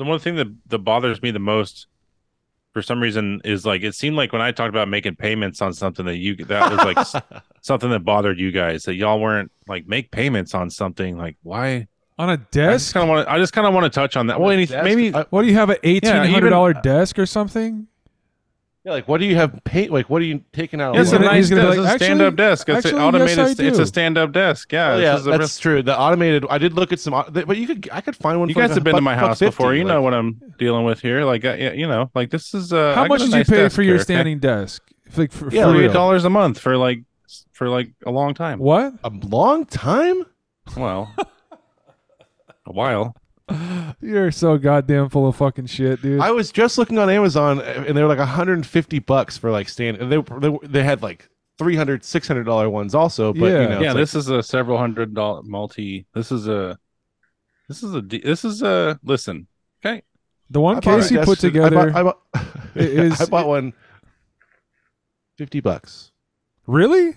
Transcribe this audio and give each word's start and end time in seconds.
the 0.00 0.06
one 0.06 0.18
thing 0.18 0.34
that 0.36 0.48
that 0.68 0.78
bothers 0.80 1.20
me 1.22 1.30
the 1.30 1.38
most 1.38 1.86
for 2.72 2.82
some 2.82 3.00
reason 3.02 3.40
is 3.44 3.66
like 3.66 3.82
it 3.82 3.94
seemed 3.94 4.16
like 4.16 4.32
when 4.32 4.40
I 4.42 4.50
talked 4.52 4.70
about 4.70 4.88
making 4.88 5.16
payments 5.16 5.60
on 5.60 5.72
something 5.74 6.06
that 6.06 6.16
you 6.16 6.36
that 6.36 6.70
was 6.72 6.94
like 7.22 7.22
something 7.60 7.90
that 7.90 8.00
bothered 8.00 8.38
you 8.38 8.50
guys 8.52 8.84
that 8.84 8.94
y'all 8.94 9.20
weren't 9.20 9.50
like 9.68 9.86
make 9.86 10.10
payments 10.10 10.54
on 10.54 10.70
something 10.70 11.18
like 11.18 11.36
why 11.42 11.86
On 12.18 12.28
a 12.30 12.32
I 12.32 12.36
just 12.36 12.50
desk? 12.52 12.94
kind 12.94 13.04
of 13.04 13.08
want 13.10 13.26
to 13.26 13.32
I 13.32 13.38
just 13.38 13.52
kind 13.52 13.66
of 13.66 13.74
want 13.74 13.84
to 13.84 13.90
touch 13.90 14.16
on 14.16 14.28
that. 14.28 14.40
Well, 14.40 14.50
any, 14.50 14.66
Desk? 14.66 14.84
maybe 14.84 15.14
I- 15.14 15.26
What 15.30 15.42
do 15.42 15.48
you 15.48 15.54
have? 15.54 15.70
An 15.70 15.76
eighteen 15.82 16.10
Yeah, 16.10 16.26
hundred 16.26 16.50
dollar 16.50 16.70
even- 16.70 16.82
desk 16.82 17.18
or 17.18 17.26
something? 17.26 17.86
Yeah, 18.84 18.92
like 18.92 19.06
what 19.08 19.18
do 19.20 19.26
you 19.26 19.36
have 19.36 19.58
paint? 19.64 19.90
Like 19.92 20.08
what 20.08 20.22
are 20.22 20.24
you 20.24 20.42
taking 20.52 20.80
out? 20.80 20.96
it's 20.96 21.10
He's 21.10 21.20
a 21.20 21.22
nice 21.22 21.36
he's 21.48 21.50
gonna 21.50 21.70
be 21.70 21.76
desk. 21.76 21.78
like, 21.78 21.94
it's 21.94 22.02
a 22.02 22.04
stand-up 22.04 22.36
desk. 22.36 22.68
It's 22.68 22.76
actually, 22.86 22.92
an 23.00 23.06
automated. 23.08 23.38
I 23.38 23.46
st- 23.52 23.68
it's 23.68 23.78
a 23.78 23.86
stand-up 23.86 24.32
desk. 24.32 24.72
Yeah, 24.72 24.90
Oh, 24.92 24.96
this 24.96 25.02
yeah, 25.02 25.16
is 25.16 25.26
a 25.26 25.30
that's 25.30 25.58
true. 25.58 25.82
The 25.82 25.98
automated. 25.98 26.46
I 26.48 26.58
did 26.58 26.72
look 26.74 26.92
at 26.92 27.00
some, 27.00 27.12
but 27.30 27.56
you 27.56 27.66
could. 27.66 27.88
I 27.92 28.00
could 28.00 28.16
find 28.16 28.40
one. 28.40 28.48
You 28.48 28.54
for 28.54 28.60
guys 28.60 28.70
have 28.70 28.78
a 28.78 28.80
been 28.80 28.94
to 28.94 29.00
my 29.02 29.14
house 29.16 29.38
50, 29.40 29.50
before. 29.50 29.74
You 29.74 29.84
know 29.84 29.96
like- 29.96 30.04
what 30.04 30.14
I'm 30.14 30.40
dealing 30.58 30.84
with 30.86 31.00
here. 31.00 31.24
Like, 31.24 31.44
uh, 31.44 31.56
yeah, 31.58 31.72
you 31.72 31.86
know, 31.86 32.10
like 32.14 32.30
this 32.30 32.54
is. 32.54 32.72
Uh, 32.72 32.94
How 32.94 33.04
I 33.04 33.08
much 33.08 33.20
a 33.20 33.24
did 33.24 33.30
nice 33.32 33.48
you 33.48 33.54
pay 33.54 33.68
for 33.68 33.82
your 33.82 33.94
here, 33.94 34.00
okay? 34.00 34.04
standing 34.14 34.38
desk? 34.38 34.82
Like 35.16 35.32
for, 35.32 35.50
Yeah, 35.52 35.64
for 35.66 35.72
Forty-eight 35.72 35.92
dollars 35.92 36.24
a 36.24 36.30
month 36.30 36.58
for 36.58 36.76
like 36.78 37.00
for 37.52 37.68
like 37.68 37.90
a 38.06 38.10
long 38.10 38.32
time. 38.32 38.58
What? 38.60 38.94
a 39.04 39.10
long 39.10 39.66
time. 39.66 40.24
Well, 40.76 41.12
a 42.66 42.72
while. 42.72 43.14
You're 44.00 44.30
so 44.30 44.56
goddamn 44.58 45.08
full 45.08 45.26
of 45.28 45.36
fucking 45.36 45.66
shit, 45.66 46.00
dude. 46.02 46.20
I 46.20 46.30
was 46.30 46.50
just 46.52 46.78
looking 46.78 46.98
on 46.98 47.10
Amazon, 47.10 47.58
uh, 47.60 47.84
and 47.86 47.96
they 47.96 48.02
were 48.02 48.08
like 48.08 48.18
150 48.18 48.98
bucks 49.00 49.36
for 49.36 49.50
like 49.50 49.68
stand. 49.68 49.96
And 49.98 50.10
they 50.12 50.18
they, 50.38 50.58
they 50.66 50.82
had 50.82 51.02
like 51.02 51.28
300 51.58 52.04
600 52.04 52.44
dollar 52.44 52.70
ones 52.70 52.94
also. 52.94 53.32
But 53.32 53.46
Yeah. 53.46 53.62
you 53.62 53.68
know, 53.68 53.80
yeah, 53.80 53.90
it's 53.90 54.12
this 54.12 54.14
is 54.14 54.28
a 54.30 54.42
several 54.42 54.78
hundred 54.78 55.14
dollar 55.14 55.42
multi. 55.42 56.06
This 56.14 56.30
is 56.32 56.48
a. 56.48 56.78
This 57.68 57.82
is 57.82 57.94
a 57.94 58.00
This 58.00 58.44
is 58.44 58.62
a. 58.62 58.98
Listen. 59.04 59.46
Okay. 59.84 60.02
the 60.50 60.60
one 60.60 60.76
like, 60.76 60.86
I 60.86 60.90
bought 60.90 60.98
a 60.98 61.02
Casey 61.02 61.16
put 61.16 61.24
for- 61.24 61.32
I 61.32 61.34
together. 61.36 61.76
bought, 61.76 61.94
I 61.94 62.02
bought, 62.02 62.20
It 62.74 62.90
is- 62.90 63.20
I 63.20 63.26
bought 63.26 63.46
one. 63.48 63.72
50 65.38 65.60
bucks. 65.60 66.12
really? 66.66 67.16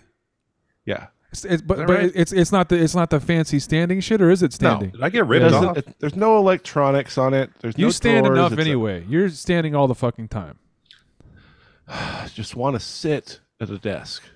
Yeah. 0.85 1.07
It's, 1.33 1.45
it's, 1.45 1.61
but 1.63 1.77
but 1.79 1.89
right? 1.89 2.11
it's 2.13 2.31
it's 2.31 2.51
not 2.51 2.69
the 2.69 2.75
it's 2.81 2.93
not 2.95 3.09
the 3.09 3.19
fancy 3.19 3.57
standing 3.59 3.99
shit, 4.01 4.21
or 4.21 4.29
is 4.29 4.43
it 4.43 4.53
standing? 4.53 4.91
Did 4.91 5.01
I 5.03 5.09
get 5.09 5.21
It 5.21 5.23
ripped 5.23 5.45
doesn't- 5.49 5.65
off? 5.69 5.77
it- 5.77 5.95
there's 5.99 6.15
no 6.15 6.37
electronics 6.37 7.17
on 7.17 7.33
it. 7.33 7.49
There's 7.59 7.75
You 7.77 7.85
no 7.87 7.91
stand 7.91 8.25
drawers, 8.25 8.37
enough 8.37 8.51
it's 8.53 8.59
a- 8.59 8.65
anyway. 8.65 9.03
You're 9.09 9.29
standing 9.29 9.73
all 9.75 9.87
the 9.87 9.95
fucking 9.95 10.27
time. 10.27 10.59
I 11.87 12.29
just 12.33 12.55
want 12.55 12.75
to 12.75 12.79
sit 12.79 13.39
at 13.59 13.69
a 13.69 13.77
desk. 13.77 14.23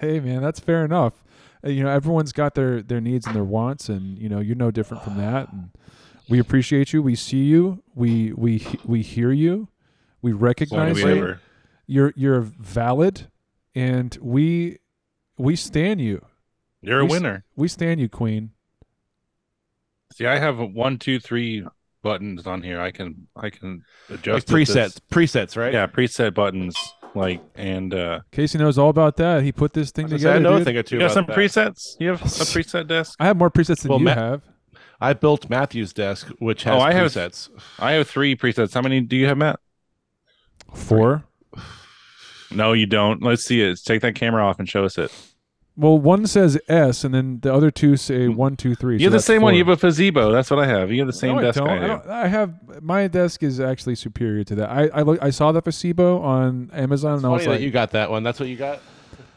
Hey 0.00 0.20
man, 0.20 0.42
that's 0.42 0.60
fair 0.60 0.84
enough. 0.84 1.22
Uh, 1.64 1.70
you 1.70 1.82
know, 1.82 1.88
everyone's 1.90 2.32
got 2.32 2.54
their 2.54 2.82
their 2.82 3.00
needs 3.00 3.26
and 3.26 3.34
their 3.34 3.44
wants, 3.44 3.88
and 3.88 4.18
you 4.18 4.28
know, 4.28 4.40
you're 4.40 4.54
no 4.56 4.70
different 4.70 5.02
from 5.02 5.16
that. 5.16 5.50
And 5.52 5.70
we 6.28 6.38
appreciate 6.38 6.92
you. 6.92 7.02
We 7.02 7.14
see 7.14 7.44
you. 7.44 7.82
We 7.94 8.32
we 8.34 8.66
we 8.84 9.02
hear 9.02 9.32
you. 9.32 9.68
We 10.22 10.32
recognize 10.32 11.00
you. 11.00 11.36
You're 11.86 12.12
you're 12.16 12.40
valid, 12.42 13.28
and 13.74 14.16
we 14.20 14.78
we 15.38 15.56
stand 15.56 16.00
you. 16.00 16.24
You're 16.82 17.00
a 17.00 17.04
We 17.04 17.10
s- 17.10 17.12
winner. 17.20 17.44
We 17.56 17.68
stand 17.68 18.00
you, 18.00 18.08
Queen. 18.08 18.50
See, 20.12 20.26
I 20.26 20.38
have 20.38 20.58
a 20.58 20.66
one, 20.66 20.98
two, 20.98 21.18
three 21.20 21.64
buttons 22.02 22.46
on 22.46 22.62
here. 22.62 22.80
I 22.80 22.90
can 22.90 23.28
I 23.36 23.50
can 23.50 23.84
adjust 24.08 24.48
it 24.48 24.52
presets, 24.52 24.74
this- 24.74 25.00
presets, 25.10 25.56
right? 25.56 25.72
Yeah, 25.72 25.86
preset 25.86 26.34
buttons. 26.34 26.76
Like 27.14 27.40
and 27.56 27.94
uh 27.94 28.20
Casey 28.32 28.58
knows 28.58 28.76
all 28.78 28.90
about 28.90 29.16
that. 29.16 29.42
He 29.42 29.50
put 29.50 29.72
this 29.72 29.90
thing 29.90 30.04
I 30.06 30.12
was 30.12 30.22
say, 30.22 30.28
together. 30.34 30.36
I 30.36 30.38
know 30.56 30.56
a 30.60 30.64
thing 30.64 30.76
or 30.76 30.82
two 30.82 30.96
you 30.96 31.00
got 31.00 31.06
about 31.06 31.14
some 31.14 31.26
that. 31.26 31.36
presets. 31.36 31.96
You 31.98 32.08
have 32.08 32.20
a 32.20 32.24
preset 32.26 32.86
desk. 32.86 33.16
I 33.18 33.26
have 33.26 33.36
more 33.38 33.50
presets 33.50 33.80
than 33.82 33.88
Well, 33.90 33.98
you 33.98 34.04
Ma- 34.04 34.14
have. 34.14 34.42
I 35.00 35.14
built 35.14 35.48
Matthew's 35.48 35.92
desk, 35.92 36.28
which 36.38 36.64
has 36.64 36.74
Oh, 36.74 36.80
I 36.80 36.92
have- 36.92 37.10
presets. 37.12 37.48
I 37.78 37.92
have 37.92 38.08
three 38.08 38.36
presets. 38.36 38.74
How 38.74 38.82
many 38.82 39.00
do 39.00 39.16
you 39.16 39.26
have, 39.26 39.38
Matt? 39.38 39.58
Four. 40.74 41.24
No, 42.50 42.72
you 42.72 42.86
don't. 42.86 43.22
Let's 43.22 43.44
see 43.44 43.62
it. 43.62 43.68
Let's 43.68 43.82
Take 43.82 44.02
that 44.02 44.14
camera 44.14 44.44
off 44.46 44.58
and 44.58 44.68
show 44.68 44.84
us 44.84 44.98
it. 44.98 45.10
Well, 45.80 45.96
one 45.96 46.26
says 46.26 46.58
S, 46.66 47.04
and 47.04 47.14
then 47.14 47.38
the 47.40 47.54
other 47.54 47.70
two 47.70 47.96
say 47.96 48.26
mm. 48.26 48.34
one, 48.34 48.56
two, 48.56 48.74
three. 48.74 48.94
You 48.94 48.98
so 48.98 49.04
have 49.04 49.12
the 49.12 49.16
that's 49.18 49.26
same 49.26 49.42
one. 49.42 49.54
You 49.54 49.64
have 49.64 49.68
a 49.82 49.86
FEZIBO. 49.86 50.32
That's 50.32 50.50
what 50.50 50.58
I 50.58 50.66
have. 50.66 50.90
You 50.90 50.98
have 50.98 51.06
the 51.06 51.12
same 51.12 51.36
no, 51.36 51.42
desk 51.42 51.60
I, 51.60 51.64
don't. 51.64 51.70
I 51.70 51.72
I, 51.72 51.78
have. 51.86 52.02
don't, 52.02 52.10
I 52.10 52.26
have 52.26 52.82
my 52.82 53.06
desk 53.06 53.44
is 53.44 53.60
actually 53.60 53.94
superior 53.94 54.42
to 54.42 54.56
that. 54.56 54.70
I 54.70 54.88
I, 54.88 55.02
look, 55.02 55.22
I 55.22 55.30
saw 55.30 55.52
the 55.52 55.62
Placebo 55.62 56.20
on 56.20 56.70
Amazon, 56.72 57.14
It's 57.14 57.22
and 57.22 57.30
I 57.30 57.32
was 57.32 57.46
like, 57.46 57.58
that 57.60 57.64
you 57.64 57.70
got 57.70 57.92
that 57.92 58.10
one. 58.10 58.24
That's 58.24 58.40
what 58.40 58.48
you 58.48 58.56
got. 58.56 58.80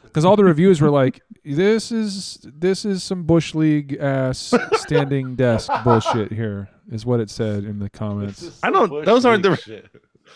because 0.02 0.26
all 0.26 0.36
the 0.36 0.44
reviews 0.44 0.82
were 0.82 0.90
like, 0.90 1.22
"This 1.46 1.92
is 1.92 2.40
this 2.44 2.86
is 2.86 3.04
some 3.04 3.24
bush 3.24 3.54
league 3.54 3.98
ass 4.02 4.52
standing 4.78 5.36
desk 5.46 5.72
bullshit." 5.84 6.32
Here 6.32 6.70
is 6.92 7.06
what 7.06 7.20
it 7.20 7.30
said 7.30 7.66
in 7.66 7.78
the 7.78 7.90
comments. 7.92 8.60
I 8.64 8.72
don't- 8.72 9.06
those 9.06 9.26
aren't 9.26 9.44
the- 9.44 9.84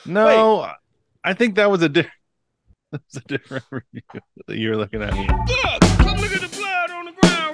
No, 0.06 0.70
I 1.24 1.34
think 1.34 1.56
that 1.56 1.72
was 1.72 1.82
a 1.82 1.90
different. 1.90 2.14
That's 2.92 3.18
a 3.18 3.22
different 3.22 3.66
review 3.72 4.02
that 4.48 4.58
you 4.58 4.70
were 4.70 4.78
looking 4.78 5.02
at 5.02 5.14
me. 5.14 5.28
Look, 5.28 5.28
come 5.30 5.48
look 5.48 5.66
at 5.66 5.75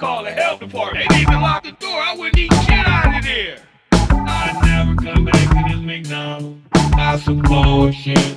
Call 0.01 0.23
the 0.23 0.31
health 0.31 0.59
department. 0.61 1.07
They 1.09 1.21
even 1.21 1.41
locked 1.41 1.63
the 1.63 1.73
door. 1.73 2.01
I 2.01 2.15
wouldn't 2.17 2.35
eat 2.35 2.51
shit 2.51 2.71
out 2.71 3.17
of 3.17 3.23
there. 3.23 3.59
I'd 3.91 4.59
never 4.63 4.95
come 4.95 5.25
back 5.25 5.47
to 5.49 5.75
this 5.75 5.85
McDonald's. 5.85 6.59
I 6.73 7.19
suppose 7.19 7.93
shit. 7.93 8.35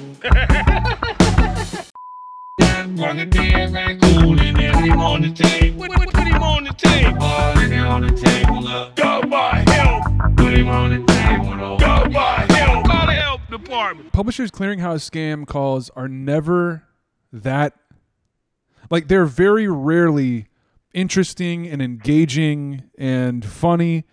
Run 3.01 3.19
a 3.19 3.25
dead 3.25 3.73
raccoon 3.73 4.41
and 4.41 4.59
then 4.59 4.85
him 4.85 5.01
on 5.01 5.23
the 5.23 5.33
table. 5.33 5.87
Put, 5.87 5.93
put, 5.93 6.13
put 6.13 6.27
him 6.27 6.43
on 6.43 6.65
the 6.65 6.75
table. 6.75 7.19
Put 7.55 7.71
him 7.71 7.87
on 7.87 8.03
the 8.03 8.13
table. 8.13 8.69
Up. 8.69 8.95
Go 8.95 9.23
by 9.23 9.65
help. 9.67 10.37
Put 10.37 10.53
him 10.53 10.69
on 10.69 10.91
the 10.91 11.13
table. 11.15 11.79
Go 11.79 12.09
by 12.11 12.47
help. 12.51 12.85
Call 12.85 13.07
the 13.07 13.13
health 13.15 13.41
department. 13.51 14.13
Publishers 14.13 14.51
Clearinghouse 14.51 15.11
scam 15.11 15.47
calls 15.47 15.89
are 15.97 16.09
never 16.09 16.85
that 17.33 17.73
like 18.91 19.09
they're 19.09 19.25
very 19.25 19.67
rarely 19.67 20.49
interesting 20.95 21.67
and 21.67 21.83
engaging 21.83 22.85
and 22.97 23.45
funny 23.45 24.05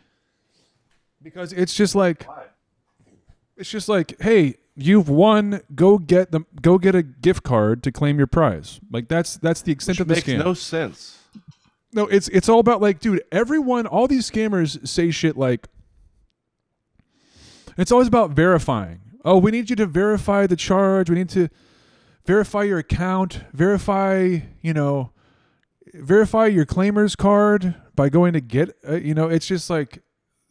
because 1.22 1.54
it's 1.54 1.74
just 1.76 1.94
like 1.96 2.28
it's 3.56 3.70
just 3.70 3.88
like 3.88 4.20
hey 4.22 4.56
you've 4.76 5.08
won 5.08 5.62
go 5.76 5.98
get 5.98 6.32
the 6.32 6.42
go 6.62 6.78
get 6.78 6.96
a 6.96 7.04
gift 7.04 7.44
card 7.44 7.84
to 7.84 7.92
claim 7.92 8.18
your 8.18 8.28
prize 8.28 8.80
like 8.92 9.08
that's 9.08 9.38
that's 9.38 9.62
the 9.62 9.72
extent 9.72 9.96
Which 10.00 10.02
of 10.02 10.08
the 10.08 10.16
makes 10.16 10.28
scam 10.28 10.40
no 10.40 10.54
sense. 10.54 11.20
no, 11.94 12.08
it's 12.08 12.28
it's 12.30 12.48
all 12.50 12.60
about 12.60 12.82
like, 12.82 13.00
dude, 13.00 13.22
everyone, 13.32 13.86
all 13.86 14.08
these 14.08 14.30
scammers 14.32 14.88
say 14.88 15.12
shit 15.12 15.38
like 15.38 15.68
it's 17.78 17.92
always 17.92 18.08
about 18.08 18.32
verifying. 18.32 19.02
Oh, 19.24 19.38
we 19.38 19.52
need 19.52 19.70
you 19.70 19.76
to 19.76 19.86
verify 19.86 20.48
the 20.48 20.56
charge. 20.56 21.10
We 21.10 21.16
need 21.16 21.30
to 21.30 21.50
verify 22.26 22.64
your 22.64 22.80
account, 22.80 23.42
verify, 23.54 24.40
you 24.62 24.74
know, 24.74 25.12
verify 25.94 26.46
your 26.48 26.66
claimer's 26.66 27.16
card 27.16 27.76
by 27.96 28.10
going 28.10 28.34
to 28.34 28.42
get, 28.42 28.76
uh, 28.88 28.96
you 28.96 29.14
know, 29.14 29.28
it's 29.28 29.48
just 29.48 29.70
like 29.70 30.02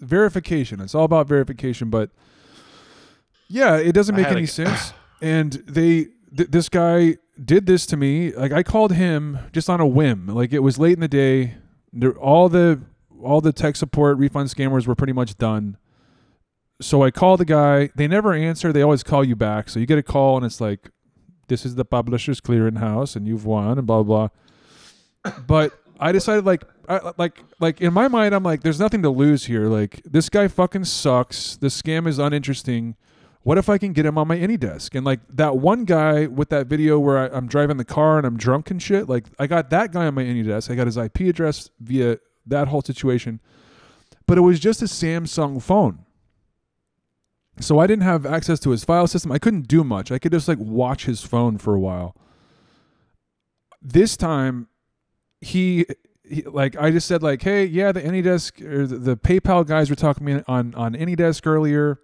verification. 0.00 0.80
It's 0.80 0.94
all 0.94 1.04
about 1.04 1.26
verification, 1.28 1.90
but 1.90 2.10
yeah, 3.48 3.76
it 3.76 3.92
doesn't 3.92 4.14
make 4.14 4.28
any 4.28 4.44
a- 4.44 4.48
sense. 4.48 4.92
And 5.22 5.52
they, 5.68 6.06
th- 6.34 6.48
this 6.50 6.70
guy 6.70 7.18
did 7.44 7.66
this 7.66 7.84
to 7.86 7.96
me. 7.98 8.32
Like 8.32 8.52
I 8.52 8.62
called 8.62 8.92
him 8.92 9.38
just 9.52 9.68
on 9.68 9.80
a 9.80 9.86
whim. 9.86 10.28
Like 10.28 10.54
it 10.54 10.60
was 10.60 10.78
late 10.78 10.94
in 10.94 11.00
the 11.00 11.08
day. 11.08 11.56
There, 11.92 12.12
all 12.18 12.48
the 12.48 12.80
all 13.22 13.42
the 13.42 13.52
tech 13.52 13.76
support 13.76 14.16
refund 14.16 14.48
scammers 14.48 14.86
were 14.86 14.94
pretty 14.94 15.12
much 15.12 15.36
done. 15.36 15.76
So 16.80 17.02
I 17.02 17.10
call 17.10 17.36
the 17.36 17.44
guy. 17.44 17.90
They 17.94 18.08
never 18.08 18.32
answer. 18.32 18.72
They 18.72 18.80
always 18.80 19.02
call 19.02 19.22
you 19.22 19.36
back. 19.36 19.68
So 19.68 19.78
you 19.78 19.84
get 19.84 19.98
a 19.98 20.02
call 20.02 20.38
and 20.38 20.46
it's 20.46 20.58
like, 20.62 20.88
"This 21.48 21.66
is 21.66 21.74
the 21.74 21.84
publisher's 21.84 22.40
clearinghouse, 22.40 23.14
and 23.14 23.28
you've 23.28 23.44
won," 23.44 23.76
and 23.76 23.86
blah 23.86 24.02
blah. 24.02 24.28
blah. 24.28 24.28
But 25.46 25.78
I 25.98 26.12
decided 26.12 26.46
like, 26.46 26.64
I, 26.88 27.12
like, 27.18 27.42
like 27.60 27.80
in 27.80 27.92
my 27.92 28.08
mind, 28.08 28.34
I'm 28.34 28.42
like, 28.42 28.62
"There's 28.62 28.80
nothing 28.80 29.02
to 29.02 29.10
lose 29.10 29.44
here. 29.46 29.66
Like 29.66 30.02
this 30.04 30.28
guy 30.28 30.48
fucking 30.48 30.84
sucks. 30.84 31.56
The 31.56 31.68
scam 31.68 32.06
is 32.06 32.18
uninteresting." 32.18 32.96
What 33.42 33.56
if 33.56 33.70
I 33.70 33.78
can 33.78 33.94
get 33.94 34.04
him 34.04 34.18
on 34.18 34.28
my 34.28 34.36
AnyDesk? 34.36 34.94
And 34.94 35.06
like 35.06 35.20
that 35.30 35.56
one 35.56 35.86
guy 35.86 36.26
with 36.26 36.50
that 36.50 36.66
video 36.66 36.98
where 36.98 37.18
I, 37.18 37.34
I'm 37.34 37.46
driving 37.46 37.78
the 37.78 37.86
car 37.86 38.18
and 38.18 38.26
I'm 38.26 38.36
drunk 38.36 38.70
and 38.70 38.82
shit, 38.82 39.08
like 39.08 39.24
I 39.38 39.46
got 39.46 39.70
that 39.70 39.92
guy 39.92 40.06
on 40.06 40.14
my 40.14 40.24
AnyDesk. 40.24 40.70
I 40.70 40.74
got 40.74 40.86
his 40.86 40.98
IP 40.98 41.20
address 41.20 41.70
via 41.80 42.18
that 42.46 42.68
whole 42.68 42.82
situation. 42.82 43.40
But 44.26 44.36
it 44.36 44.42
was 44.42 44.60
just 44.60 44.82
a 44.82 44.84
Samsung 44.84 45.62
phone. 45.62 46.04
So 47.60 47.78
I 47.78 47.86
didn't 47.86 48.04
have 48.04 48.26
access 48.26 48.60
to 48.60 48.70
his 48.70 48.84
file 48.84 49.06
system. 49.06 49.32
I 49.32 49.38
couldn't 49.38 49.68
do 49.68 49.84
much. 49.84 50.12
I 50.12 50.18
could 50.18 50.32
just 50.32 50.46
like 50.46 50.58
watch 50.58 51.06
his 51.06 51.22
phone 51.22 51.58
for 51.58 51.74
a 51.74 51.80
while. 51.80 52.14
This 53.82 54.16
time 54.16 54.68
he, 55.40 55.86
he 56.28 56.42
like 56.42 56.76
I 56.76 56.90
just 56.90 57.06
said 57.06 57.22
like, 57.22 57.42
"Hey, 57.42 57.64
yeah, 57.64 57.92
the 57.92 58.02
AnyDesk 58.02 58.64
or 58.64 58.86
the, 58.86 58.96
the 58.96 59.16
PayPal 59.16 59.66
guys 59.66 59.90
were 59.90 59.96
talking 59.96 60.24
me 60.24 60.42
on 60.46 60.74
on 60.74 60.94
AnyDesk 60.94 61.46
earlier. 61.46 62.00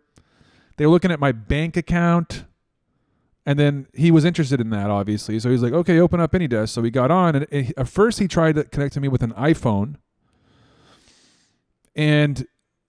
They 0.77 0.87
were 0.87 0.93
looking 0.93 1.11
at 1.11 1.21
my 1.21 1.33
bank 1.33 1.77
account." 1.77 2.45
And 3.49 3.61
then 3.61 3.87
he 3.95 4.11
was 4.11 4.25
interested 4.25 4.61
in 4.61 4.71
that, 4.71 4.91
obviously. 4.91 5.39
So 5.39 5.51
he's 5.51 5.63
like, 5.63 5.73
okay, 5.73 6.01
open 6.01 6.19
up 6.19 6.33
AnyDesk. 6.33 6.71
So 6.71 6.83
we 6.83 6.91
got 6.91 7.13
on. 7.13 7.37
And 7.37 7.73
at 7.77 7.87
first, 7.87 8.19
he 8.19 8.27
tried 8.27 8.57
to 8.57 8.65
connect 8.65 8.95
to 8.95 9.01
me 9.01 9.07
with 9.07 9.23
an 9.23 9.33
iPhone. 9.35 9.99
And 11.95 12.45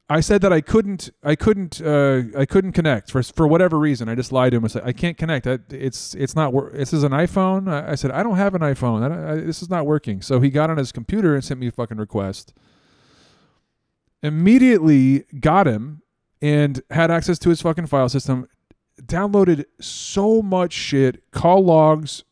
I 0.09 0.21
said 0.21 0.41
that 0.41 0.53
I 0.53 0.61
couldn't, 0.61 1.09
I 1.21 1.35
couldn't, 1.35 1.81
uh, 1.81 2.21
I 2.37 2.45
couldn't 2.45 2.71
connect 2.71 3.11
for 3.11 3.21
for 3.21 3.45
whatever 3.45 3.77
reason. 3.77 4.07
I 4.07 4.15
just 4.15 4.31
lied 4.31 4.51
to 4.51 4.57
him. 4.57 4.63
I 4.63 4.69
said 4.69 4.83
I 4.85 4.93
can't 4.93 5.17
connect. 5.17 5.45
I, 5.47 5.59
it's 5.69 6.15
it's 6.15 6.33
not. 6.33 6.53
wor- 6.53 6.71
This 6.73 6.93
is 6.93 7.03
an 7.03 7.11
iPhone. 7.11 7.69
I, 7.69 7.91
I 7.91 7.95
said 7.95 8.11
I 8.11 8.23
don't 8.23 8.37
have 8.37 8.55
an 8.55 8.61
iPhone. 8.61 9.01
I, 9.11 9.33
I, 9.33 9.35
this 9.35 9.61
is 9.61 9.69
not 9.69 9.85
working. 9.85 10.21
So 10.21 10.39
he 10.39 10.49
got 10.49 10.69
on 10.69 10.77
his 10.77 10.93
computer 10.93 11.35
and 11.35 11.43
sent 11.43 11.59
me 11.59 11.67
a 11.67 11.71
fucking 11.71 11.97
request. 11.97 12.53
Immediately 14.23 15.25
got 15.39 15.67
him 15.67 16.01
and 16.41 16.81
had 16.89 17.11
access 17.11 17.37
to 17.39 17.49
his 17.49 17.61
fucking 17.61 17.87
file 17.87 18.09
system. 18.09 18.47
Downloaded 19.01 19.65
so 19.79 20.41
much 20.41 20.73
shit, 20.73 21.21
call 21.31 21.63
logs. 21.63 22.23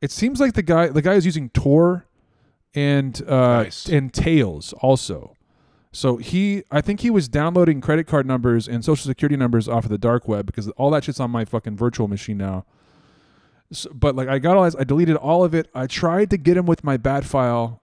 It 0.00 0.10
seems 0.10 0.40
like 0.40 0.54
the 0.54 0.62
guy, 0.62 0.86
the 0.88 1.02
guy 1.02 1.14
is 1.14 1.26
using 1.26 1.50
Tor 1.50 2.06
and 2.74 3.20
uh, 3.28 3.64
Nice. 3.64 3.86
and 3.88 4.12
Tails 4.12 4.72
also. 4.74 5.35
So 5.96 6.18
he, 6.18 6.62
I 6.70 6.82
think 6.82 7.00
he 7.00 7.08
was 7.08 7.26
downloading 7.26 7.80
credit 7.80 8.06
card 8.06 8.26
numbers 8.26 8.68
and 8.68 8.84
social 8.84 9.08
security 9.08 9.34
numbers 9.34 9.66
off 9.66 9.84
of 9.84 9.90
the 9.90 9.96
dark 9.96 10.28
web 10.28 10.44
because 10.44 10.68
all 10.72 10.90
that 10.90 11.04
shit's 11.04 11.20
on 11.20 11.30
my 11.30 11.46
fucking 11.46 11.74
virtual 11.74 12.06
machine 12.06 12.36
now. 12.36 12.66
So, 13.72 13.90
but 13.94 14.14
like 14.14 14.28
I 14.28 14.38
got 14.38 14.58
all 14.58 14.64
I 14.78 14.84
deleted 14.84 15.16
all 15.16 15.42
of 15.42 15.54
it. 15.54 15.70
I 15.74 15.86
tried 15.86 16.28
to 16.30 16.36
get 16.36 16.58
him 16.58 16.66
with 16.66 16.84
my 16.84 16.98
bat 16.98 17.24
file 17.24 17.82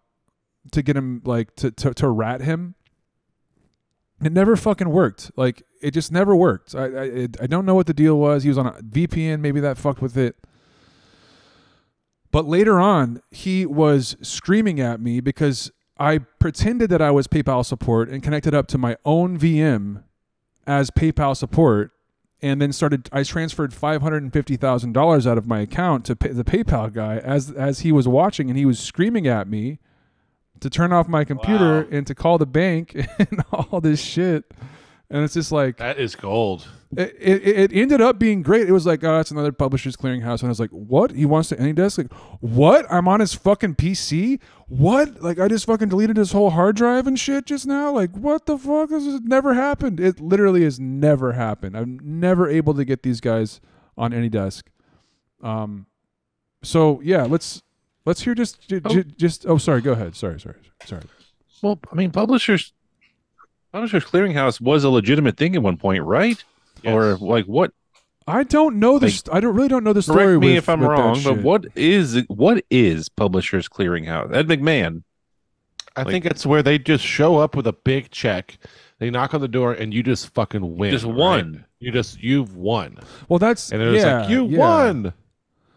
to 0.74 0.84
get 0.84 0.96
him 0.96 1.24
like 1.26 1.56
to 1.56 1.72
to, 1.72 1.92
to 1.96 2.08
rat 2.08 2.42
him. 2.42 2.76
It 4.24 4.32
never 4.32 4.56
fucking 4.56 4.90
worked. 4.90 5.32
Like 5.36 5.64
it 5.82 5.90
just 5.90 6.12
never 6.12 6.36
worked. 6.36 6.76
I 6.76 6.86
I, 6.86 7.28
I 7.42 7.48
don't 7.48 7.66
know 7.66 7.74
what 7.74 7.88
the 7.88 7.96
deal 7.96 8.20
was. 8.20 8.44
He 8.44 8.50
was 8.50 8.60
on 8.60 8.68
a 8.68 8.74
VPN. 8.74 9.40
Maybe 9.40 9.60
that 9.60 9.80
fucked 9.80 10.04
with 10.04 10.18
it. 10.18 10.36
But 12.30 12.46
later 12.46 12.80
on, 12.80 13.24
he 13.32 13.66
was 13.66 14.18
screaming 14.22 14.80
at 14.80 15.02
me 15.02 15.20
because 15.20 15.72
I 15.98 16.18
pretended 16.18 16.90
that 16.90 17.02
I 17.02 17.12
was 17.12 17.28
PayPal 17.28 17.66
support 17.66 18.10
and 18.10 18.24
connected 18.24 18.54
up 18.54 18.68
to 18.68 18.78
my 18.78 18.98
own 19.06 19.38
VM 19.38 20.04
as 20.66 20.90
PayPal 20.90 21.36
support, 21.38 21.92
and 22.42 22.62
then 22.62 22.74
started. 22.74 23.10
I 23.14 23.24
transferred 23.24 23.74
five 23.74 24.02
hundred 24.02 24.24
and 24.24 24.34
fifty 24.34 24.58
thousand 24.58 24.94
dollars 24.94 25.28
out 25.28 25.38
of 25.38 25.48
my 25.48 25.60
account 25.62 26.06
to 26.06 26.16
pay 26.16 26.30
the 26.30 26.44
PayPal 26.44 26.92
guy 26.92 27.18
as 27.18 27.52
as 27.52 27.82
he 27.82 27.92
was 27.92 28.08
watching, 28.08 28.50
and 28.50 28.58
he 28.58 28.66
was 28.66 28.80
screaming 28.80 29.28
at 29.28 29.48
me 29.48 29.80
to 30.60 30.70
turn 30.70 30.92
off 30.94 31.08
my 31.08 31.24
computer 31.24 31.82
Wow. 31.84 31.88
and 31.92 32.08
to 32.08 32.16
call 32.16 32.38
the 32.38 32.46
bank 32.46 32.96
and 33.20 33.44
all 33.52 33.80
this 33.82 34.02
shit. 34.02 34.46
And 35.10 35.24
it's 35.24 35.36
just 35.36 35.52
like 35.52 35.78
That 35.78 36.00
is 36.00 36.16
gold. 36.16 36.68
it, 36.98 37.16
it, 37.20 37.72
it 37.72 37.74
ended 37.74 38.02
up 38.02 38.18
being 38.18 38.42
great. 38.42 38.68
It 38.68 38.72
was 38.72 38.86
like, 38.88 39.04
oh, 39.04 39.20
it's 39.20 39.30
another 39.30 39.52
publisher's 39.52 39.96
clearinghouse. 39.96 40.40
And 40.40 40.46
I 40.46 40.50
was 40.50 40.60
like, 40.60 40.72
what? 40.72 41.12
He 41.12 41.26
wants 41.26 41.50
to 41.50 41.56
AnyDesk? 41.56 41.98
Like, 42.00 42.14
what? 42.40 42.86
I'm 42.92 43.08
on 43.08 43.20
his 43.20 43.34
fucking 43.36 43.76
PC? 43.76 44.40
What? 44.68 45.22
Like, 45.22 45.40
I 45.40 45.48
just 45.48 45.66
fucking 45.66 45.90
deleted 45.90 46.18
his 46.18 46.32
whole 46.32 46.50
hard 46.50 46.76
drive 46.76 47.06
and 47.06 47.20
shit 47.20 47.46
just 47.46 47.68
now? 47.68 47.92
Like, 47.92 48.12
what 48.18 48.48
the 48.48 48.58
fuck? 48.58 48.90
This 48.90 49.06
has 49.06 49.22
never 49.22 49.54
happened. 49.54 50.00
It 50.00 50.20
literally 50.20 50.64
has 50.64 50.80
never 50.80 51.34
happened. 51.34 51.78
I'm 51.78 52.00
never 52.02 52.50
able 52.50 52.74
to 52.74 52.86
get 52.86 53.04
these 53.04 53.22
guys 53.22 53.62
on 53.96 54.12
AnyDesk. 54.14 54.64
Um, 55.44 55.86
so 56.64 57.02
yeah, 57.04 57.24
let's 57.24 57.62
let's 58.06 58.22
hear 58.22 58.34
just 58.34 58.68
j- 58.68 58.80
j- 58.80 59.04
just. 59.04 59.46
Oh, 59.46 59.58
sorry. 59.58 59.82
Go 59.82 59.92
ahead. 59.92 60.16
Sorry, 60.16 60.40
sorry, 60.40 60.56
sorry. 60.86 61.04
Well, 61.62 61.80
I 61.92 61.96
mean, 61.96 62.12
publishers, 62.12 62.74
publishers 63.74 64.06
clearinghouse 64.06 64.62
was 64.62 64.86
a 64.86 64.90
legitimate 64.90 65.36
thing 65.36 65.56
at 65.56 65.62
one 65.62 65.76
point, 65.76 66.04
right? 66.04 66.42
Or 66.86 67.18
like 67.18 67.46
what? 67.46 67.72
I 68.26 68.44
don't 68.44 68.78
know 68.78 69.00
this. 69.00 69.22
I 69.32 69.42
don't 69.42 69.54
really 69.54 69.68
don't 69.68 69.84
know 69.84 69.92
the 69.92 70.02
story. 70.02 70.24
Correct 70.26 70.40
me 70.42 70.48
with- 70.50 70.58
if 70.60 70.70
I'm 70.70 70.82
wrong, 70.82 71.22
but 71.24 71.40
what 71.40 71.66
is 71.76 72.22
what 72.30 72.64
is 72.70 73.10
publishers 73.10 73.68
clearinghouse? 73.68 74.34
Ed 74.34 74.48
McMahon. 74.48 75.04
I 75.96 76.04
Like- 76.04 76.12
think 76.12 76.26
it's 76.26 76.46
where 76.46 76.64
they 76.64 76.80
just 76.80 77.04
show 77.04 77.38
up 77.38 77.56
with 77.56 77.68
a 77.68 77.74
big 77.74 78.10
check. 78.12 78.58
They 79.00 79.10
knock 79.10 79.34
on 79.34 79.42
the 79.42 79.48
door 79.50 79.74
and 79.74 79.94
you 79.94 80.02
just 80.04 80.30
fucking 80.34 80.78
win. 80.78 80.92
Just 80.92 81.04
right? 81.06 81.14
won. 81.14 81.66
You 81.80 81.92
just 81.92 82.24
you've 82.24 82.56
won. 82.56 82.98
Well, 83.28 83.40
that's 83.40 83.72
And 83.72 83.82
it 83.82 83.88
was 83.88 84.02
yeah, 84.04 84.22
like 84.22 84.30
you 84.30 84.48
yeah. 84.48 84.58
won. 84.58 85.14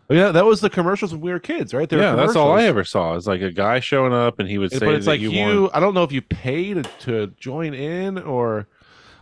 Yeah, 0.08 0.30
that 0.30 0.44
was 0.44 0.60
the 0.60 0.70
commercials 0.70 1.12
when 1.12 1.20
we 1.20 1.32
were 1.32 1.40
kids, 1.40 1.74
right? 1.74 1.88
They 1.88 1.96
were 1.96 2.02
yeah, 2.02 2.14
that's 2.14 2.36
all 2.36 2.52
I 2.52 2.62
ever 2.64 2.84
saw. 2.84 3.14
Is 3.16 3.26
like 3.26 3.40
a 3.40 3.50
guy 3.50 3.80
showing 3.80 4.12
up 4.12 4.38
and 4.38 4.48
he 4.48 4.58
would 4.58 4.70
say 4.70 4.78
But 4.78 4.94
it's 4.94 5.06
like 5.06 5.20
you, 5.20 5.30
you. 5.30 5.70
I 5.74 5.80
don't 5.80 5.94
know 5.94 6.04
if 6.04 6.12
you 6.12 6.22
paid 6.22 6.88
to 7.00 7.28
join 7.38 7.74
in 7.74 8.18
or 8.18 8.68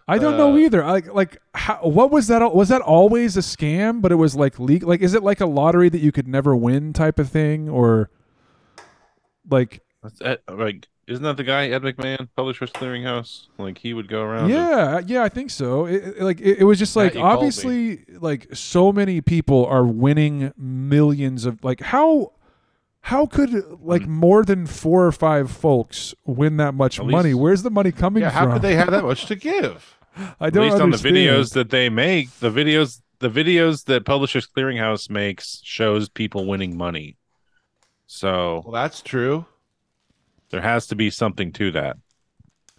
I 0.06 0.18
don't 0.18 0.36
know 0.36 0.52
Uh, 0.52 0.58
either. 0.58 0.84
Like, 0.84 1.12
like, 1.14 1.38
how, 1.54 1.76
what 1.76 2.10
was 2.10 2.26
that? 2.26 2.54
Was 2.54 2.68
that 2.68 2.82
always 2.82 3.36
a 3.38 3.40
scam? 3.40 4.02
But 4.02 4.12
it 4.12 4.16
was 4.16 4.36
like 4.36 4.58
legal. 4.58 4.88
Like, 4.88 5.00
is 5.00 5.14
it 5.14 5.22
like 5.22 5.40
a 5.40 5.46
lottery 5.46 5.88
that 5.88 6.00
you 6.00 6.12
could 6.12 6.28
never 6.28 6.54
win 6.54 6.92
type 6.92 7.18
of 7.18 7.30
thing, 7.30 7.68
or 7.70 8.10
like, 9.48 9.80
That's 10.02 10.38
like, 10.50 10.88
isn't 11.06 11.22
that 11.22 11.36
the 11.36 11.44
guy 11.44 11.68
Ed 11.68 11.82
McMahon, 11.82 12.28
Publishers 12.36 12.70
Clearinghouse? 12.70 13.46
Like 13.58 13.78
he 13.78 13.94
would 13.94 14.08
go 14.08 14.22
around. 14.22 14.44
and- 14.44 14.50
yeah, 14.50 15.00
yeah, 15.06 15.22
I 15.22 15.28
think 15.28 15.50
so. 15.50 15.86
It, 15.86 16.02
it- 16.04 16.22
like, 16.22 16.40
it, 16.40 16.58
it 16.60 16.64
was 16.64 16.78
just 16.78 16.96
like 16.96 17.14
you 17.14 17.20
called 17.20 17.32
me. 17.32 17.36
obviously, 17.46 18.04
like, 18.18 18.48
so 18.54 18.92
many 18.92 19.20
people 19.20 19.66
are 19.66 19.84
winning 19.84 20.52
millions 20.56 21.44
of 21.44 21.62
like 21.64 21.80
how. 21.80 22.32
How 23.08 23.26
could 23.26 23.52
like 23.82 24.04
hmm. 24.04 24.12
more 24.12 24.46
than 24.46 24.66
four 24.66 25.04
or 25.04 25.12
five 25.12 25.50
folks 25.50 26.14
win 26.24 26.56
that 26.56 26.72
much 26.72 26.98
At 26.98 27.04
money? 27.04 27.28
least- 27.34 27.38
Where's 27.38 27.62
the 27.62 27.70
money 27.70 27.92
coming 27.92 28.22
yeah, 28.22 28.30
how 28.30 28.50
could 28.50 28.62
they 28.62 28.76
have 28.76 28.90
that 28.92 29.04
much 29.04 29.26
to 29.26 29.36
give? 29.36 29.98
I 30.40 30.48
don't 30.48 30.64
At 30.64 30.70
least 30.70 30.82
on 30.82 30.88
the 30.90 30.96
videos 30.96 31.52
that 31.52 31.68
they 31.68 31.90
make, 31.90 32.30
the 32.38 32.50
videos, 32.50 33.02
the 33.18 33.28
videos 33.28 33.84
that 33.84 34.06
Publishers 34.06 34.46
Clearinghouse 34.46 35.10
makes 35.10 35.60
shows 35.62 36.08
people 36.08 36.46
winning 36.46 36.78
money. 36.78 37.18
So 38.06 38.62
Well, 38.64 38.72
that's 38.72 39.02
true. 39.02 39.44
There 40.54 40.62
has 40.62 40.86
to 40.86 40.94
be 40.94 41.10
something 41.10 41.50
to 41.52 41.70
that. 41.72 41.96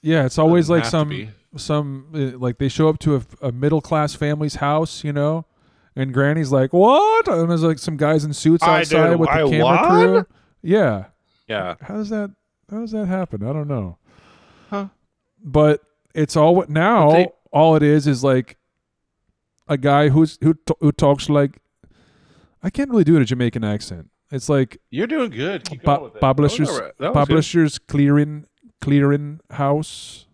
Yeah, 0.01 0.25
it's 0.25 0.37
always 0.37 0.67
Doesn't 0.69 0.75
like 0.75 0.85
some 0.85 1.29
some 1.57 2.07
uh, 2.13 2.37
like 2.37 2.57
they 2.57 2.69
show 2.69 2.87
up 2.87 2.99
to 2.99 3.15
a, 3.17 3.47
a 3.47 3.51
middle 3.51 3.81
class 3.81 4.15
family's 4.15 4.55
house, 4.55 5.03
you 5.03 5.11
know, 5.11 5.45
and 5.95 6.13
Granny's 6.13 6.51
like, 6.53 6.71
"What?" 6.71 7.27
And 7.27 7.49
there's 7.49 7.63
like 7.63 7.79
some 7.79 7.97
guys 7.97 8.23
in 8.23 8.31
suits 8.33 8.63
I 8.63 8.79
outside 8.81 9.09
did- 9.09 9.19
with 9.19 9.29
the 9.29 9.35
I 9.35 9.49
camera 9.49 9.63
won? 9.65 9.89
crew. 9.89 10.25
Yeah, 10.61 11.05
Yeah. 11.47 11.75
how 11.81 11.95
does 11.95 12.09
that 12.09 12.31
how 12.71 12.79
does 12.79 12.91
that 12.91 13.07
happen? 13.07 13.43
I 13.43 13.51
don't 13.53 13.67
know. 13.67 13.97
Huh. 14.69 14.87
But 15.43 15.81
it's 16.13 16.35
all 16.37 16.55
what 16.55 16.69
now. 16.69 17.07
But 17.09 17.13
they- 17.17 17.31
all 17.51 17.75
it 17.75 17.83
is 17.83 18.07
is 18.07 18.23
like 18.23 18.57
a 19.67 19.77
guy 19.77 20.09
who's 20.09 20.37
who 20.41 20.53
t- 20.53 20.73
who 20.79 20.91
talks 20.91 21.29
like 21.29 21.59
I 22.63 22.69
can't 22.69 22.89
really 22.89 23.03
do 23.03 23.15
it 23.17 23.21
a 23.21 23.25
Jamaican 23.25 23.63
accent. 23.63 24.09
It's 24.35 24.49
like 24.49 24.77
You're 24.91 25.07
doing 25.07 25.29
good. 25.31 25.63
Keep 25.69 25.81
pu- 25.81 25.85
going 25.85 26.03
with 26.03 26.15
it. 26.15 26.21
publishers 26.21 26.69
all 26.69 26.79
right. 26.81 26.91
That 26.99 27.07
good. 27.07 27.13
publishers 27.13 27.79
clearing 27.79 28.45
clearing 28.81 29.39
house 29.49 30.27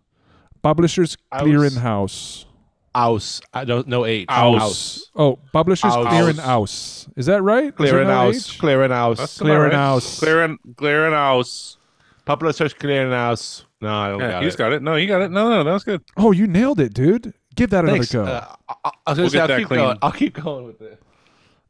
publishers 0.62 1.16
House. 1.30 1.42
clearing 1.42 1.74
house 1.74 2.46
Aus. 2.94 3.40
I 3.54 3.64
don't 3.64 3.86
no 3.88 4.04
H. 4.04 4.26
Aus. 4.28 5.10
oh 5.16 5.38
publishers 5.52 5.94
House. 5.94 6.06
clearing 6.08 6.36
house 6.36 7.08
is 7.16 7.26
that 7.26 7.42
right 7.42 7.74
Clearing 7.74 8.08
house. 8.08 8.50
Clearing 8.56 8.90
house. 8.90 9.38
Clearing 9.38 9.72
house. 9.72 10.18
Clearing, 10.18 10.58
clearing 10.76 11.12
house. 11.14 11.78
Publishers 12.26 12.74
clearing 12.74 13.10
house. 13.12 13.64
No, 13.80 13.88
I 13.94 14.08
don't 14.10 14.20
Yeah, 14.20 14.30
got 14.32 14.42
he's 14.44 14.54
it. 14.54 14.58
got 14.58 14.72
it. 14.74 14.82
No, 14.82 14.94
you 14.96 15.08
got 15.08 15.22
it. 15.22 15.30
No, 15.30 15.48
no, 15.48 15.64
that 15.64 15.72
was 15.72 15.84
good. 15.84 16.02
oh 16.16 16.32
you 16.32 16.46
nailed 16.46 16.80
it 16.80 16.92
dude 16.94 17.32
give 17.54 17.70
that 17.70 17.84
another 17.84 18.04
go 18.06 18.24
Uh, 18.24 18.54
I, 18.68 18.74
I 18.84 18.88
was 18.88 18.92
gonna 19.06 19.22
We'll 19.22 19.30
say, 19.30 19.32
get 19.32 19.40
I'll 19.42 19.48
that 19.48 19.58
keep 19.58 19.68
clean. 19.68 19.80
going. 19.80 19.98
I'll 20.02 20.12
keep 20.12 20.34
going 20.34 20.64
with 20.66 20.82
it. 20.82 21.02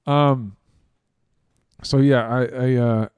um 0.07 0.57
so 1.83 1.99
yeah 1.99 2.27
i 2.29 2.45
i 2.45 2.75
uh 2.77 3.09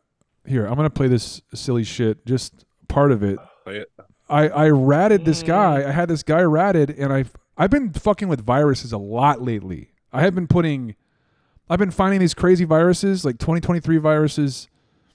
here 0.47 0.66
i'm 0.66 0.75
gonna 0.75 0.90
play 0.90 1.09
this 1.09 1.42
silly 1.54 1.85
shit 1.85 2.25
just 2.26 2.64
part 2.88 3.12
of 3.12 3.23
it 3.23 3.38
Play 3.64 3.78
it. 3.78 3.90
I 4.28 4.49
I 4.49 4.68
ratted 4.71 5.25
this 5.25 5.42
Mm. 5.42 5.47
guy. 5.47 5.88
I 5.88 5.90
had 5.90 6.09
this 6.09 6.23
guy 6.23 6.40
ratted, 6.42 6.90
and 6.90 7.12
I've 7.12 7.33
I've 7.59 7.71
been 7.71 7.92
fucking 7.92 8.26
with 8.28 8.40
viruses 8.44 8.92
a 8.92 8.99
lot 8.99 9.40
lately. 9.42 9.90
I 10.12 10.23
have 10.23 10.35
been 10.35 10.47
putting, 10.47 10.97
I've 11.71 11.78
been 11.78 11.90
finding 11.90 12.21
these 12.21 12.33
crazy 12.35 12.64
viruses, 12.64 13.25
like 13.25 13.38
2023 13.38 13.97
viruses, 13.99 14.68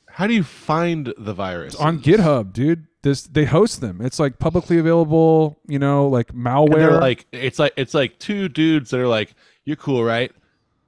How 0.07 0.25
do 0.27 0.33
you 0.33 0.43
find 0.43 1.13
the 1.17 1.33
virus 1.33 1.75
on 1.75 1.99
GitHub, 1.99 2.53
dude. 2.53 2.85
This 3.01 3.23
they 3.23 3.45
host 3.45 3.81
them. 3.81 3.99
It's 4.01 4.19
like 4.19 4.37
publicly 4.39 4.77
available, 4.79 5.59
you 5.67 5.79
know, 5.79 6.07
like 6.07 6.29
And 6.31 6.43
malware. 6.45 6.77
they're 6.79 6.99
like, 6.99 7.25
it's 7.31 7.57
like 7.59 7.73
it's 7.77 7.93
like 7.93 8.17
two 8.19 8.47
dudes 8.49 8.89
that 8.91 8.99
are 8.99 9.07
like, 9.07 9.33
"You're 9.65 9.75
cool, 9.77 10.03
right? 10.03 10.31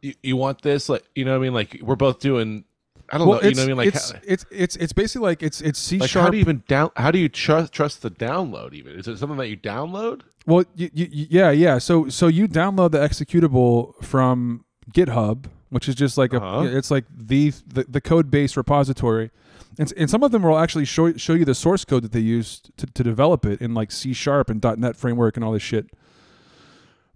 You, 0.02 0.14
you 0.24 0.38
want 0.38 0.62
this? 0.62 0.90
Like, 0.90 1.04
you 1.16 1.26
know 1.26 1.32
what 1.32 1.38
I 1.38 1.44
mean? 1.44 1.54
Like, 1.54 1.80
we're 1.82 1.96
both 1.96 2.20
doing. 2.20 2.66
I 3.10 3.18
don't 3.18 3.28
well, 3.28 3.42
know. 3.42 3.50
You 3.50 3.56
know 3.56 3.62
what 3.62 3.66
I 3.66 3.68
mean? 3.68 3.78
Like, 3.78 3.88
it's, 3.88 4.12
how, 4.12 4.20
it's 4.24 4.46
it's 4.50 4.76
it's 4.78 4.94
basically 4.94 5.28
like 5.28 5.44
it's 5.44 5.60
it's 5.62 5.80
C 5.80 6.00
like 6.00 6.10
sharp. 6.10 6.26
how 6.26 6.30
do 6.32 6.38
you 6.38 6.42
even 6.42 6.64
down? 6.68 6.92
How 6.96 7.12
do 7.12 7.20
you 7.20 7.28
trust 7.30 7.74
trust 7.74 8.02
the 8.02 8.10
download? 8.12 8.74
Even 8.74 8.98
is 8.98 9.08
it 9.08 9.18
something 9.18 9.38
that 9.38 9.50
you 9.50 9.58
download? 9.58 10.22
Well, 10.46 10.64
y 10.78 10.90
y 10.96 11.10
y- 11.12 11.28
yeah, 11.30 11.52
yeah. 11.52 11.78
So 11.78 12.08
so 12.10 12.28
you 12.28 12.48
download 12.48 12.92
the 12.92 13.00
executable 13.00 14.02
from 14.04 14.64
GitHub, 14.94 15.46
which 15.70 15.90
is 15.90 15.96
just 15.96 16.18
like 16.18 16.34
a 16.34 16.42
Uh-huh. 16.42 16.68
it's 16.78 16.90
like 16.90 17.06
the 17.14 17.52
the, 17.68 17.84
the 17.84 18.02
code 18.02 18.32
base 18.32 18.56
repository. 18.56 19.30
And, 19.80 19.92
and 19.96 20.10
some 20.10 20.22
of 20.22 20.32
them 20.32 20.44
will 20.44 20.58
actually 20.58 20.86
show 20.86 21.14
show 21.18 21.34
you 21.34 21.46
the 21.46 21.56
source 21.56 21.86
code 21.86 22.04
that 22.04 22.12
they 22.12 22.20
used 22.20 22.76
to, 22.78 22.86
to 22.88 23.04
develop 23.04 23.46
it 23.46 23.62
in 23.62 23.74
like 23.74 23.92
C 23.92 24.14
sharp 24.14 24.50
and 24.50 24.64
.NET 24.64 24.96
framework 24.96 25.36
and 25.38 25.44
all 25.46 25.52
this 25.54 25.64
shit. 25.64 25.90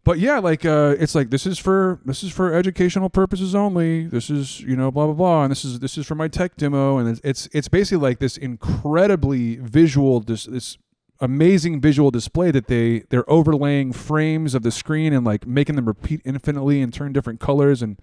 But 0.06 0.20
yeah, 0.20 0.38
like 0.38 0.64
uh, 0.66 0.96
it's 1.00 1.16
like 1.16 1.32
this 1.32 1.48
is 1.48 1.58
for 1.58 2.00
this 2.06 2.24
is 2.24 2.32
for 2.32 2.54
educational 2.54 3.10
purposes 3.10 3.56
only. 3.56 4.06
This 4.06 4.30
is 4.30 4.62
you 4.62 4.76
know 4.76 4.92
blah 4.92 5.08
blah 5.08 5.16
blah, 5.16 5.44
and 5.44 5.52
this 5.52 5.66
is 5.66 5.80
this 5.80 5.98
is 5.98 6.06
for 6.06 6.14
my 6.14 6.28
tech 6.28 6.56
demo, 6.58 7.00
and 7.00 7.10
it's 7.10 7.22
it's, 7.24 7.50
it's 7.54 7.68
basically 7.68 8.08
like 8.08 8.20
this 8.20 8.38
incredibly 8.38 9.56
visual 9.56 10.20
this 10.20 10.46
this 10.46 10.78
amazing 11.22 11.82
visual 11.82 12.12
display 12.12 12.52
that 12.52 12.68
they 12.68 13.00
they're 13.10 13.30
overlaying 13.30 13.92
frames 13.92 14.54
of 14.54 14.62
the 14.62 14.72
screen 14.72 15.12
and 15.12 15.26
like 15.26 15.48
making 15.48 15.76
them 15.76 15.88
repeat 15.88 16.22
infinitely 16.24 16.84
and 16.84 16.94
turn 16.94 17.12
different 17.12 17.40
colors 17.40 17.82
and 17.82 18.00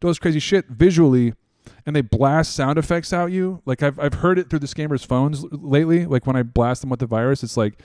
those 0.00 0.18
crazy 0.18 0.38
shit 0.38 0.68
visually 0.68 1.34
and 1.84 1.96
they 1.96 2.00
blast 2.00 2.54
sound 2.54 2.78
effects 2.78 3.12
out 3.12 3.32
you 3.32 3.60
like 3.64 3.82
I've, 3.82 3.98
I've 3.98 4.14
heard 4.14 4.38
it 4.38 4.48
through 4.50 4.60
the 4.60 4.66
scammers 4.66 5.04
phones 5.04 5.42
l- 5.44 5.48
lately 5.52 6.06
like 6.06 6.26
when 6.26 6.36
I 6.36 6.42
blast 6.42 6.80
them 6.82 6.90
with 6.90 7.00
the 7.00 7.06
virus 7.06 7.42
it's 7.42 7.56
like 7.56 7.78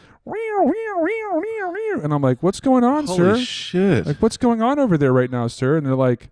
and 2.04 2.14
I'm 2.14 2.22
like 2.22 2.42
what's 2.44 2.60
going 2.60 2.84
on 2.84 3.08
sir 3.08 3.38
shit! 3.40 4.06
like 4.06 4.22
what's 4.22 4.38
going 4.38 4.62
on 4.62 4.80
over 4.80 4.98
there 4.98 5.14
right 5.14 5.32
now 5.32 5.48
sir 5.48 5.78
and 5.78 5.86
they're 5.86 5.96
like 5.96 6.30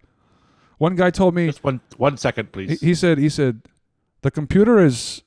one 0.78 0.96
guy 0.96 1.10
told 1.10 1.34
me 1.36 1.48
Just 1.48 1.64
one 1.64 1.82
one 1.98 2.18
second, 2.18 2.52
please. 2.52 2.80
he 2.82 2.94
said 2.94 3.18
he 3.18 3.30
said 3.30 3.62
the 4.22 4.32
computer 4.32 4.78
is 4.84 5.24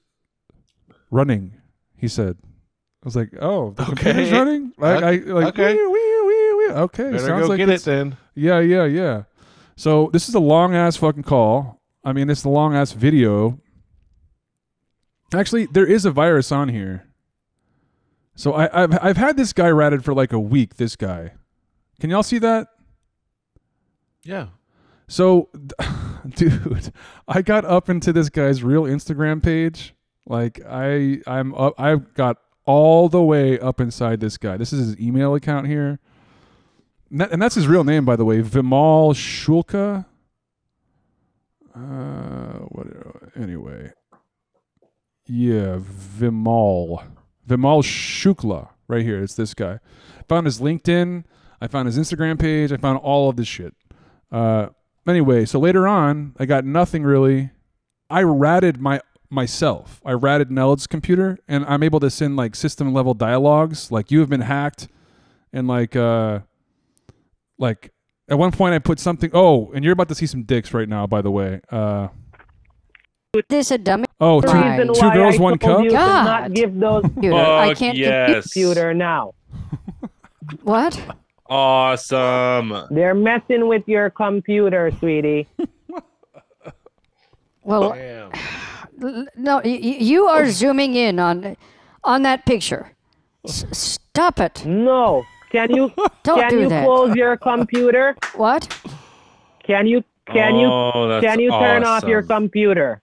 running 1.11 1.55
he 1.97 2.07
said 2.09 2.37
i 2.45 3.07
was 3.07 3.17
like 3.17 3.31
oh 3.41 3.71
the 3.71 3.85
computer's 3.85 4.29
Okay. 4.29 4.37
running 4.39 4.73
like 4.77 5.03
i 5.03 5.11
like 5.33 5.47
Okay. 5.59 5.75
wee, 5.75 5.83
wee, 5.87 6.23
wee, 6.27 6.55
wee. 6.55 6.73
okay 6.75 7.05
Better 7.13 7.19
sounds 7.19 7.43
go 7.43 7.49
like 7.49 7.59
get 7.59 7.69
it 7.71 7.83
then. 7.83 8.17
yeah 8.35 8.61
yeah 8.61 8.85
yeah 8.85 9.23
so 9.77 10.11
this 10.13 10.29
is 10.29 10.35
a 10.35 10.41
long 10.41 10.75
ass 10.75 10.97
fucking 10.97 11.23
call 11.23 11.78
i 12.09 12.13
mean 12.13 12.29
it's 12.31 12.45
a 12.45 12.49
long 12.49 12.75
ass 12.75 12.93
video 12.93 13.59
actually 15.35 15.67
there 15.67 15.87
is 15.87 16.05
a 16.05 16.11
virus 16.11 16.51
on 16.51 16.69
here 16.69 17.05
so 18.35 18.53
I, 18.55 18.83
I've, 18.85 18.99
I've 19.03 19.17
had 19.17 19.37
this 19.37 19.53
guy 19.53 19.69
ratted 19.69 20.05
for 20.05 20.15
like 20.15 20.33
a 20.33 20.39
week 20.41 20.77
this 20.77 20.97
guy 20.97 21.33
can 22.01 22.11
y'all 22.11 22.23
see 22.23 22.39
that 22.39 22.69
Yeah. 24.25 24.49
so, 25.09 25.49
dude, 26.29 26.93
I 27.27 27.43
got 27.43 27.65
up 27.65 27.89
into 27.89 28.13
this 28.13 28.29
guy's 28.29 28.63
real 28.63 28.83
Instagram 28.85 29.43
page. 29.43 29.95
Like 30.27 30.61
I, 30.69 31.21
I'm 31.27 31.55
up. 31.55 31.75
I've 31.79 32.13
got 32.15 32.37
all 32.67 33.09
the 33.09 33.23
way 33.23 33.59
up 33.59 33.81
inside 33.81 34.21
this 34.21 34.37
guy. 34.37 34.57
This 34.59 34.73
is 34.73 34.89
his 34.89 35.01
email 35.01 35.35
account 35.35 35.67
here, 35.67 35.99
and, 37.11 37.21
that, 37.23 37.33
and 37.33 37.41
that's 37.41 37.55
his 37.55 37.67
real 37.67 37.83
name, 37.85 38.05
by 38.05 38.15
the 38.17 38.25
way, 38.27 38.43
Vimal 38.43 39.15
Shukla. 39.15 40.05
Uh, 41.79 42.59
what? 42.71 42.87
Anyway, 43.37 43.93
yeah, 45.27 45.79
Vimal, 45.79 47.05
Vimal 47.47 47.83
Shukla, 47.83 48.71
right 48.89 49.03
here. 49.03 49.23
It's 49.23 49.35
this 49.35 49.55
guy. 49.55 49.79
Found 50.29 50.47
his 50.47 50.61
LinkedIn. 50.61 51.25
I 51.61 51.69
found 51.69 51.87
his 51.87 51.99
Instagram 51.99 52.39
page. 52.39 52.73
I 52.73 52.79
found 52.79 52.99
all 52.99 53.29
of 53.29 53.37
this 53.37 53.47
shit. 53.47 53.75
Uh, 54.33 54.69
anyway, 55.07 55.45
so 55.45 55.61
later 55.61 55.87
on, 55.87 56.35
I 56.39 56.47
got 56.47 56.65
nothing 56.65 57.05
really. 57.05 57.51
I 58.11 58.23
ratted 58.23 58.81
my 58.81 59.01
myself. 59.31 60.01
I 60.05 60.13
ratted 60.13 60.51
Neld's 60.51 60.87
computer, 60.87 61.39
and 61.47 61.65
I'm 61.67 61.83
able 61.83 62.01
to 62.01 62.11
send 62.11 62.37
like 62.37 62.57
system 62.57 62.93
level 62.93 63.15
dialogues, 63.15 63.93
like 63.93 64.11
you 64.11 64.21
have 64.21 64.29
been 64.29 64.41
hacked, 64.41 64.89
and 65.53 65.69
like 65.69 65.95
uh, 65.95 66.41
like 67.59 67.93
at 68.29 68.39
one 68.39 68.53
point 68.53 68.75
I 68.75 68.79
put 68.79 68.99
something. 69.01 69.31
Oh, 69.33 69.71
and 69.75 69.85
you're 69.85 69.93
about 69.93 70.09
to 70.09 70.15
see 70.15 70.27
some 70.27 70.43
dicks 70.45 70.73
right 70.75 70.89
now, 70.89 71.07
by 71.07 71.23
the 71.23 71.31
way. 71.31 71.61
Uh, 71.71 72.09
this 73.49 73.71
a 73.71 73.79
dummy 73.79 74.07
oh, 74.21 74.41
two, 74.41 74.49
Right. 74.49 74.79
two 74.79 75.11
girls, 75.13 75.37
I 75.37 75.43
one 75.43 75.59
told 75.59 75.77
cup. 75.77 75.85
you 75.85 75.91
God. 75.91 76.25
not 76.25 76.55
give 76.55 76.75
those 76.79 77.03
computer? 77.15 77.37
I 77.37 77.75
can't 77.75 77.97
yes. 77.97 78.53
computer 78.53 78.95
now. 78.95 79.35
what? 80.63 81.01
Awesome. 81.47 82.87
They're 82.91 83.15
messing 83.15 83.69
with 83.69 83.83
your 83.87 84.11
computer, 84.11 84.91
sweetie. 84.99 85.47
Well, 87.63 87.93
Damn. 87.93 88.33
no, 89.37 89.57
y- 89.57 89.63
y- 89.65 89.97
you 90.01 90.25
are 90.27 90.49
zooming 90.49 90.95
in 90.95 91.19
on 91.19 91.55
on 92.03 92.23
that 92.23 92.47
picture. 92.47 92.93
S- 93.47 93.67
stop 93.73 94.41
it! 94.41 94.65
No. 94.65 95.25
Can 95.51 95.75
you 95.75 95.91
Don't 96.23 96.39
can 96.41 96.51
do 96.51 96.61
you 96.61 96.69
that. 96.69 96.85
close 96.85 97.15
your 97.17 97.37
computer? 97.37 98.17
What? 98.37 98.69
Can 99.65 99.87
you 99.87 100.05
can 100.27 100.57
you 100.57 100.69
Oh, 100.71 101.09
that's 101.09 101.25
can 101.25 101.41
you 101.41 101.51
turn 101.51 101.85
off 101.85 102.05
your 102.05 102.19
awesome. 102.19 102.29
computer? 102.29 103.01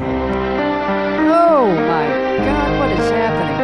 Oh 0.00 1.68
my 1.68 2.06
God! 2.44 2.78
What 2.80 2.90
is 2.98 3.10
happening? 3.10 3.58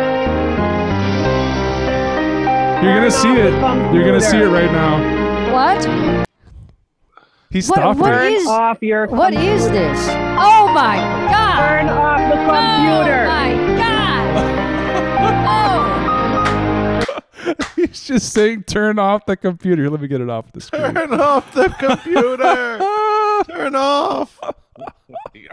You're 2.84 2.94
gonna 2.94 3.10
see 3.10 3.32
it. 3.32 3.52
You're 3.94 4.04
gonna 4.04 4.20
see 4.20 4.38
it 4.38 4.48
right 4.48 4.70
now. 4.70 4.98
What? 5.52 5.84
He 7.50 7.60
stopped 7.60 7.98
What 8.00 8.12
it. 8.12 8.16
Turn 8.16 8.32
is? 8.34 8.46
off 8.46 8.82
your 8.82 9.06
What 9.06 9.32
computer. 9.32 9.54
is 9.56 9.68
this? 9.70 10.08
Oh 10.38 10.70
my 10.74 10.96
God! 11.30 11.58
Turn 11.68 11.88
off 11.88 12.18
the 12.18 12.36
oh, 12.40 12.46
computer. 12.46 13.22
Oh 13.24 13.26
my 13.28 13.73
He's 17.76 18.04
just 18.04 18.32
saying, 18.32 18.64
"Turn 18.64 18.98
off 18.98 19.26
the 19.26 19.36
computer." 19.36 19.88
Let 19.90 20.00
me 20.00 20.08
get 20.08 20.20
it 20.20 20.30
off 20.30 20.52
the 20.52 20.60
screen. 20.60 20.94
Turn 20.94 21.12
off 21.20 21.52
the 21.54 21.68
computer. 21.78 22.78
Turn 23.54 23.74
off. 23.74 24.38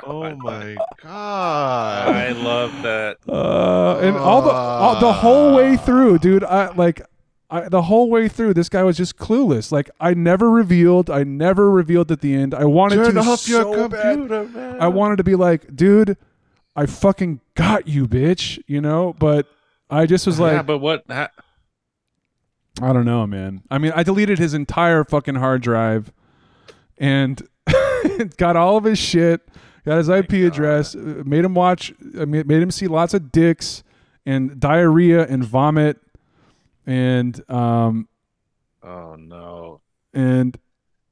Oh 0.03 0.35
my 0.35 0.77
god. 1.01 2.07
I 2.09 2.31
love 2.31 2.71
that. 2.83 3.17
Uh, 3.27 3.99
and 3.99 4.15
all 4.15 4.41
the 4.41 4.49
all, 4.51 4.99
the 4.99 5.13
whole 5.13 5.55
way 5.55 5.77
through, 5.77 6.19
dude. 6.19 6.43
I 6.43 6.71
like 6.73 7.01
I, 7.49 7.67
the 7.69 7.83
whole 7.83 8.09
way 8.09 8.27
through. 8.27 8.53
This 8.53 8.69
guy 8.69 8.83
was 8.83 8.97
just 8.97 9.17
clueless. 9.17 9.71
Like 9.71 9.89
I 9.99 10.13
never 10.13 10.49
revealed. 10.49 11.09
I 11.09 11.23
never 11.23 11.69
revealed 11.69 12.11
at 12.11 12.21
the 12.21 12.33
end. 12.33 12.53
I 12.53 12.65
wanted 12.65 12.95
Turn 12.97 13.15
to 13.15 13.19
off 13.21 13.47
your 13.47 13.63
so 13.63 13.89
bad. 13.89 14.17
computer, 14.17 14.43
man. 14.45 14.81
I 14.81 14.87
wanted 14.87 15.17
to 15.17 15.23
be 15.23 15.35
like, 15.35 15.75
dude, 15.75 16.17
I 16.75 16.85
fucking 16.85 17.41
got 17.55 17.87
you, 17.87 18.07
bitch. 18.07 18.61
You 18.67 18.81
know, 18.81 19.13
but 19.19 19.47
I 19.89 20.05
just 20.05 20.25
was 20.25 20.39
like, 20.39 20.53
yeah, 20.53 20.61
but 20.61 20.77
what? 20.79 21.03
Ha- 21.09 21.29
I 22.83 22.93
don't 22.93 23.05
know, 23.05 23.25
man. 23.27 23.61
I 23.69 23.77
mean, 23.77 23.91
I 23.95 24.03
deleted 24.03 24.39
his 24.39 24.53
entire 24.53 25.03
fucking 25.03 25.35
hard 25.35 25.61
drive 25.61 26.11
and 26.97 27.41
got 28.37 28.55
all 28.55 28.77
of 28.77 28.83
his 28.83 28.99
shit, 28.99 29.41
got 29.85 29.97
his 29.97 30.09
IP 30.09 30.33
address, 30.33 30.95
uh, 30.95 31.23
made 31.25 31.43
him 31.45 31.53
watch, 31.53 31.93
made 32.01 32.49
him 32.49 32.71
see 32.71 32.87
lots 32.87 33.13
of 33.13 33.31
dicks 33.31 33.83
and 34.25 34.59
diarrhea 34.59 35.25
and 35.27 35.43
vomit 35.43 35.97
and 36.85 37.43
um 37.49 38.07
oh 38.83 39.15
no. 39.15 39.81
and 40.13 40.57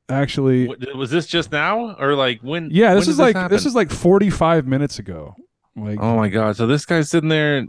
actually 0.10 0.68
What, 0.68 0.96
was 0.96 1.12
this 1.12 1.26
just 1.28 1.52
now 1.52 1.96
or 2.00 2.16
like 2.16 2.42
when? 2.42 2.70
yeah, 2.72 2.94
this 2.96 3.08
is 3.08 3.20
like 3.20 3.36
happen? 3.36 3.56
this 3.56 3.66
is 3.66 3.76
like 3.76 3.92
45 3.92 4.68
minutes 4.68 5.00
ago. 5.00 5.36
Like 5.76 6.00
Oh 6.02 6.16
my 6.18 6.28
god! 6.30 6.58
So 6.58 6.68
this 6.68 6.86
guy's 6.86 7.10
sitting 7.10 7.30
there, 7.30 7.66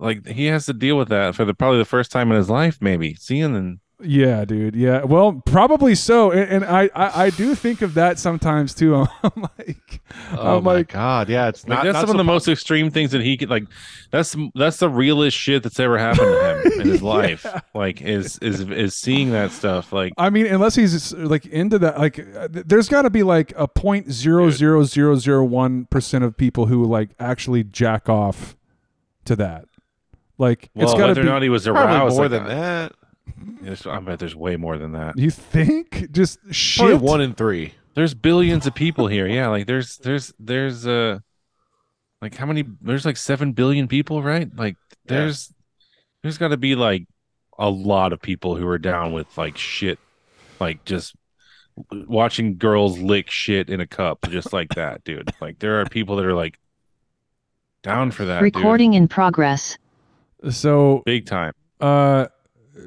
like 0.00 0.26
he 0.26 0.46
has 0.46 0.66
to 0.66 0.72
deal 0.72 0.96
with 0.96 1.08
that 1.08 1.34
for 1.34 1.44
the 1.44 1.54
probably 1.54 1.78
the 1.78 1.84
first 1.84 2.10
time 2.10 2.30
in 2.30 2.36
his 2.36 2.50
life, 2.50 2.78
maybe 2.80 3.14
seeing 3.14 3.54
and 3.54 3.80
Yeah, 4.02 4.46
dude. 4.46 4.74
Yeah. 4.74 5.04
Well, 5.04 5.42
probably 5.44 5.94
so. 5.94 6.30
And, 6.30 6.50
and 6.50 6.64
I, 6.64 6.88
I, 6.94 7.24
I 7.24 7.30
do 7.30 7.54
think 7.54 7.82
of 7.82 7.92
that 7.94 8.18
sometimes 8.18 8.72
too. 8.74 8.94
I'm 9.22 9.46
like, 9.58 10.00
Oh 10.32 10.56
I'm 10.56 10.64
my 10.64 10.72
like, 10.72 10.88
god. 10.88 11.28
Yeah, 11.28 11.48
it's 11.48 11.68
like 11.68 11.76
not. 11.76 11.84
that's 11.84 11.94
not 11.94 12.00
some 12.00 12.10
of 12.10 12.16
the 12.16 12.24
most 12.24 12.48
extreme 12.48 12.90
things 12.90 13.10
that 13.10 13.20
he 13.20 13.36
could 13.36 13.50
like. 13.50 13.64
That's 14.10 14.34
that's 14.54 14.78
the 14.78 14.88
realest 14.88 15.36
shit 15.36 15.62
that's 15.62 15.78
ever 15.78 15.98
happened 15.98 16.28
to 16.28 16.70
him 16.72 16.72
in 16.80 16.88
his 16.88 17.02
life. 17.02 17.46
Like 17.74 18.00
is 18.00 18.38
is 18.38 18.60
is 18.60 18.96
seeing 18.96 19.32
that 19.32 19.50
stuff. 19.52 19.92
Like 19.92 20.14
I 20.16 20.30
mean, 20.30 20.46
unless 20.46 20.76
he's 20.76 21.12
like 21.12 21.44
into 21.44 21.78
that, 21.80 21.98
like, 21.98 22.18
uh, 22.18 22.48
there's 22.50 22.88
got 22.88 23.02
to 23.02 23.10
be 23.10 23.22
like 23.22 23.52
a 23.54 23.68
point 23.68 24.10
zero 24.10 24.48
zero 24.48 24.82
zero 24.82 25.16
zero 25.16 25.44
one 25.44 25.84
percent 25.84 26.24
of 26.24 26.38
people 26.38 26.66
who 26.66 26.84
like 26.86 27.10
actually 27.20 27.64
jack 27.64 28.08
off 28.08 28.56
to 29.26 29.36
that. 29.36 29.66
Like, 30.40 30.70
well, 30.74 30.86
it's 30.86 30.94
got 30.94 31.00
to 31.02 31.08
whether 31.08 31.22
be. 31.22 31.28
or 31.28 31.30
not 31.32 31.42
he 31.42 31.48
was 31.50 31.64
Probably 31.64 31.82
aroused. 31.82 32.16
more 32.16 32.28
like, 32.28 32.30
than 32.30 32.42
I- 32.46 32.54
that. 32.54 32.92
Yes, 33.62 33.86
I 33.86 34.00
bet 34.00 34.18
there's 34.18 34.34
way 34.34 34.56
more 34.56 34.76
than 34.78 34.92
that. 34.92 35.16
you 35.18 35.30
think 35.30 36.10
just 36.12 36.38
Probably 36.42 36.52
shit? 36.54 37.00
one 37.00 37.20
in 37.20 37.34
three. 37.34 37.74
There's 37.94 38.14
billions 38.14 38.66
of 38.66 38.74
people 38.74 39.06
here. 39.06 39.26
Yeah, 39.26 39.48
like 39.48 39.66
there's 39.66 39.98
there's 39.98 40.32
there's 40.38 40.86
uh 40.86 41.18
like 42.22 42.34
how 42.34 42.46
many 42.46 42.64
there's 42.80 43.04
like 43.06 43.16
7 43.16 43.52
billion 43.52 43.86
people, 43.88 44.22
right? 44.22 44.48
Like 44.56 44.76
there's 45.06 45.52
there's 46.22 46.38
got 46.38 46.48
to 46.48 46.56
be 46.56 46.74
like 46.74 47.06
a 47.58 47.68
lot 47.70 48.12
of 48.12 48.20
people 48.20 48.56
who 48.56 48.66
are 48.66 48.78
down 48.78 49.12
with 49.12 49.36
like 49.38 49.56
shit 49.56 49.98
like 50.58 50.84
just 50.84 51.14
watching 51.92 52.56
girls 52.58 52.98
lick 52.98 53.30
shit 53.30 53.68
in 53.70 53.80
a 53.80 53.86
cup 53.86 54.18
just 54.28 54.52
like 54.52 54.70
that, 54.74 55.02
dude. 55.04 55.30
Like 55.40 55.58
there 55.60 55.80
are 55.80 55.86
people 55.86 56.16
that 56.16 56.24
are 56.26 56.34
like 56.34 56.58
down 57.82 58.10
for 58.10 58.24
that, 58.26 58.40
dude. 58.42 58.54
Recording 58.54 58.94
in 58.94 59.08
progress. 59.08 59.78
So 60.48 61.02
big 61.04 61.26
time. 61.26 61.52
Uh, 61.80 62.26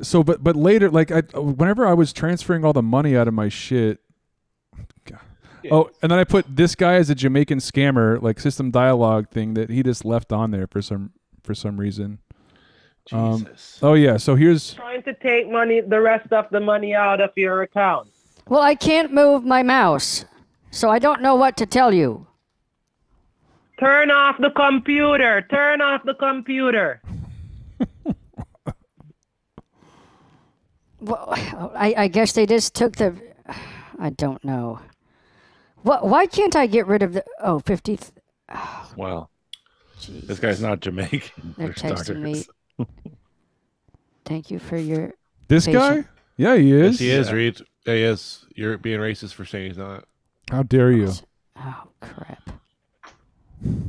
so 0.02 0.24
but 0.24 0.44
but 0.44 0.56
later, 0.56 0.90
like 0.90 1.12
I, 1.12 1.22
whenever 1.36 1.86
I 1.86 1.94
was 1.94 2.14
transferring 2.14 2.66
all 2.66 2.74
the 2.74 2.82
money 2.82 3.16
out 3.16 3.28
of 3.28 3.34
my 3.34 3.50
shit. 3.50 4.00
God. 5.06 5.20
Oh, 5.72 5.90
and 6.02 6.12
then 6.12 6.20
I 6.20 6.24
put 6.24 6.46
this 6.56 6.76
guy 6.76 6.96
as 6.96 7.10
a 7.10 7.16
Jamaican 7.16 7.60
scammer, 7.60 8.22
like 8.22 8.40
system 8.40 8.72
dialogue 8.72 9.30
thing 9.30 9.54
that 9.54 9.70
he 9.70 9.84
just 9.84 10.04
left 10.04 10.32
on 10.32 10.52
there 10.52 10.68
for 10.68 10.82
some 10.82 11.12
for 11.44 11.54
some 11.54 11.80
reason. 11.80 12.20
Um, 13.12 13.40
Jesus. 13.46 13.80
Oh 13.82 13.94
yeah, 13.94 14.18
so 14.18 14.36
here's 14.36 14.74
Trying 14.74 15.04
to 15.04 15.14
take 15.16 15.50
money, 15.52 15.82
the 15.82 16.00
rest 16.00 16.32
of 16.32 16.46
the 16.52 16.60
money 16.60 16.96
out 16.96 17.20
of 17.22 17.32
your 17.36 17.62
account. 17.62 18.10
Well, 18.48 18.62
I 18.62 18.76
can't 18.76 19.14
move 19.14 19.44
my 19.44 19.62
mouse, 19.62 20.26
so 20.72 20.90
I 20.90 21.00
don't 21.00 21.22
know 21.22 21.36
what 21.36 21.58
to 21.58 21.66
tell 21.66 21.94
you. 21.94 22.28
Turn 23.80 24.12
off 24.12 24.38
the 24.40 24.52
computer. 24.52 25.42
Turn 25.50 25.82
off 25.82 26.04
the 26.06 26.14
computer. 26.14 27.02
Well, 31.00 31.34
I, 31.76 31.94
I 31.98 32.08
guess 32.08 32.32
they 32.32 32.46
just 32.46 32.74
took 32.76 32.96
the. 32.96 33.16
I 34.00 34.10
don't 34.12 34.44
know. 34.46 34.80
What? 35.82 36.08
Why 36.08 36.26
can't 36.26 36.56
I 36.56 36.66
get 36.66 36.88
rid 36.88 37.04
of 37.04 37.14
the? 37.14 37.26
Oh, 37.42 37.60
50. 37.60 37.98
th- 37.98 38.12
oh. 38.50 38.92
Well, 38.96 39.30
Jeez. 40.00 40.26
this 40.28 40.40
guy's 40.40 40.62
not 40.62 40.80
Jamaican. 40.80 41.56
They're 41.58 41.74
for 41.74 41.80
texting 41.80 42.22
me. 42.22 42.46
Thank 44.26 44.50
you 44.50 44.60
for 44.60 44.78
your. 44.78 45.14
This 45.50 45.66
Patient. 45.66 46.06
guy? 46.06 46.10
Yeah, 46.38 46.56
he 46.56 46.72
is. 46.72 46.92
Yes, 46.94 47.00
he 47.00 47.10
is, 47.12 47.32
Reed. 47.34 47.62
Yeah, 47.86 47.94
he 47.96 48.04
is. 48.04 48.46
You're 48.56 48.78
being 48.78 49.00
racist 49.02 49.34
for 49.34 49.44
saying 49.44 49.68
he's 49.68 49.78
not. 49.78 50.06
How 50.50 50.64
dare 50.64 50.92
you? 50.92 51.12
Oh 51.58 51.84
crap! 52.02 52.50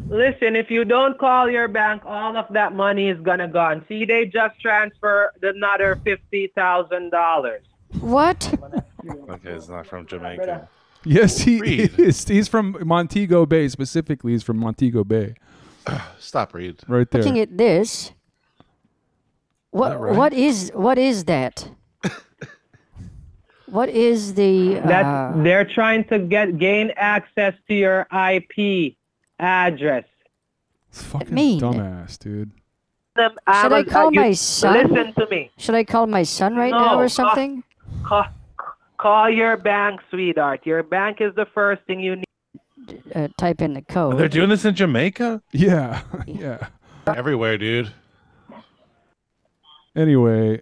Listen, 0.08 0.54
if 0.54 0.70
you 0.70 0.84
don't 0.84 1.18
call 1.18 1.50
your 1.50 1.66
bank, 1.66 2.02
all 2.04 2.36
of 2.36 2.46
that 2.50 2.74
money 2.74 3.08
is 3.08 3.18
gonna 3.20 3.48
gone. 3.48 3.84
See, 3.88 4.04
they 4.04 4.26
just 4.26 4.60
transfer 4.60 5.32
another 5.42 6.00
fifty 6.04 6.52
thousand 6.54 7.10
dollars. 7.10 7.62
What? 8.00 8.52
Okay, 9.28 9.50
it's 9.50 9.68
not 9.68 9.86
from 9.86 10.06
Jamaica. 10.06 10.68
Yes, 11.04 11.38
he 11.38 11.60
Reed. 11.60 11.98
is. 11.98 12.26
He's 12.26 12.48
from 12.48 12.76
Montego 12.84 13.44
Bay. 13.44 13.68
Specifically, 13.68 14.32
he's 14.32 14.42
from 14.42 14.58
Montego 14.58 15.04
Bay. 15.04 15.34
Stop, 16.18 16.54
Reed. 16.54 16.76
Right 16.88 17.10
there. 17.10 17.22
Looking 17.22 17.40
at 17.40 17.56
this. 17.56 18.12
What? 19.70 20.00
right? 20.00 20.16
What 20.16 20.32
is? 20.32 20.70
What 20.74 20.98
is 20.98 21.24
that? 21.24 21.68
what 23.66 23.88
is 23.88 24.34
the? 24.34 24.74
That 24.84 25.04
uh, 25.04 25.42
they're 25.42 25.64
trying 25.64 26.04
to 26.04 26.18
get 26.20 26.58
gain 26.58 26.92
access 26.96 27.54
to 27.68 27.74
your 27.74 28.06
IP 28.12 28.96
address. 29.38 30.04
It's 30.90 31.02
fucking 31.02 31.34
mean? 31.34 31.60
dumbass, 31.60 32.18
dude. 32.18 32.50
Them 33.16 33.32
Should 33.62 33.72
I 33.72 33.82
call 33.84 34.12
you- 34.12 34.20
my 34.20 34.32
son? 34.32 34.92
Listen 34.92 35.14
to 35.14 35.26
me. 35.30 35.50
should 35.56 35.74
I 35.74 35.84
call 35.84 36.06
my 36.06 36.22
son 36.24 36.56
right 36.56 36.70
now 36.72 36.98
or 36.98 37.08
something? 37.08 37.62
Call, 38.04 38.26
call 38.98 39.30
your 39.30 39.56
bank, 39.56 40.00
sweetheart. 40.10 40.66
Your 40.66 40.82
bank 40.82 41.20
is 41.20 41.34
the 41.36 41.46
first 41.54 41.82
thing 41.86 42.00
you 42.00 42.16
need. 42.16 42.24
Uh, 43.14 43.28
type 43.38 43.62
in 43.62 43.72
the 43.74 43.82
code. 43.82 44.18
They're 44.18 44.28
doing 44.28 44.48
this 44.50 44.64
in 44.64 44.74
Jamaica. 44.74 45.42
Yeah, 45.52 46.02
yeah. 46.26 46.66
Everywhere, 47.06 47.56
dude. 47.58 47.90
Anyway, 49.96 50.60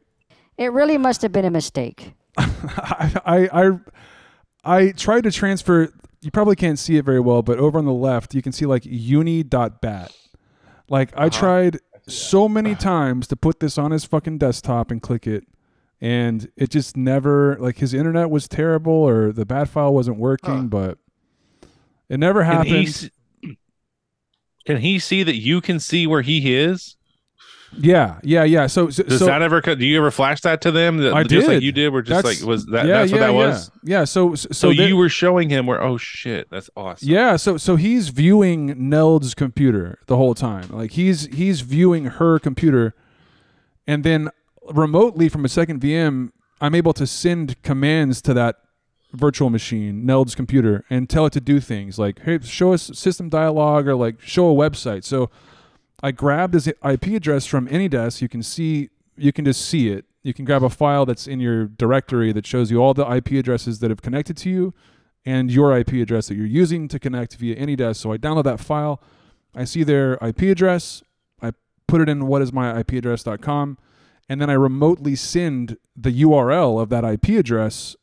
It 0.59 0.73
really 0.73 0.99
must 0.99 1.23
have 1.23 1.33
been 1.33 1.45
a 1.47 1.51
mistake. 1.51 2.13
I, 2.37 3.13
I 3.25 3.49
I 3.63 3.71
I 4.65 4.93
tried 4.93 5.25
to 5.25 5.31
transfer. 5.31 5.93
You 6.23 6.31
probably 6.31 6.57
can't 6.57 6.79
see 6.79 6.97
it 6.97 7.05
very 7.05 7.21
well, 7.21 7.43
but 7.43 7.59
over 7.59 7.79
on 7.79 7.85
the 7.85 7.93
left, 7.93 8.35
you 8.35 8.43
can 8.43 8.53
see 8.53 8.65
like 8.65 8.85
uni.bat. 8.85 10.13
Like 10.89 11.13
I 11.17 11.27
uh-huh. 11.27 11.31
tried 11.31 11.79
so 12.07 12.49
many 12.49 12.75
times 12.77 13.27
to 13.29 13.37
put 13.37 13.61
this 13.61 13.77
on 13.77 13.91
his 13.91 14.05
fucking 14.05 14.39
desktop 14.39 14.91
and 14.91 15.03
click 15.03 15.27
it, 15.27 15.47
and 16.01 16.49
it 16.57 16.71
just 16.71 16.97
never 16.97 17.57
like 17.59 17.79
his 17.79 17.93
internet 17.93 18.31
was 18.31 18.49
terrible 18.49 18.93
or 18.93 19.33
the 19.33 19.45
bat 19.45 19.69
file 19.69 19.93
wasn't 19.93 20.19
working, 20.19 20.69
but 20.69 20.99
it 22.09 22.19
never 22.19 22.45
Can 22.45 22.67
he, 22.67 22.85
happened. 22.85 23.11
can 24.67 24.77
he 24.79 24.99
see 24.99 25.23
that 25.23 25.37
you 25.37 25.61
can 25.61 25.81
see 25.81 26.07
where 26.07 26.23
he 26.23 26.55
is? 26.55 26.97
Yeah, 27.79 28.19
yeah, 28.23 28.45
yeah. 28.45 28.67
So, 28.67 28.91
so, 28.91 29.03
Does 29.03 29.19
so 29.21 29.27
that 29.27 29.43
ever? 29.43 29.61
Do 29.61 29.85
you 29.85 29.99
ever 29.99 30.11
flash 30.11 30.41
that 30.43 30.61
to 30.63 30.71
them? 30.71 30.99
That- 30.99 31.15
I 31.15 31.23
just 31.23 31.47
like 31.47 31.57
did. 31.57 31.63
you 31.63 31.73
did. 31.73 31.91
Were 31.91 32.03
just 32.03 32.23
That's- 32.23 32.41
like 32.43 32.49
was 32.49 32.67
that? 32.67 32.87
yeah, 32.87 33.01
that's 33.01 33.13
what 33.13 33.21
yeah, 33.21 33.27
that 33.29 33.35
was. 33.35 33.71
Yeah. 33.83 34.05
So, 34.05 34.35
so, 34.35 34.49
So, 34.53 34.73
there- 34.73 34.89
you 34.89 34.97
were 34.97 35.09
showing 35.09 35.49
him 35.49 35.67
where? 35.67 35.83
Oh 35.83 35.97
shit, 35.97 36.49
that's 36.51 36.69
awesome. 36.77 37.09
Yeah, 37.09 37.37
so 37.37 37.57
so 37.57 37.77
he's 37.77 38.09
viewing 38.11 38.89
Neld's 38.89 39.35
computer 39.35 39.99
the 40.07 40.17
whole 40.17 40.35
time. 40.35 40.69
Like 40.71 40.93
he's 40.93 41.27
he's 41.27 41.61
viewing 41.63 42.05
her 42.07 42.39
computer 42.39 42.95
and 43.87 44.05
then 44.05 44.29
remotely 44.71 45.29
from 45.29 45.45
a 45.45 45.49
second 45.49 45.81
VM, 45.81 46.31
I'm 46.61 46.75
able 46.75 46.93
to 46.95 47.07
send 47.07 47.61
commands 47.63 48.23
to 48.23 48.35
that 48.35 48.57
virtual 49.13 49.51
machine, 49.51 50.07
Neld's 50.07 50.35
computer, 50.35 50.85
and 50.89 51.09
tell 51.11 51.27
it 51.27 51.33
to 51.35 51.41
do 51.41 51.61
things 51.61 51.99
like, 51.99 52.21
hey, 52.21 52.39
show 52.41 52.73
us 52.73 52.91
system 52.95 53.29
dialog 53.29 53.87
or 53.89 53.95
like 53.95 54.21
show 54.21 54.51
a 54.51 54.55
website. 54.55 55.05
So 55.05 55.31
I 56.03 56.11
grabbed 56.11 56.55
his 56.55 56.67
IP 56.67 57.07
address 57.09 57.47
from 57.47 57.69
AnyDesk. 57.69 58.21
You 58.21 58.29
can 58.29 58.43
see, 58.43 58.91
you 59.17 59.33
can 59.33 59.45
just 59.45 59.65
see 59.65 59.89
it. 59.89 60.05
You 60.23 60.35
can 60.35 60.45
grab 60.45 60.63
a 60.63 60.71
file 60.71 61.05
that's 61.07 61.27
in 61.27 61.41
your 61.41 61.67
directory 61.67 62.33
that 62.33 62.47
shows 62.47 62.71
you 62.71 62.79
all 62.83 62.95
the 62.95 63.09
IP 63.11 63.33
addresses 63.33 63.81
that 63.81 63.91
have 63.91 64.03
connected 64.03 64.37
to 64.39 64.51
you 64.51 64.75
and 65.25 65.51
your 65.51 65.77
IP 65.77 65.93
address 65.95 66.29
that 66.29 66.35
you're 66.35 66.47
using 66.47 66.89
to 66.89 66.99
connect 66.99 67.37
via 67.37 67.57
AnyDesk. 67.57 67.97
So 67.97 68.13
I 68.13 68.19
download 68.19 68.45
that 68.45 68.61
file. 68.61 69.01
I 69.55 69.65
see 69.65 69.83
their 69.83 70.15
IP 70.15 70.43
address. 70.43 71.03
I 71.41 71.53
put 71.87 72.01
it 72.01 72.09
in 72.09 72.23
whatismyipaddress.com, 72.23 73.79
and 74.29 74.41
then 74.41 74.49
I 74.51 74.55
remotely 74.55 75.15
send 75.15 75.77
the 75.97 76.23
URL 76.23 76.81
of 76.81 76.89
that 76.89 77.05
IP 77.05 77.39
address 77.39 77.97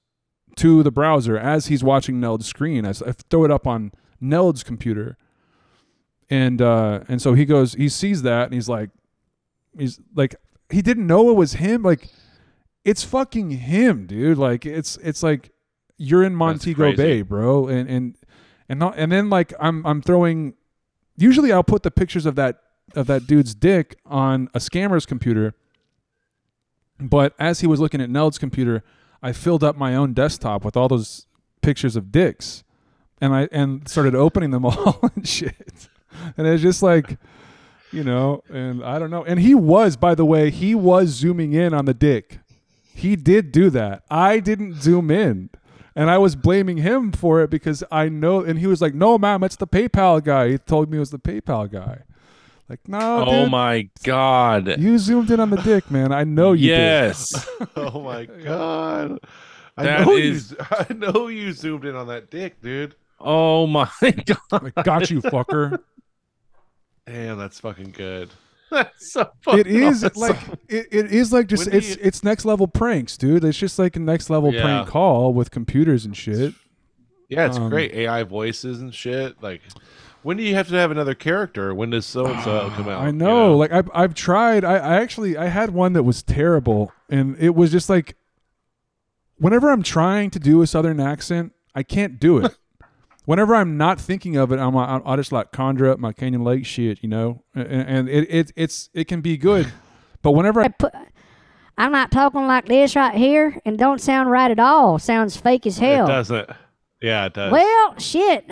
to 0.58 0.84
the 0.84 0.92
browser 0.92 1.38
as 1.38 1.68
he's 1.68 1.84
watching 1.84 2.20
Neld's 2.20 2.46
screen. 2.46 2.86
I 2.86 2.94
throw 2.94 3.46
it 3.46 3.52
up 3.52 3.66
on 3.66 3.92
Neld's 4.22 4.64
computer, 4.64 5.18
and 6.30 6.62
uh, 6.62 7.02
and 7.08 7.22
so 7.22 7.34
he 7.34 7.46
goes, 7.46 7.74
he 7.74 7.89
sees 7.89 8.22
that, 8.24 8.46
and 8.46 8.54
he's 8.54 8.70
like, 8.70 8.89
he's 9.78 10.00
like, 10.15 10.36
he 10.70 10.82
didn't 10.82 11.08
know 11.08 11.30
it 11.30 11.36
was 11.36 11.54
him. 11.54 11.84
Like, 11.84 12.10
it's 12.86 13.04
fucking 13.04 13.52
him, 13.52 14.06
dude. 14.06 14.38
Like, 14.38 14.65
it's 14.65 14.98
it's 14.98 15.24
like 15.24 15.52
you're 15.98 16.24
in 16.24 16.36
Montego. 16.36 16.96
Bay, 16.96 17.22
bro, 17.22 17.68
and 17.68 17.89
and 17.89 18.15
and 18.68 18.80
not, 18.80 18.96
and 18.98 19.12
then 19.12 19.30
like 19.30 19.54
I'm 19.60 19.86
I'm 19.86 20.02
throwing. 20.02 20.54
Usually, 21.18 21.52
I'll 21.52 21.63
put 21.63 21.84
the 21.84 21.92
pictures 21.92 22.26
of 22.26 22.36
that 22.36 22.62
of 22.96 23.08
that 23.08 23.28
dude's 23.28 23.54
dick 23.54 23.98
on 24.06 24.50
a 24.54 24.60
scammer's 24.60 25.06
computer. 25.06 25.54
But 27.00 27.34
as 27.39 27.62
he 27.62 27.68
was 27.68 27.80
looking 27.80 28.02
at 28.02 28.10
Neld's 28.10 28.38
computer, 28.38 28.84
I 29.22 29.32
filled 29.32 29.63
up 29.63 29.78
my 29.78 29.96
own 29.96 30.13
desktop 30.13 30.65
with 30.65 30.76
all 30.76 30.88
those 30.88 31.28
pictures 31.62 31.96
of 31.96 32.12
dicks, 32.12 32.63
and 33.20 33.34
I 33.34 33.50
and 33.52 33.88
started 33.88 34.15
opening 34.15 34.52
them 34.52 34.65
all 34.65 35.00
and 35.15 35.28
shit. 35.28 35.88
And 36.38 36.48
it's 36.48 36.62
just 36.62 36.82
like, 36.84 37.17
you 37.91 38.04
know, 38.04 38.43
and 38.50 38.84
I 38.84 39.00
don't 39.00 39.10
know. 39.12 39.24
And 39.24 39.39
he 39.39 39.56
was, 39.56 39.95
by 39.98 40.15
the 40.15 40.26
way, 40.26 40.50
he 40.52 40.76
was 40.76 41.10
zooming 41.10 41.54
in 41.54 41.74
on 41.74 41.86
the 41.86 41.93
dick. 41.93 42.39
He 42.93 43.15
did 43.15 43.52
do 43.52 43.69
that. 43.72 44.04
I 44.12 44.39
didn't 44.39 44.76
zoom 44.82 45.10
in. 45.12 45.50
And 45.95 46.10
I 46.10 46.17
was 46.17 46.36
blaming 46.36 46.78
him 46.78 47.12
for 47.12 47.41
it 47.41 47.50
because 47.50 47.84
I 47.91 48.08
know. 48.10 48.41
And 48.41 48.60
he 48.60 48.67
was 48.67 48.82
like, 48.82 48.93
"No, 48.93 49.17
ma'am, 49.17 49.43
it's 49.43 49.56
the 49.58 49.67
PayPal 49.67 50.24
guy." 50.24 50.50
He 50.52 50.58
told 50.58 50.89
me 50.89 50.98
it 50.98 51.00
was 51.02 51.10
the 51.10 51.19
PayPal 51.19 51.69
guy. 51.69 52.04
Like, 52.69 52.88
no, 52.88 53.26
Oh 53.28 53.41
dude, 53.43 53.52
my 53.52 53.89
god. 54.04 54.80
you 54.80 54.98
zoomed 55.00 55.32
in 55.32 55.39
on 55.39 55.50
the 55.50 55.58
dick, 55.58 55.89
man. 55.89 56.12
I 56.13 56.24
know 56.24 56.54
you 56.54 56.67
did. 56.69 56.78
yes. 56.78 57.48
Oh 57.76 58.02
my 58.04 58.26
god. 58.26 59.19
I 59.76 59.84
That 59.84 60.06
know 60.06 60.13
is- 60.15 60.52
you. 60.52 60.58
I 60.72 60.93
know 60.93 61.28
you 61.28 61.52
zoomed 61.52 61.86
in 61.86 61.95
on 61.95 62.08
that 62.08 62.30
dick, 62.30 62.62
dude. 62.62 62.95
Oh 63.19 63.67
my 63.67 63.89
god. 64.01 64.63
Like, 64.63 64.75
got 64.84 65.10
you, 65.12 65.21
fucker. 65.21 65.79
Damn, 67.05 67.38
that's 67.38 67.60
fucking 67.60 67.91
good. 67.91 68.29
That's 68.71 69.12
so 69.13 69.27
fucking 69.41 69.62
it 69.62 69.67
is 69.67 70.03
awesome. 70.03 70.21
like 70.21 70.38
it, 70.67 70.86
it 70.91 71.12
is 71.12 71.34
like 71.34 71.47
just 71.47 71.65
When 71.65 71.71
do 71.71 71.77
it's 71.79 71.89
you- 71.89 72.01
it's 72.03 72.23
next 72.23 72.45
level 72.45 72.67
pranks, 72.67 73.17
dude. 73.17 73.43
It's 73.43 73.58
just 73.58 73.79
like 73.79 73.95
a 73.95 73.99
next 73.99 74.29
level 74.29 74.53
Yeah. 74.53 74.62
prank 74.62 74.88
call 74.89 75.34
with 75.34 75.49
computers 75.49 76.05
and 76.05 76.15
shit. 76.15 76.53
Yeah, 77.29 77.47
it's 77.47 77.58
Um, 77.58 77.69
great. 77.71 77.91
AI 77.95 78.21
voices 78.21 78.79
and 78.79 78.93
shit. 78.93 79.41
Like, 79.41 79.62
when 80.21 80.38
do 80.38 80.43
you 80.43 80.53
have 80.53 80.67
to 80.67 80.75
have 80.75 80.91
another 80.91 81.15
character? 81.15 81.73
When 81.73 81.89
does 81.89 82.05
so 82.05 82.27
and 82.27 82.43
so 82.43 82.69
come 82.75 82.88
out? 82.88 83.01
I 83.01 83.08
you 83.08 83.13
know, 83.13 83.58
like 83.58 83.71
I've 83.71 83.89
I've 83.91 84.13
tried. 84.13 84.63
I, 84.63 84.75
I 84.75 84.95
actually 85.01 85.36
I 85.36 85.47
had 85.47 85.71
one 85.71 85.93
that 85.93 86.03
was 86.03 86.21
terrible, 86.21 86.91
and 87.10 87.36
it 87.39 87.55
was 87.55 87.71
just 87.71 87.89
like 87.89 88.17
whenever 89.39 89.71
I'm 89.71 89.82
trying 89.82 90.29
to 90.29 90.38
do 90.39 90.62
a 90.62 90.67
southern 90.67 90.99
accent, 90.99 91.53
I 91.73 91.82
can't 91.82 92.19
do 92.19 92.38
it. 92.45 92.55
Whenever 93.30 93.54
I'm 93.54 93.78
not 93.78 94.02
thinking 94.02 94.38
of 94.38 94.52
it, 94.52 94.58
I'm 94.58 94.76
I'll, 94.76 95.04
I'll 95.06 95.15
just 95.15 95.32
like 95.32 95.52
conjure 95.52 95.88
up 95.88 96.00
my 96.00 96.12
Canyon 96.12 96.44
Lake 96.44 96.65
shit, 96.65 97.04
you 97.04 97.10
know, 97.10 97.44
and, 97.54 97.68
and 97.68 98.10
it, 98.10 98.28
it 98.28 98.52
it's 98.56 98.89
it 98.92 99.08
can 99.08 99.22
be 99.22 99.38
good, 99.38 99.72
but 100.24 100.32
whenever 100.32 100.62
I 100.62 100.65
I 100.65 100.68
put, 100.70 100.96
I'm 101.78 101.92
not 101.92 102.10
talking 102.10 102.48
like 102.48 102.65
this 102.65 102.96
right 102.96 103.13
here, 103.13 103.62
and 103.65 103.78
don't 103.78 104.02
sound 104.02 104.32
right 104.32 104.50
at 104.50 104.58
all. 104.58 104.98
Sounds 104.98 105.38
fake 105.38 105.68
as 105.68 105.78
hell. 105.78 105.92
it 105.92 105.96
hell. 105.98 106.08
doesn't. 106.08 106.50
Yeah, 107.04 107.26
it 107.28 107.36
does. 107.36 107.52
Well, 107.52 108.00
shit, 108.00 108.50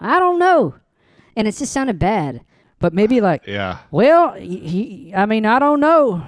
I 0.00 0.18
don't 0.18 0.40
know, 0.40 0.74
and 1.36 1.46
it 1.46 1.54
just 1.54 1.72
sounded 1.72 2.00
bad. 2.00 2.40
But 2.80 2.92
maybe 2.92 3.20
like, 3.20 3.42
yeah, 3.46 3.78
well, 3.92 4.32
he, 4.32 5.12
I 5.14 5.26
mean, 5.26 5.46
I 5.46 5.60
don't 5.60 5.78
know. 5.78 6.26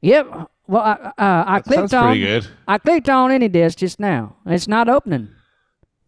Yep. 0.00 0.50
Well, 0.66 0.82
I, 0.82 0.92
uh, 0.92 1.12
I 1.46 1.58
that 1.58 1.64
clicked 1.64 1.78
sounds 1.90 1.94
on. 1.94 2.04
pretty 2.06 2.22
good. 2.22 2.48
I 2.66 2.78
clicked 2.78 3.08
on 3.08 3.30
AnyDesk 3.30 3.76
just 3.76 4.00
now. 4.00 4.34
It's 4.46 4.66
not 4.66 4.88
opening. 4.88 5.28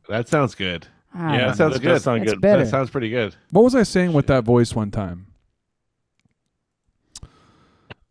That 0.09 0.27
sounds 0.27 0.57
good. 0.57 0.88
I 1.16 1.37
Yeah, 1.38 1.46
That 1.48 1.57
sounds 1.57 1.72
that 1.74 1.83
good. 1.83 1.88
does 1.88 2.02
sound 2.05 2.26
good. 2.26 2.40
better. 2.40 2.64
That 2.64 2.70
sounds 2.70 2.90
pretty 2.90 3.09
good. 3.09 3.35
What 3.50 3.64
was 3.64 3.74
I 3.74 3.83
saying 3.85 4.12
with 4.12 4.26
that 4.26 4.44
voice 4.44 4.74
one 4.74 4.90
time? 4.90 5.26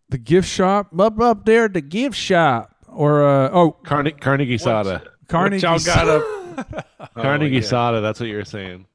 The 0.10 0.18
gift 0.18 0.48
shop 0.48 0.98
up 1.00 1.20
up 1.20 1.46
there, 1.46 1.68
the 1.68 1.82
gift 1.82 2.16
shop, 2.16 2.76
or 2.88 3.26
uh, 3.28 3.50
oh 3.52 3.72
Carne- 3.72 4.18
Carnegie 4.20 4.58
Soda. 4.58 5.04
Carnegie 5.28 5.66
What 5.66 5.86
y'all 5.86 6.16
got? 6.58 6.86
Carnegie 7.16 7.56
yeah. 7.56 7.62
Soda. 7.62 8.02
That's 8.02 8.20
what 8.20 8.30
you 8.30 8.36
were 8.38 8.46
saying. 8.46 8.86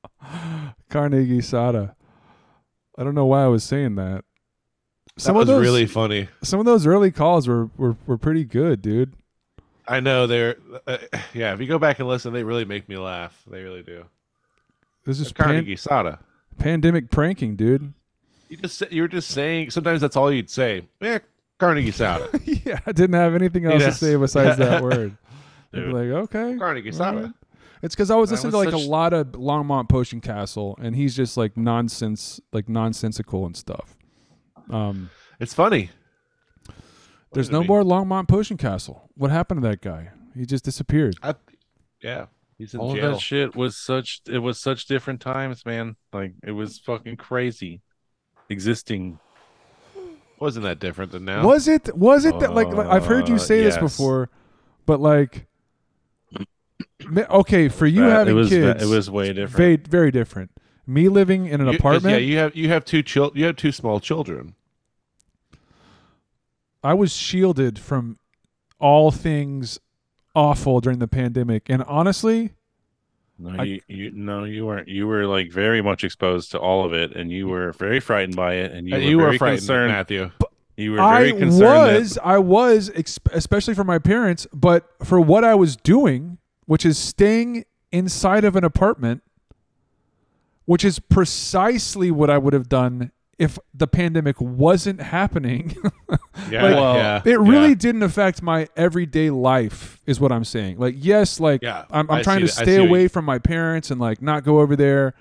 Carnegie 0.89 1.41
Soda. 1.43 1.97
I 2.97 3.03
don't 3.05 3.15
know 3.15 3.27
why 3.27 3.43
I 3.45 3.49
was 3.49 3.65
saying 3.65 3.97
that. 3.97 4.25
some 5.19 5.35
that 5.35 5.41
of 5.43 5.49
was 5.49 5.55
those 5.57 5.63
really 5.63 5.87
funny. 5.87 6.29
some 6.43 6.61
of 6.61 6.67
those 6.67 6.87
early 6.87 7.11
calls 7.11 7.49
were 7.49 7.69
were, 7.77 7.97
were 8.07 8.19
pretty 8.19 8.45
good, 8.45 8.81
dude. 8.81 9.15
I 9.91 10.01
know 10.01 10.27
they're 10.27 10.57
uh, 10.87 10.99
yeah. 11.35 11.53
If 11.53 11.61
you 11.61 11.67
go 11.67 11.79
back 11.79 11.99
and 11.99 12.09
listen, 12.09 12.33
they 12.33 12.43
really 12.45 12.65
make 12.65 12.89
me 12.89 12.97
laugh. 12.97 13.43
They 13.51 13.63
really 13.63 13.83
do. 13.83 14.05
This 15.05 15.19
is 15.21 15.33
Carnegie 15.33 15.73
pan- 15.73 15.77
Soda. 15.79 16.19
pandemic 16.59 17.11
pranking, 17.11 17.57
dude. 17.57 17.93
You 18.49 18.57
just 18.59 18.83
you 18.93 19.03
were 19.03 19.09
just 19.09 19.31
saying. 19.31 19.71
Sometimes 19.71 20.01
that's 20.01 20.17
all 20.17 20.33
you'd 20.33 20.51
say. 20.51 20.87
Yeah, 21.01 21.19
Carnegie 21.59 21.91
Sada. 21.91 22.29
yeah, 22.45 22.81
I 22.87 22.93
didn't 22.93 23.15
have 23.15 23.35
anything 23.35 23.65
else 23.67 23.81
Yes. 23.83 23.99
to 23.99 24.05
say 24.07 24.17
besides 24.17 24.59
that 24.59 24.83
word. 24.83 25.17
Dude. 25.73 25.93
like, 25.93 26.09
okay. 26.25 26.57
Carnegie 26.59 26.93
Soda. 26.93 27.23
right. 27.23 27.33
It's 27.83 27.95
because 27.95 28.11
I 28.11 28.17
was 28.17 28.31
listening 28.31 28.53
was 28.53 28.65
to 28.67 28.71
like 28.71 28.79
such- 28.81 28.87
a 28.87 28.91
lot 28.91 29.13
of 29.15 29.29
Longmont 29.29 29.89
Potion 29.89 30.21
Castle, 30.21 30.79
and 30.83 30.95
he's 30.95 31.17
just 31.17 31.37
like 31.37 31.57
nonsense, 31.57 32.41
like 32.53 32.69
nonsensical 32.69 33.47
and 33.47 33.57
stuff. 33.57 33.97
Um, 34.69 35.11
It's 35.41 35.55
funny. 35.55 35.91
There's 37.33 37.51
no 37.51 37.61
mean? 37.61 37.69
more 37.69 37.83
Longmont 37.83 38.29
Potion 38.29 38.57
Castle. 38.57 39.09
What 39.15 39.31
happened 39.31 39.63
to 39.63 39.69
that 39.69 39.81
guy? 39.81 40.11
He 40.37 40.47
just 40.47 40.65
disappeared. 40.65 41.17
I, 41.23 41.35
yeah, 42.03 42.27
he's 42.59 42.75
in 42.75 42.81
All 42.81 42.91
of 42.93 42.97
jail. 42.97 43.13
that 43.13 43.21
shit 43.21 43.55
was 43.57 43.77
such 43.77 44.21
it 44.27 44.39
was 44.39 44.59
such 44.59 44.87
different 44.87 45.21
times, 45.21 45.65
man. 45.67 45.97
Like 46.13 46.35
it 46.45 46.53
was 46.53 46.79
fucking 46.79 47.17
crazy 47.17 47.83
existing. 48.49 49.19
Wasn't 50.39 50.65
that 50.65 50.79
different 50.79 51.13
than 51.13 51.25
now? 51.27 51.45
Was 51.47 51.69
it? 51.69 51.95
Was 51.97 52.25
it 52.25 52.39
that? 52.41 52.55
Like, 52.55 52.69
like, 52.69 52.87
I've 52.87 53.05
heard 53.07 53.29
you 53.29 53.35
Uh, 53.35 53.39
say 53.39 53.63
this 53.63 53.77
before, 53.77 54.31
but 54.87 54.99
like, 55.01 55.47
okay, 57.31 57.69
for 57.69 57.87
you 57.87 58.03
That- 58.03 58.11
having 58.11 58.35
it 58.35 58.39
was 58.39 58.49
kids, 58.49 58.83
it 58.83 58.87
was 58.89 59.11
way 59.11 59.29
different. 59.33 59.51
very 59.57 59.77
very 59.77 60.11
different. 60.11 60.51
Me 60.87 61.09
living 61.09 61.47
in 61.47 61.61
an 61.61 61.69
You- 61.69 61.75
apartment, 61.75 62.13
Yeah, 62.15 62.19
you 62.27 62.39
have 62.39 62.57
you 62.57 62.69
have 62.69 62.85
two 62.85 63.03
chil- 63.03 63.33
You 63.35 63.45
have 63.47 63.57
two 63.57 63.73
small 63.73 64.01
children. 64.01 64.55
I 66.83 66.95
was 66.95 67.15
shielded 67.15 67.79
from 67.79 68.19
all 68.79 69.11
things 69.11 69.79
awful 70.35 70.81
during 70.81 70.99
the 70.99 71.09
pandemic, 71.09 71.69
and 71.69 71.83
honestly, 71.85 72.55
No, 73.39 73.51
I- 73.61 73.65
you, 73.65 73.81
you 73.89 74.11
no, 74.13 74.45
you 74.45 74.67
weren't. 74.67 74.89
You 74.89 75.07
were 75.07 75.27
like 75.27 75.51
very 75.51 75.83
much 75.83 76.05
exposed 76.05 76.51
to 76.53 76.59
all 76.59 76.85
of 76.85 76.93
it, 76.93 77.15
and 77.17 77.31
you 77.31 77.49
were 77.49 77.73
very 77.73 78.01
frightened 78.01 78.37
by 78.37 78.55
it, 78.55 78.73
and 78.73 78.89
you 78.89 78.95
And 78.95 79.05
were 79.05 79.11
you 79.11 79.17
very 79.19 79.31
were 79.33 79.39
frightened, 79.39 79.59
concerned. 79.61 79.93
Matthew. 79.93 80.31
You 80.77 80.93
were 80.93 81.01
I 81.01 81.19
very 81.21 81.33
concerned. 81.35 81.61
that- 81.63 81.99
was, 82.01 82.19
I 82.25 82.39
was, 82.39 82.91
ex- 82.95 83.19
especially 83.33 83.75
for 83.75 83.85
my 83.85 83.99
parents, 83.99 84.47
but 84.53 84.89
for 85.05 85.21
what 85.21 85.45
I 85.45 85.55
was 85.55 85.77
doing, 85.77 86.39
which 86.65 86.87
is 86.87 86.97
staying 86.97 87.65
inside 87.93 88.45
of 88.45 88.57
an 88.57 88.65
apartment, 88.65 89.23
which 90.65 90.85
is 90.85 90.99
precisely 90.99 92.11
what 92.11 92.31
I 92.31 92.39
would 92.39 92.53
have 92.55 92.69
done 92.69 93.11
if 93.41 93.59
the 93.75 93.87
pandemic 93.89 94.41
wasn't 94.41 95.01
happening. 95.01 95.75
Yeah, 96.51 96.63
Like, 96.65 96.75
Well, 96.75 96.95
yeah, 96.97 97.23
it 97.25 97.39
really 97.39 97.69
yeah. 97.71 97.75
didn't 97.75 98.03
affect 98.03 98.43
my 98.43 98.67
everyday 98.77 99.31
life, 99.31 100.01
is 100.07 100.19
what 100.19 100.33
I'm 100.33 100.43
saying. 100.45 100.79
Like, 100.79 100.95
yes, 100.99 101.39
like 101.39 101.61
Yeah, 101.63 101.85
I'm, 101.91 102.11
I'm 102.11 102.23
trying 102.25 102.41
to 102.41 102.47
that- 102.47 102.53
stay 102.53 102.77
away 102.85 103.03
you- 103.03 103.09
from 103.09 103.25
my 103.25 103.39
parents 103.39 103.91
and 103.91 104.01
like 104.01 104.21
not 104.23 104.43
go 104.45 104.59
over 104.61 104.75
there, 104.75 105.15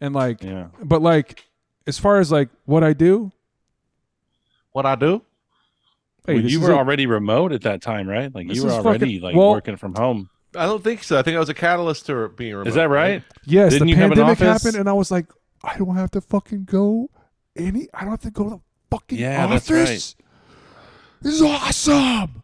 and 0.00 0.14
like, 0.14 0.42
Yeah. 0.42 0.68
but 0.82 1.02
like, 1.02 1.44
as 1.86 1.98
far 1.98 2.20
as 2.20 2.30
like 2.32 2.48
what 2.64 2.82
I 2.84 2.92
do, 2.92 3.32
What 4.72 4.86
I 4.86 4.94
do? 4.94 5.22
hey, 6.26 6.34
Well, 6.34 6.42
you 6.44 6.58
is 6.60 6.68
were 6.68 6.72
a- 6.72 6.76
already 6.76 7.06
remote 7.06 7.52
at 7.52 7.62
that 7.62 7.82
time, 7.82 8.08
right? 8.08 8.32
Like 8.34 8.48
This 8.48 8.56
you 8.58 8.64
were 8.64 8.70
already 8.70 8.98
fucking- 9.16 9.20
like 9.22 9.34
well- 9.36 9.50
working 9.50 9.76
from 9.76 9.94
home. 9.94 10.30
I 10.56 10.66
don't 10.66 10.84
think 10.84 11.02
so. 11.02 11.18
I 11.18 11.22
think 11.22 11.36
I 11.36 11.40
was 11.40 11.48
a 11.48 11.54
catalyst 11.54 12.06
to 12.06 12.28
being 12.28 12.52
remote. 12.54 12.68
Is 12.68 12.74
that 12.74 12.88
right? 12.90 13.22
Yes, 13.46 13.72
Didn't 13.72 13.86
the 13.88 13.90
you 13.92 13.96
have 13.96 14.10
an 14.12 14.18
pandemic 14.18 14.38
happened, 14.38 14.76
and 14.76 14.86
I 14.88 14.92
was 14.92 15.10
like, 15.10 15.26
I 15.64 15.76
don't 15.78 15.96
have 15.96 16.10
to 16.12 16.20
fucking 16.20 16.64
go 16.64 17.08
any. 17.56 17.88
I 17.94 18.02
don't 18.02 18.10
have 18.10 18.20
to 18.20 18.30
go 18.30 18.44
to 18.44 18.50
the 18.50 18.60
fucking 18.90 19.18
Yeah, 19.18 19.44
office. 19.46 19.66
that's 19.66 19.90
right. 19.90 20.24
This 21.22 21.34
is 21.34 21.42
awesome. 21.42 22.42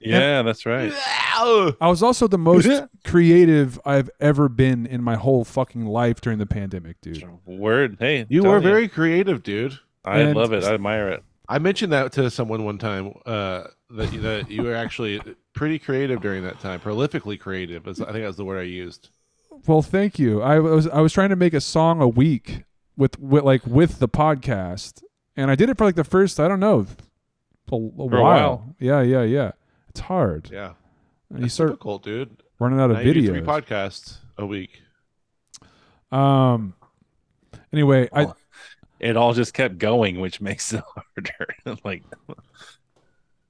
Yeah, 0.00 0.42
that's 0.42 0.64
right. 0.64 0.92
I 1.36 1.74
was 1.88 2.02
also 2.02 2.28
the 2.28 2.38
most 2.38 2.68
creative 3.04 3.80
I've 3.84 4.10
ever 4.20 4.48
been 4.48 4.86
in 4.86 5.02
my 5.02 5.16
whole 5.16 5.44
fucking 5.44 5.86
life 5.86 6.20
during 6.20 6.38
the 6.38 6.46
pandemic, 6.46 7.00
dude. 7.00 7.24
Word. 7.46 7.96
Hey, 7.98 8.26
You 8.28 8.42
tell 8.42 8.52
were 8.52 8.60
me. 8.60 8.66
very 8.66 8.88
creative, 8.88 9.42
dude. 9.42 9.78
I 10.04 10.20
and- 10.20 10.36
love 10.36 10.52
it. 10.52 10.64
I 10.64 10.74
admire 10.74 11.08
it. 11.10 11.24
I 11.48 11.58
mentioned 11.58 11.92
that 11.92 12.12
to 12.12 12.30
someone 12.30 12.64
one 12.64 12.78
time. 12.78 13.12
Uh, 13.24 13.64
that 13.90 14.12
you- 14.12 14.20
that 14.20 14.50
you 14.50 14.62
were 14.64 14.74
actually 14.74 15.20
pretty 15.54 15.78
creative 15.78 16.20
during 16.20 16.42
that 16.44 16.60
time, 16.60 16.78
prolifically 16.78 17.40
creative. 17.40 17.88
I 17.88 17.92
think 17.94 18.06
that's 18.24 18.36
the 18.36 18.44
word 18.44 18.58
I 18.60 18.64
used. 18.64 19.08
Well, 19.66 19.80
thank 19.82 20.18
you. 20.18 20.42
I 20.42 20.58
was 20.60 20.86
I 20.88 21.00
was 21.00 21.12
trying 21.12 21.30
to 21.30 21.36
make 21.36 21.54
a 21.54 21.60
song 21.60 22.00
a 22.02 22.06
week 22.08 22.64
with, 22.98 23.18
with 23.18 23.44
like 23.44 23.64
with 23.66 23.98
the 24.00 24.08
podcast, 24.08 25.02
and 25.36 25.50
I 25.50 25.54
did 25.54 25.70
it 25.70 25.78
for 25.78 25.86
like 25.86 25.94
the 25.94 26.04
first 26.04 26.38
I 26.38 26.48
don't 26.48 26.60
know 26.60 26.86
a, 27.72 27.74
a 27.74 27.76
a 27.76 27.80
while. 27.80 28.20
while. 28.22 28.76
Yeah, 28.78 29.00
yeah, 29.00 29.22
yeah. 29.22 29.52
It's 29.88 30.00
hard. 30.00 30.50
Yeah, 30.52 30.74
And 31.30 31.38
you 31.40 31.44
it's 31.46 31.54
start 31.54 31.70
difficult, 31.70 32.02
dude. 32.02 32.42
running 32.58 32.78
out 32.80 32.90
of 32.90 32.96
Now 32.98 33.02
you 33.02 33.14
do 33.14 33.26
three 33.26 33.40
videos. 33.40 33.46
podcasts 33.46 34.16
a 34.36 34.44
week. 34.44 34.82
Um. 36.12 36.74
Anyway, 37.72 38.08
I. 38.12 38.32
It 39.00 39.16
all 39.16 39.32
just 39.32 39.54
kept 39.54 39.78
going, 39.78 40.18
which 40.20 40.40
makes 40.40 40.72
it 40.72 40.82
harder. 41.16 41.76
like 41.84 42.02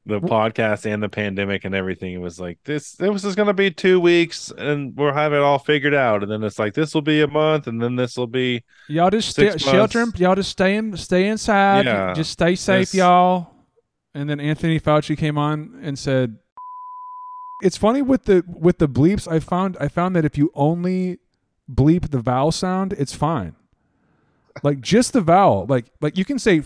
the 0.08 0.20
podcast 0.20 0.86
and 0.86 1.02
the 1.02 1.08
pandemic 1.08 1.64
and 1.64 1.74
everything. 1.74 2.14
It 2.14 2.18
was 2.18 2.40
like 2.40 2.58
this. 2.64 2.92
This 2.92 3.24
is 3.24 3.34
going 3.34 3.46
to 3.46 3.54
be 3.54 3.70
two 3.70 4.00
weeks, 4.00 4.50
and 4.56 4.96
we'll 4.96 5.12
have 5.12 5.32
it 5.32 5.40
all 5.40 5.58
figured 5.58 5.94
out. 5.94 6.22
And 6.22 6.32
then 6.32 6.42
it's 6.42 6.58
like 6.58 6.74
this 6.74 6.94
will 6.94 7.02
be 7.02 7.20
a 7.20 7.28
month, 7.28 7.66
and 7.66 7.80
then 7.80 7.94
this 7.94 8.16
will 8.16 8.26
be 8.26 8.64
y'all 8.88 9.10
just 9.10 9.28
stay, 9.28 9.50
Six 9.50 9.62
shelter. 9.62 10.06
Y'all 10.16 10.34
just 10.34 10.50
stay 10.50 10.76
in, 10.76 10.96
stay 10.96 11.28
inside. 11.28 11.84
Yeah. 11.84 12.14
Just 12.14 12.32
stay 12.32 12.54
safe, 12.54 12.94
y'all. 12.94 13.54
And 14.14 14.28
then 14.28 14.40
Anthony 14.40 14.80
Fauci 14.80 15.16
came 15.16 15.36
on 15.36 15.78
and 15.82 15.98
said, 15.98 16.38
"It's 17.62 17.76
funny 17.76 18.02
with 18.02 18.24
the 18.24 18.44
with 18.48 18.78
the 18.78 18.88
bleeps. 18.88 19.30
I 19.30 19.40
found 19.40 19.76
I 19.78 19.88
found 19.88 20.16
that 20.16 20.24
if 20.24 20.38
you 20.38 20.50
only 20.54 21.18
bleep 21.70 22.10
the 22.10 22.18
vowel 22.18 22.50
sound, 22.50 22.94
it's 22.94 23.14
fine. 23.14 23.54
Like 24.62 24.80
just 24.80 25.12
the 25.12 25.20
vowel. 25.20 25.66
Like 25.68 25.92
like 26.00 26.16
you 26.16 26.24
can 26.24 26.38
say." 26.38 26.62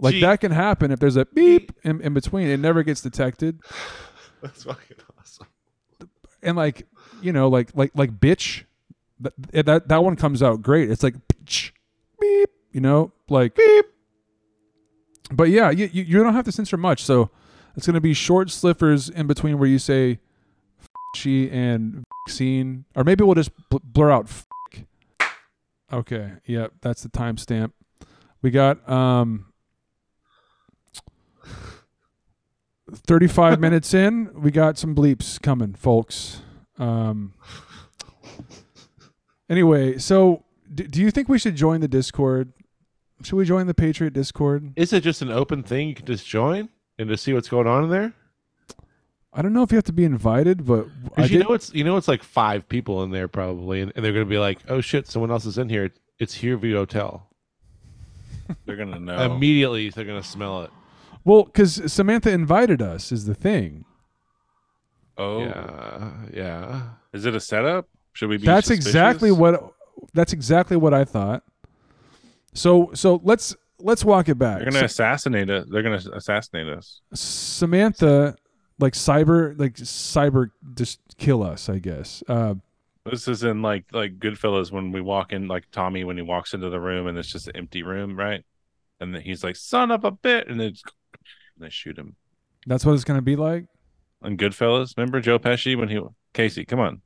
Like 0.00 0.14
Gee. 0.14 0.20
that 0.20 0.40
can 0.40 0.52
happen 0.52 0.90
if 0.92 1.00
there's 1.00 1.16
a 1.16 1.24
beep 1.26 1.72
in, 1.82 2.00
in 2.00 2.14
between. 2.14 2.48
It 2.48 2.60
never 2.60 2.82
gets 2.82 3.00
detected. 3.00 3.60
That's 4.42 4.62
fucking 4.64 4.96
awesome. 5.18 5.46
and 6.42 6.56
like 6.56 6.86
you 7.20 7.32
know 7.32 7.48
like 7.48 7.70
like 7.74 7.90
like 7.96 8.12
bitch 8.20 8.64
that 9.20 9.34
that, 9.66 9.88
that 9.88 10.04
one 10.04 10.14
comes 10.14 10.40
out 10.44 10.62
great 10.62 10.88
it's 10.88 11.02
like 11.02 11.16
bitch, 11.26 11.72
beep 12.20 12.48
you 12.70 12.80
know 12.80 13.10
like 13.28 13.56
beep 13.56 13.86
but 15.32 15.48
yeah 15.50 15.70
you, 15.70 15.86
you 15.92 16.22
don't 16.22 16.34
have 16.34 16.44
to 16.44 16.52
censor 16.52 16.76
much 16.76 17.02
so 17.02 17.28
it's 17.76 17.84
going 17.84 17.94
to 17.94 18.00
be 18.00 18.14
short 18.14 18.48
slippers 18.50 19.08
in 19.08 19.26
between 19.26 19.58
where 19.58 19.68
you 19.68 19.80
say 19.80 20.20
she 21.16 21.50
and 21.50 22.04
vaccine 22.24 22.84
or 22.94 23.02
maybe 23.02 23.24
we'll 23.24 23.34
just 23.34 23.50
bl- 23.70 23.78
blur 23.82 24.12
out 24.12 24.26
f- 24.26 24.46
okay 25.92 26.34
yeah 26.46 26.68
that's 26.80 27.02
the 27.02 27.08
timestamp 27.08 27.72
we 28.42 28.52
got 28.52 28.88
um 28.88 29.46
35 32.92 33.60
minutes 33.66 33.92
in 33.94 34.30
we 34.34 34.50
got 34.50 34.78
some 34.78 34.94
bleeps 34.94 35.40
coming 35.40 35.74
folks 35.74 36.40
um 36.78 37.34
anyway 39.48 39.98
so 39.98 40.44
do, 40.74 40.84
do 40.84 41.00
you 41.00 41.10
think 41.10 41.28
we 41.28 41.38
should 41.38 41.56
join 41.56 41.80
the 41.80 41.88
discord 41.88 42.52
should 43.22 43.36
we 43.36 43.44
join 43.44 43.66
the 43.66 43.74
patriot 43.74 44.12
discord 44.12 44.72
Is 44.76 44.92
it 44.92 45.02
just 45.02 45.22
an 45.22 45.30
open 45.30 45.62
thing 45.62 45.88
you 45.88 45.94
can 45.94 46.06
just 46.06 46.26
join 46.26 46.68
and 46.98 47.08
just 47.08 47.24
see 47.24 47.32
what's 47.32 47.48
going 47.48 47.66
on 47.66 47.84
in 47.84 47.90
there? 47.90 48.12
i 49.32 49.42
don't 49.42 49.52
know 49.52 49.62
if 49.62 49.70
you 49.70 49.76
have 49.76 49.84
to 49.84 49.92
be 49.92 50.04
invited 50.04 50.64
but 50.64 50.86
I 50.86 51.08
Because 51.08 51.30
you 51.30 51.38
did, 51.38 51.48
know 51.48 51.54
it's 51.54 51.74
you 51.74 51.84
know 51.84 51.96
it's 51.96 52.08
like 52.08 52.22
five 52.22 52.68
people 52.68 53.02
in 53.02 53.10
there 53.10 53.28
probably, 53.28 53.80
and, 53.82 53.92
and 53.94 54.04
they're 54.04 54.12
gonna 54.12 54.24
be 54.24 54.38
like, 54.38 54.58
"Oh 54.68 54.80
shit, 54.80 55.06
someone 55.06 55.30
else 55.30 55.44
is 55.46 55.58
in 55.58 55.68
here." 55.68 55.90
It's 56.18 56.34
here 56.34 56.56
via 56.56 56.76
hotel. 56.76 57.28
they're 58.66 58.76
going 58.76 58.92
to 58.92 58.98
know. 58.98 59.18
Immediately, 59.34 59.90
they're 59.90 60.04
gonna 60.04 60.22
smell 60.22 60.62
it. 60.62 60.70
Well 61.28 61.44
because 61.44 61.80
samantha 61.92 62.30
invited 62.30 62.80
us 62.82 63.12
is 63.12 63.26
the 63.26 63.34
thing 63.34 63.84
oh, 65.16 65.40
Yeah, 65.40 66.12
yeah. 66.32 66.82
is 67.12 67.24
it 67.26 67.34
a 67.34 67.40
setup? 67.40 67.88
Should 68.12 68.28
we 68.30 68.36
be? 68.38 68.46
that's 68.46 68.66
suspicious? 68.68 68.86
exactly 68.86 69.30
what 69.32 69.72
that's 70.14 70.32
exactly 70.32 70.76
what 70.76 70.94
i 70.94 71.04
thought 71.04 71.42
so 72.54 72.90
so 72.94 73.20
let's 73.24 73.54
let's 73.78 74.04
walk 74.04 74.28
it 74.28 74.36
back 74.38 74.58
they're 74.58 74.70
going 74.70 74.80
to 74.80 74.84
assassinate 74.84 75.48
us. 75.50 75.66
They're 75.70 75.82
going 75.82 76.00
to 76.00 76.12
assassinate 76.12 76.68
us. 76.68 77.00
Samantha, 77.14 78.34
like 78.80 78.94
cyber, 78.94 79.56
like 79.58 79.74
cyber, 79.74 80.50
just 80.74 80.98
kill 81.18 81.42
us. 81.44 81.68
I 81.68 81.78
guess. 81.78 82.24
Uh, 82.26 82.54
This 83.04 83.28
is 83.28 83.44
in 83.44 83.62
like 83.62 83.84
like 83.92 84.18
Goodfellas 84.18 84.72
when 84.72 84.90
we 84.90 85.00
walk 85.00 85.32
in, 85.32 85.46
like 85.46 85.70
Tommy 85.70 86.02
when 86.02 86.16
he 86.16 86.22
walks 86.22 86.54
into 86.54 86.70
the 86.70 86.80
room 86.80 87.06
and 87.06 87.16
it's 87.18 87.30
just 87.30 87.46
an 87.48 87.56
empty 87.56 87.82
room, 87.84 88.16
right? 88.18 88.42
And 88.98 89.14
then 89.14 89.22
he's 89.22 89.44
like, 89.44 89.54
"Son 89.54 89.92
of 89.92 90.04
a 90.04 90.10
bit," 90.10 90.48
and 90.48 90.60
it's- 90.60 90.82
and 91.58 91.66
they 91.66 91.70
shoot 91.70 91.98
him. 91.98 92.16
that's 92.66 92.84
what 92.84 92.92
it's 92.94 93.04
gonna 93.04 93.22
be 93.22 93.36
like. 93.36 93.66
On 94.22 94.36
Goodfellas, 94.36 94.96
remember 94.96 95.20
Joe 95.20 95.38
Pesci 95.38 95.76
when 95.76 95.88
he 95.88 96.00
Casey, 96.34 96.64
come 96.64 96.80
on. 96.80 97.00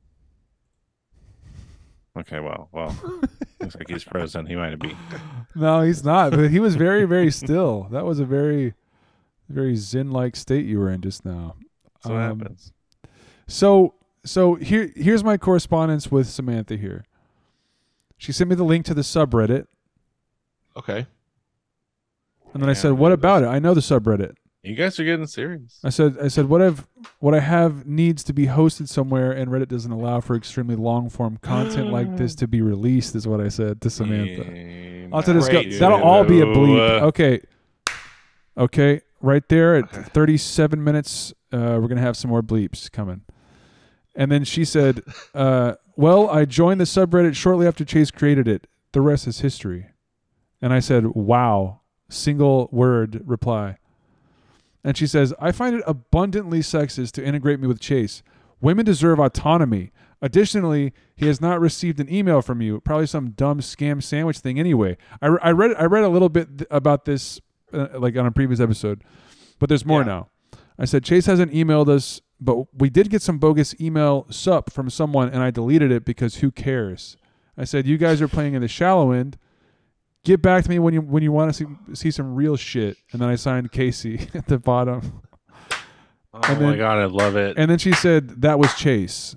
Okay, 2.17 2.39
well, 2.39 2.69
well, 2.71 2.95
Looks 3.59 3.75
like 3.75 3.89
he's 3.89 4.03
frozen. 4.03 4.45
He 4.45 4.55
might 4.55 4.69
have 4.71 4.79
be. 4.79 4.95
No, 5.55 5.81
he's 5.81 6.03
not. 6.03 6.31
But 6.31 6.51
he 6.51 6.59
was 6.59 6.75
very, 6.75 7.05
very 7.05 7.31
still. 7.31 7.87
That 7.91 8.05
was 8.05 8.19
a 8.19 8.25
very, 8.25 8.73
very 9.49 9.75
zen-like 9.75 10.35
state 10.35 10.65
you 10.65 10.79
were 10.79 10.91
in 10.91 11.01
just 11.01 11.25
now. 11.25 11.55
That's 11.95 12.05
what 12.07 12.15
Um, 12.17 12.39
happens. 12.39 12.71
So, 13.47 13.95
so 14.25 14.55
here, 14.55 14.91
here's 14.95 15.23
my 15.23 15.37
correspondence 15.37 16.11
with 16.11 16.27
Samantha. 16.27 16.75
Here, 16.77 17.05
she 18.17 18.31
sent 18.31 18.49
me 18.49 18.55
the 18.55 18.63
link 18.65 18.85
to 18.87 18.93
the 18.93 19.01
subreddit, 19.01 19.65
Okay. 20.77 21.07
and 22.53 22.61
then 22.61 22.69
I 22.69 22.73
said, 22.73 22.91
"What 22.93 23.11
remember 23.11 23.11
about 23.11 23.41
it? 23.43 23.47
I 23.47 23.57
know 23.59 23.73
the 23.73 23.81
subreddit." 23.81 24.35
You 24.63 24.75
guys 24.75 24.97
are 24.97 25.03
getting 25.03 25.27
serious. 25.27 25.77
I 25.83 25.89
said, 25.89 26.17
I 26.21 26.29
said, 26.29 26.47
what 26.47 26.61
I've, 26.61 26.87
what 27.19 27.35
I 27.35 27.41
have 27.41 27.85
needs 27.85 28.23
to 28.23 28.33
be 28.33 28.47
hosted 28.47 28.87
somewhere, 28.87 29.33
and 29.33 29.51
Reddit 29.51 29.67
doesn't 29.67 29.91
allow 29.91 30.21
for 30.21 30.37
extremely 30.37 30.77
long 30.77 31.09
form 31.09 31.37
content 31.41 31.91
like 31.91 32.15
this 32.15 32.33
to 32.41 32.47
be 32.47 32.61
released. 32.61 33.13
Is 33.13 33.27
what 33.27 33.41
I 33.41 33.49
said 33.49 33.81
to 33.81 33.89
Samantha. 33.89 34.45
Yeah, 34.49 35.07
I'll 35.11 35.21
have 35.21 35.25
to 35.25 35.33
discuss. 35.33 35.79
That'll 35.79 36.01
all 36.01 36.23
be 36.23 36.39
a 36.39 36.45
bleep. 36.45 37.01
Okay. 37.01 37.41
Okay. 38.57 39.01
Right 39.19 39.47
there 39.49 39.75
at 39.75 39.91
37 40.13 40.81
minutes, 40.81 41.33
uh, 41.51 41.77
we're 41.81 41.89
gonna 41.89 41.99
have 41.99 42.15
some 42.15 42.29
more 42.29 42.41
bleeps 42.41 42.89
coming. 42.89 43.21
And 44.15 44.31
then 44.31 44.45
she 44.45 44.63
said, 44.63 45.01
uh, 45.35 45.73
"Well, 45.97 46.29
I 46.29 46.45
joined 46.45 46.79
the 46.79 46.85
subreddit 46.85 47.35
shortly 47.35 47.67
after 47.67 47.83
Chase 47.83 48.11
created 48.11 48.47
it. 48.47 48.67
The 48.93 49.01
rest 49.01 49.27
is 49.27 49.41
history." 49.41 49.87
And 50.61 50.71
I 50.71 50.79
said, 50.79 51.07
"Wow." 51.07 51.81
Single 52.09 52.69
word 52.71 53.23
reply. 53.25 53.77
And 54.83 54.97
she 54.97 55.07
says, 55.07 55.33
"I 55.39 55.51
find 55.51 55.75
it 55.75 55.83
abundantly 55.87 56.59
sexist 56.59 57.11
to 57.13 57.25
integrate 57.25 57.59
me 57.59 57.67
with 57.67 57.79
Chase. 57.79 58.21
Women 58.61 58.85
deserve 58.85 59.19
autonomy. 59.19 59.91
Additionally, 60.21 60.93
he 61.15 61.27
has 61.27 61.41
not 61.41 61.59
received 61.59 61.99
an 61.99 62.11
email 62.11 62.41
from 62.41 62.61
you. 62.61 62.79
Probably 62.79 63.07
some 63.07 63.31
dumb 63.31 63.59
scam 63.59 64.01
sandwich 64.01 64.39
thing. 64.39 64.57
Anyway, 64.59 64.97
I, 65.21 65.27
I 65.41 65.51
read 65.51 65.75
I 65.77 65.83
read 65.85 66.03
a 66.03 66.09
little 66.09 66.29
bit 66.29 66.57
th- 66.59 66.67
about 66.71 67.05
this, 67.05 67.41
uh, 67.73 67.87
like 67.99 68.15
on 68.17 68.25
a 68.25 68.31
previous 68.31 68.59
episode, 68.59 69.03
but 69.59 69.67
there's 69.69 69.85
more 69.85 70.01
Yeah. 70.01 70.05
now. 70.07 70.29
I 70.79 70.85
said 70.85 71.03
Chase 71.03 71.25
hasn't 71.27 71.51
emailed 71.51 71.87
us, 71.89 72.21
but 72.39 72.73
we 72.73 72.89
did 72.89 73.09
get 73.09 73.21
some 73.21 73.37
bogus 73.37 73.75
email 73.81 74.25
sup 74.29 74.71
from 74.71 74.89
someone, 74.89 75.27
and 75.29 75.43
I 75.43 75.51
deleted 75.51 75.91
it 75.91 76.03
because 76.05 76.37
who 76.37 76.51
cares? 76.51 77.15
I 77.57 77.65
said 77.65 77.85
you 77.85 77.97
guys 77.97 78.21
are 78.21 78.27
playing 78.27 78.53
in 78.53 78.61
the 78.61 78.67
shallow 78.67 79.11
end. 79.11 79.37
Get 80.25 80.41
back 80.41 80.63
to 80.63 80.69
me 80.69 80.79
when 80.79 80.93
you 80.93 81.01
when 81.01 81.21
you 81.21 81.31
want 81.31 81.53
to 81.53 81.65
see 81.65 81.93
see 81.93 82.11
some 82.11 82.33
real 82.35 82.55
shit. 82.55 82.97
And 83.11 83.21
then 83.21 83.29
I 83.29 83.35
signed 83.35 83.71
Casey 83.71 84.27
at 84.33 84.47
the 84.47 84.57
bottom. 84.57 85.21
Oh 86.33 86.39
And 86.47 86.61
my 86.61 86.69
then- 86.69 86.77
god, 86.77 86.97
I 86.99 87.05
love 87.05 87.35
it. 87.35 87.57
And 87.57 87.69
then 87.69 87.77
she 87.77 87.91
said 87.91 88.41
that 88.41 88.57
was 88.57 88.73
Chase. 88.75 89.35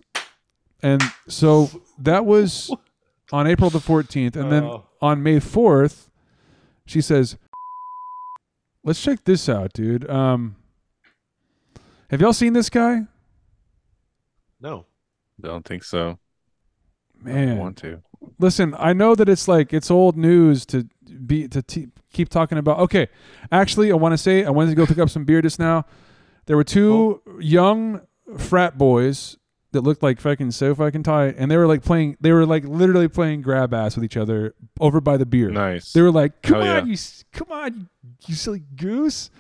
And 0.83 1.03
so 1.27 1.71
that 1.99 2.25
was 2.25 2.71
on 3.33 3.47
April 3.47 3.71
the 3.71 3.79
14th. 3.81 4.37
And 4.37 4.53
then 4.53 4.65
Oh. 4.65 4.85
on 5.01 5.23
May 5.23 5.41
4th, 5.41 6.09
she 6.87 7.01
says, 7.01 7.37
Let's 8.85 9.03
check 9.03 9.25
this 9.25 9.49
out, 9.49 9.73
dude. 9.73 10.09
Um, 10.09 10.55
have 12.11 12.21
y'all 12.21 12.33
seen 12.33 12.53
this 12.53 12.71
guy? 12.71 13.01
No. 14.61 14.87
Don't 15.41 15.65
think 15.65 15.83
so. 15.83 16.19
I 17.25 17.29
Man, 17.29 17.59
want 17.59 17.77
to. 17.79 18.01
Listen, 18.39 18.75
I 18.79 18.93
know 18.93 19.15
that 19.15 19.29
it's 19.29 19.49
like 19.49 19.73
it's 19.73 19.91
old 19.91 20.17
news 20.17 20.67
to 20.67 20.87
be 21.27 21.49
to 21.49 21.63
t- 21.63 21.89
keep 22.13 22.29
talking 22.29 22.59
about. 22.59 22.79
Okay, 22.81 23.09
actually, 23.53 23.93
I 23.93 23.95
want 23.97 24.13
to 24.13 24.19
say 24.19 24.45
I 24.45 24.51
wanted 24.51 24.71
to 24.71 24.77
go 24.77 24.87
pick 24.87 24.99
up 24.99 25.11
some 25.11 25.25
beer 25.25 25.43
just 25.43 25.59
now. 25.59 25.85
There 26.47 26.57
were 26.57 26.65
two 26.65 27.23
young 27.41 28.03
frat 28.39 28.79
boys 28.79 29.37
that 29.73 29.83
looked 29.83 30.03
like 30.03 30.21
fucking 30.21 30.53
so 30.53 30.75
fucking 30.75 31.03
tight, 31.03 31.35
and 31.37 31.51
they 31.51 31.57
were 31.57 31.67
like 31.67 31.83
playing. 31.85 32.17
They 32.21 32.33
were 32.33 32.47
like 32.47 32.65
literally 32.65 33.09
playing 33.09 33.43
grab 33.43 33.75
ass 33.75 33.97
with 33.97 34.05
each 34.05 34.17
other 34.17 34.55
over 34.81 35.01
by 35.01 35.17
the 35.17 35.27
beer. 35.27 35.51
Nice. 35.51 35.93
They 35.93 36.03
were 36.03 36.13
like, 36.13 36.43
"Come 36.43 36.63
Hell 36.63 36.77
on, 36.79 36.87
yeah. 36.87 36.93
you, 36.93 36.99
come 37.33 37.53
on, 37.53 37.89
you, 38.27 38.35
silly 38.35 38.63
goose!" 38.77 39.31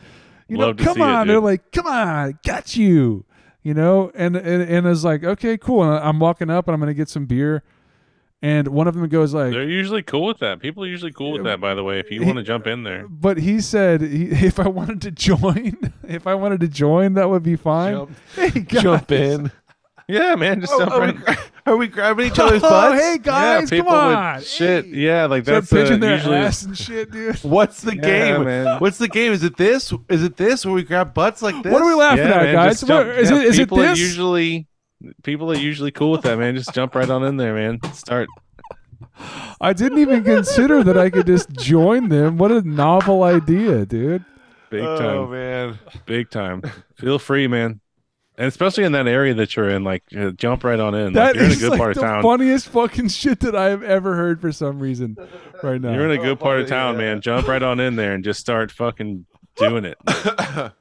You 0.48 0.58
Love 0.58 0.78
know, 0.78 0.84
come 0.84 0.94
see 0.96 1.00
it, 1.00 1.06
on. 1.06 1.26
They're 1.26 1.40
like, 1.40 1.72
"Come 1.72 1.86
on, 1.86 2.38
got 2.44 2.76
you." 2.76 3.24
You 3.62 3.74
know, 3.74 4.12
and 4.14 4.36
and 4.36 4.62
and 4.62 4.86
I 4.86 4.90
was 4.90 5.04
like, 5.04 5.24
"Okay, 5.24 5.56
cool." 5.58 5.82
And 5.82 5.92
I'm 5.92 6.20
walking 6.20 6.50
up, 6.50 6.68
and 6.68 6.74
I'm 6.74 6.80
gonna 6.80 6.94
get 6.94 7.08
some 7.08 7.26
beer, 7.26 7.64
and 8.42 8.68
one 8.68 8.86
of 8.86 8.94
them 8.94 9.08
goes 9.08 9.32
like, 9.34 9.52
They're 9.52 9.68
usually 9.68 10.02
cool 10.02 10.26
with 10.26 10.38
that. 10.38 10.60
People 10.60 10.84
are 10.84 10.88
usually 10.88 11.12
cool 11.12 11.32
with 11.32 11.44
that, 11.44 11.60
by 11.60 11.74
the 11.74 11.82
way. 11.82 11.98
If 11.98 12.10
you 12.10 12.24
want 12.24 12.36
to 12.36 12.42
jump 12.42 12.66
in 12.66 12.82
there, 12.82 13.06
But 13.08 13.38
he 13.38 13.60
said 13.60 14.00
he, 14.02 14.24
if 14.46 14.58
I 14.60 14.68
wanted 14.68 15.00
to 15.02 15.10
join, 15.10 15.76
if 16.08 16.26
I 16.26 16.34
wanted 16.34 16.60
to 16.60 16.68
join, 16.68 17.14
that 17.14 17.28
would 17.30 17.42
be 17.42 17.56
fine. 17.56 17.94
Jump, 17.94 18.10
Hey 18.36 18.50
guys. 18.60 18.82
jump 18.82 19.10
in. 19.12 19.50
yeah, 20.08 20.34
man, 20.36 20.60
just 20.60 20.72
Oh, 20.74 20.78
jump 20.80 20.92
are, 20.92 21.00
we, 21.00 21.06
right. 21.06 21.16
gra- 21.16 21.36
are 21.66 21.76
we 21.76 21.88
grabbing 21.88 22.26
each 22.26 22.38
other's 22.38 22.60
butts 22.62 22.72
Oh, 22.72 22.90
butts? 22.92 23.02
hey 23.02 23.18
guys, 23.18 23.32
yeah, 23.72 23.78
come 23.78 23.86
people 23.86 23.92
with 23.92 24.16
on. 24.16 24.42
shit. 24.42 24.84
Hey. 24.84 24.90
Yeah, 24.92 25.26
like 25.26 25.42
Start 25.44 25.62
that's 25.64 25.72
uh, 25.72 25.76
pitching 25.76 26.00
their 26.00 26.16
usually. 26.16 26.36
ass 26.36 26.62
and 26.62 26.78
shit, 26.78 27.10
dude. 27.10 27.36
What's 27.42 27.80
the 27.80 27.96
Yeah, 27.96 28.02
game? 28.36 28.44
man. 28.44 28.78
What's 28.80 28.98
the 28.98 29.08
game? 29.08 29.32
Is 29.32 29.42
it 29.42 29.56
this? 29.56 29.92
Is 30.08 30.22
it 30.22 30.36
this 30.36 30.64
where 30.64 30.74
we 30.74 30.84
grab 30.84 31.12
butts 31.14 31.42
like 31.42 31.60
this? 31.64 31.72
What 31.72 31.82
are 31.82 31.88
we 31.88 31.94
laughing 31.94 32.24
yeah, 32.28 32.34
at, 32.34 32.42
man, 32.42 32.54
guys? 32.54 32.72
just 32.80 32.86
jump- 32.86 33.06
What- 33.08 33.18
is 33.18 33.30
yeah, 33.30 33.38
it 33.38 33.44
is 33.46 33.58
it 33.58 33.70
this? 33.70 33.98
usually 33.98 34.68
people 35.22 35.50
are 35.50 35.56
usually 35.56 35.90
cool 35.90 36.10
with 36.12 36.22
that, 36.22 36.38
man. 36.38 36.54
Just 36.56 36.72
jump 36.74 36.94
right 36.94 37.08
on 37.08 37.24
in 37.24 37.36
there, 37.36 37.54
man. 37.54 37.80
Start. 37.92 38.28
I 39.60 39.72
didn't 39.72 39.98
even 39.98 40.24
consider 40.24 40.82
that 40.84 40.96
I 40.98 41.10
could 41.10 41.26
just 41.26 41.50
join 41.52 42.08
them. 42.08 42.38
What 42.38 42.50
a 42.52 42.62
novel 42.62 43.22
idea, 43.22 43.84
dude. 43.86 44.24
Big 44.70 44.82
Oh 44.82 44.98
time, 44.98 45.30
man. 45.30 45.78
big 46.06 46.30
time. 46.30 46.62
Feel 46.96 47.18
free, 47.18 47.46
man. 47.46 47.80
And 48.38 48.48
especially 48.48 48.84
in 48.84 48.92
that 48.92 49.06
area 49.06 49.32
that 49.34 49.56
you're 49.56 49.70
in, 49.70 49.82
like 49.84 50.02
uh, 50.14 50.30
jump 50.32 50.64
right 50.64 50.78
on 50.78 50.94
in. 50.94 51.14
That 51.14 51.28
like, 51.28 51.34
you're 51.36 51.44
in 51.44 51.52
a 51.52 51.56
good 51.56 51.70
like 51.70 51.78
part 51.78 51.94
the 51.94 52.00
of 52.02 52.06
town. 52.06 52.22
funniest 52.22 52.68
fucking 52.68 53.08
shit 53.08 53.40
that 53.40 53.54
I 53.56 53.66
have 53.70 53.82
ever 53.82 54.14
heard 54.16 54.40
for 54.42 54.52
some 54.52 54.78
reason 54.78 55.16
right 55.62 55.80
now. 55.80 55.92
You're 55.94 56.10
in 56.10 56.18
a 56.18 56.22
good 56.22 56.38
part 56.40 56.60
of 56.60 56.66
Oh, 56.66 56.68
town, 56.68 56.94
yeah. 56.94 57.00
man. 57.00 57.20
Jump 57.22 57.48
right 57.48 57.62
on 57.62 57.80
in 57.80 57.96
there 57.96 58.12
and 58.12 58.22
just 58.24 58.40
start 58.40 58.70
fucking 58.72 59.24
doing 59.56 59.86
it. 59.86 59.96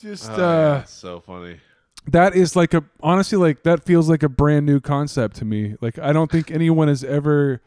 just 0.00 0.30
Oh, 0.30 0.34
uh 0.34 0.38
yeah, 0.78 0.84
so 0.84 1.20
funny. 1.20 1.58
That 2.06 2.34
is 2.34 2.54
like 2.56 2.74
a 2.74 2.84
honestly 3.02 3.36
like 3.36 3.62
that 3.64 3.84
feels 3.84 4.08
like 4.08 4.22
a 4.22 4.28
brand 4.28 4.66
new 4.66 4.80
concept 4.80 5.36
to 5.36 5.44
me. 5.44 5.74
Like 5.80 5.98
i 5.98 6.12
don't 6.12 6.30
think 6.30 6.50
anyone 6.50 6.88
has 6.88 7.04
ever 7.04 7.60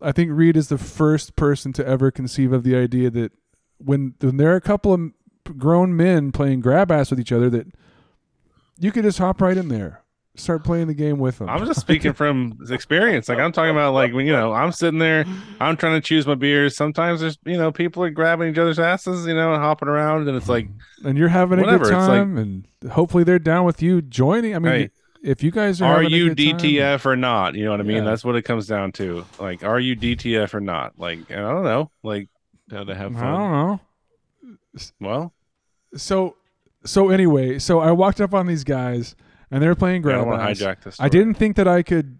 i 0.00 0.12
think 0.12 0.30
reed 0.32 0.56
is 0.56 0.68
the 0.68 0.78
first 0.78 1.36
person 1.36 1.72
to 1.74 1.86
ever 1.86 2.10
conceive 2.10 2.52
of 2.52 2.62
the 2.62 2.76
idea 2.76 3.10
that 3.10 3.32
when 3.78 4.14
when 4.20 4.36
there 4.36 4.52
are 4.52 4.56
a 4.56 4.60
couple 4.60 4.92
of 4.92 5.10
grown 5.56 5.96
men 5.96 6.30
playing 6.30 6.60
grab 6.60 6.90
ass 6.90 7.10
with 7.10 7.18
each 7.18 7.32
other 7.32 7.48
that 7.50 7.66
you 8.78 8.92
could 8.92 9.04
just 9.04 9.18
hop 9.18 9.40
right 9.40 9.56
in 9.56 9.68
there 9.68 10.02
start 10.36 10.62
playing 10.64 10.86
the 10.86 10.94
game 10.94 11.18
with 11.18 11.38
them 11.38 11.48
I'm 11.48 11.66
just 11.66 11.80
speaking 11.80 12.12
from 12.12 12.58
experience. 12.70 13.28
Like 13.28 13.38
I'm 13.38 13.50
talking 13.50 13.70
about, 13.72 13.92
like 13.94 14.12
when 14.12 14.24
you 14.26 14.32
know, 14.32 14.52
I'm 14.52 14.70
sitting 14.70 15.00
there, 15.00 15.24
I'm 15.60 15.76
trying 15.76 16.00
to 16.00 16.06
choose 16.06 16.26
my 16.26 16.36
beers. 16.36 16.76
Sometimes 16.76 17.20
there's, 17.20 17.38
you 17.44 17.56
know, 17.56 17.72
people 17.72 18.04
are 18.04 18.10
grabbing 18.10 18.50
each 18.52 18.58
other's 18.58 18.78
asses, 18.78 19.26
you 19.26 19.34
know, 19.34 19.52
and 19.52 19.60
hopping 19.62 19.88
around, 19.88 20.28
and 20.28 20.36
it's 20.36 20.48
like, 20.48 20.68
and 21.04 21.18
you're 21.18 21.28
having 21.28 21.58
a 21.58 21.62
Whatever, 21.62 21.84
good 21.84 21.92
it's 21.94 22.08
like- 22.08 22.18
time 22.20 22.38
and 22.38 22.68
hopefully 22.92 23.24
they're 23.24 23.38
down 23.40 23.64
with 23.64 23.82
you 23.82 24.00
joining 24.00 24.54
i 24.54 24.58
mean 24.60 24.90
if 25.24 25.42
you 25.42 25.50
guys 25.50 25.82
are 25.82 25.96
are 25.96 26.02
you 26.04 26.28
good 26.32 26.38
time- 26.38 26.58
DTF 26.58 27.04
or 27.04 27.16
not? 27.16 27.56
You 27.56 27.64
know 27.64 27.72
what 27.72 27.80
I 27.80 27.82
mean? 27.82 27.96
Yeah. 27.98 28.04
That's 28.04 28.24
what 28.24 28.36
it 28.36 28.42
comes 28.42 28.68
down 28.68 28.92
to. 28.92 29.24
Like, 29.40 29.64
are 29.64 29.80
you 29.80 29.96
DTF 29.96 30.54
or 30.54 30.60
not? 30.60 30.96
Like, 30.96 31.18
and 31.28 31.44
I 31.44 31.50
don't 31.50 31.64
know. 31.64 31.90
Like, 32.04 32.28
Down 32.68 32.86
to 32.86 32.94
have 32.94 33.14
fun. 33.14 33.24
i 33.24 33.30
don't 33.36 33.50
know 33.50 33.80
well, 35.00 35.34
so 35.96 36.36
so 36.84 37.08
anyway, 37.10 37.58
so 37.58 37.80
I 37.80 37.90
walked 37.90 38.20
up 38.20 38.32
on 38.32 38.46
these 38.46 38.62
guys 38.62 39.16
and 39.50 39.62
they 39.62 39.66
were 39.68 39.74
playing 39.74 39.96
I 39.96 40.02
grab 40.02 40.18
don't 40.18 40.28
want 40.28 40.40
to 40.42 40.48
ass. 40.50 40.58
hijack 40.58 40.82
this. 40.84 40.96
I 41.00 41.08
didn't 41.08 41.34
think 41.34 41.56
that 41.56 41.68
I 41.68 41.82
could 41.82 42.18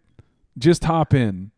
just 0.56 0.84
hop 0.84 1.14
in. 1.14 1.50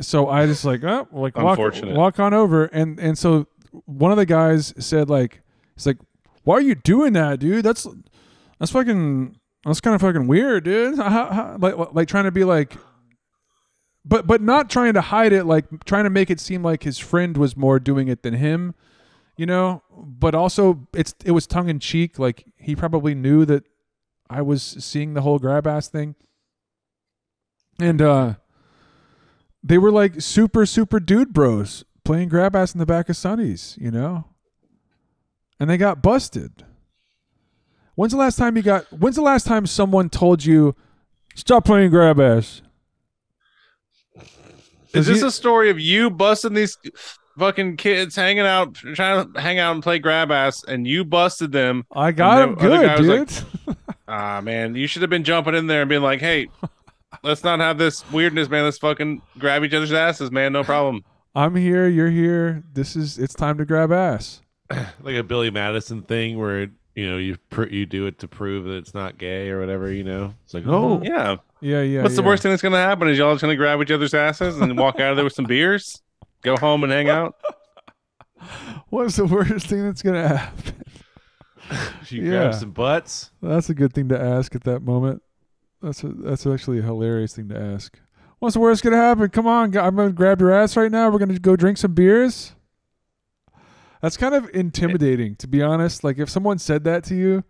So 0.00 0.28
I 0.28 0.46
just 0.46 0.64
like, 0.64 0.84
oh, 0.84 1.08
like 1.12 1.36
walk, 1.44 1.56
walk 1.96 2.20
on 2.20 2.32
over, 2.34 2.66
and 2.66 2.98
and 3.00 3.18
so 3.18 3.46
one 3.84 4.10
of 4.12 4.16
the 4.16 4.26
guys 4.26 4.72
said 4.78 5.10
like, 5.10 5.42
he's 5.74 5.86
like, 5.86 5.98
why 6.44 6.54
are 6.54 6.60
you 6.60 6.74
doing 6.76 7.12
that, 7.14 7.40
dude? 7.40 7.64
That's 7.64 7.86
that's 8.58 8.70
fucking 8.70 9.36
that's 9.64 9.80
kind 9.80 9.94
of 9.94 10.00
fucking 10.00 10.26
weird, 10.28 10.64
dude. 10.64 10.96
How- 10.98 11.08
how- 11.32 11.56
like 11.58 11.74
like 11.94 12.08
trying 12.08 12.24
to 12.24 12.30
be 12.30 12.44
like, 12.44 12.76
but 14.04 14.26
but 14.26 14.40
not 14.40 14.70
trying 14.70 14.94
to 14.94 15.00
hide 15.00 15.32
it, 15.32 15.44
like 15.44 15.64
trying 15.84 16.04
to 16.04 16.10
make 16.10 16.30
it 16.30 16.38
seem 16.40 16.62
like 16.62 16.84
his 16.84 16.98
friend 16.98 17.36
was 17.36 17.56
more 17.56 17.78
doing 17.80 18.08
it 18.08 18.22
than 18.22 18.34
him, 18.34 18.74
you 19.36 19.46
know. 19.46 19.82
But 19.96 20.34
also, 20.34 20.86
it's 20.94 21.14
it 21.24 21.32
was 21.32 21.46
tongue 21.46 21.68
in 21.68 21.80
cheek. 21.80 22.18
Like 22.18 22.44
he 22.56 22.76
probably 22.76 23.14
knew 23.14 23.44
that 23.46 23.64
I 24.30 24.42
was 24.42 24.62
seeing 24.62 25.14
the 25.14 25.22
whole 25.22 25.38
grab 25.38 25.66
ass 25.66 25.88
thing. 25.88 26.14
And 27.80 28.02
uh 28.02 28.34
they 29.62 29.78
were 29.78 29.90
like 29.92 30.20
super 30.20 30.66
super 30.66 31.00
dude 31.00 31.32
bros 31.32 31.84
playing 32.04 32.28
grab 32.28 32.56
ass 32.56 32.74
in 32.74 32.78
the 32.78 32.86
back 32.86 33.08
of 33.08 33.16
Sunny's, 33.16 33.76
you 33.80 33.90
know? 33.90 34.24
And 35.60 35.68
they 35.68 35.76
got 35.76 36.02
busted. 36.02 36.64
When's 37.94 38.12
the 38.12 38.18
last 38.18 38.36
time 38.38 38.56
you 38.56 38.62
got 38.62 38.84
when's 38.92 39.16
the 39.16 39.22
last 39.22 39.46
time 39.46 39.66
someone 39.66 40.08
told 40.10 40.44
you 40.44 40.74
stop 41.34 41.64
playing 41.64 41.90
grab 41.90 42.20
ass? 42.20 42.62
Is 44.94 45.06
this 45.06 45.20
you- 45.20 45.26
a 45.26 45.30
story 45.30 45.70
of 45.70 45.78
you 45.78 46.10
busting 46.10 46.54
these 46.54 46.76
fucking 47.38 47.76
kids 47.76 48.16
hanging 48.16 48.40
out, 48.46 48.74
trying 48.74 49.32
to 49.32 49.40
hang 49.40 49.58
out 49.58 49.72
and 49.74 49.82
play 49.82 49.98
grab 49.98 50.30
ass, 50.30 50.64
and 50.64 50.86
you 50.86 51.04
busted 51.04 51.52
them? 51.52 51.84
I 51.92 52.12
got 52.12 52.42
him 52.48 52.54
good, 52.54 52.96
dude. 52.98 53.76
Ah, 54.08 54.40
man, 54.40 54.74
you 54.74 54.86
should 54.86 55.02
have 55.02 55.10
been 55.10 55.24
jumping 55.24 55.54
in 55.54 55.66
there 55.66 55.82
and 55.82 55.88
being 55.88 56.02
like, 56.02 56.20
"Hey, 56.20 56.48
let's 57.22 57.44
not 57.44 57.60
have 57.60 57.78
this 57.78 58.10
weirdness, 58.10 58.48
man. 58.48 58.64
Let's 58.64 58.78
fucking 58.78 59.22
grab 59.38 59.64
each 59.64 59.74
other's 59.74 59.92
asses, 59.92 60.30
man. 60.30 60.52
No 60.52 60.64
problem. 60.64 61.04
I'm 61.34 61.54
here. 61.54 61.86
You're 61.86 62.10
here. 62.10 62.64
This 62.72 62.96
is. 62.96 63.18
It's 63.18 63.34
time 63.34 63.58
to 63.58 63.64
grab 63.64 63.92
ass. 63.92 64.40
like 65.02 65.16
a 65.16 65.22
Billy 65.22 65.50
Madison 65.50 66.02
thing 66.02 66.38
where 66.38 66.62
it, 66.62 66.70
you 66.94 67.08
know 67.08 67.18
you 67.18 67.36
pr- 67.50 67.68
you 67.68 67.86
do 67.86 68.06
it 68.06 68.18
to 68.20 68.28
prove 68.28 68.64
that 68.64 68.76
it's 68.76 68.94
not 68.94 69.18
gay 69.18 69.50
or 69.50 69.60
whatever. 69.60 69.92
You 69.92 70.04
know, 70.04 70.34
it's 70.44 70.54
like 70.54 70.64
oh 70.66 71.02
Yeah. 71.04 71.36
Yeah, 71.60 71.82
yeah. 71.82 72.02
What's 72.02 72.16
the 72.16 72.22
worst 72.22 72.42
thing 72.42 72.50
that's 72.52 72.62
gonna 72.62 72.76
happen? 72.78 73.08
Is 73.08 73.18
y'all 73.18 73.34
just 73.34 73.42
gonna 73.42 73.56
grab 73.56 73.80
each 73.82 73.90
other's 73.90 74.14
asses 74.14 74.58
and 74.58 74.78
walk 74.78 75.00
out 75.00 75.10
of 75.10 75.16
there 75.16 75.24
with 75.24 75.34
some 75.34 75.44
beers? 75.44 76.02
Go 76.42 76.56
home 76.56 76.84
and 76.84 76.92
hang 76.92 77.08
out? 77.08 77.34
What's 78.90 79.16
the 79.16 79.26
worst 79.26 79.66
thing 79.66 79.84
that's 79.84 80.02
gonna 80.02 80.38
happen? 80.38 80.82
you 82.08 82.22
Yeah. 82.22 82.30
grab 82.30 82.54
some 82.54 82.70
butts. 82.72 83.30
That's 83.42 83.68
a 83.70 83.74
good 83.74 83.92
thing 83.92 84.08
to 84.08 84.20
ask 84.20 84.54
at 84.54 84.64
that 84.64 84.80
moment. 84.80 85.22
That's 85.82 86.02
a, 86.02 86.08
that's 86.08 86.46
actually 86.46 86.78
a 86.80 86.82
hilarious 86.82 87.34
thing 87.36 87.48
to 87.50 87.58
ask. 87.58 87.98
What's 88.40 88.54
the 88.54 88.60
worst 88.60 88.82
gonna 88.82 88.96
happen? 88.96 89.28
Come 89.30 89.46
on, 89.46 89.76
I'm 89.76 89.96
gonna 89.96 90.12
grab 90.12 90.40
your 90.40 90.52
ass 90.52 90.76
right 90.76 90.90
now. 90.90 91.10
We're 91.10 91.18
gonna 91.18 91.38
go 91.38 91.56
drink 91.56 91.78
some 91.78 91.92
beers. 91.94 92.54
That's 94.00 94.16
kind 94.16 94.34
of 94.34 94.48
intimidating, 94.54 95.34
to 95.36 95.48
be 95.48 95.60
honest. 95.62 96.04
Like 96.04 96.18
if 96.18 96.30
someone 96.30 96.58
said 96.58 96.84
that 96.84 97.02
to 97.04 97.14
you, 97.16 97.42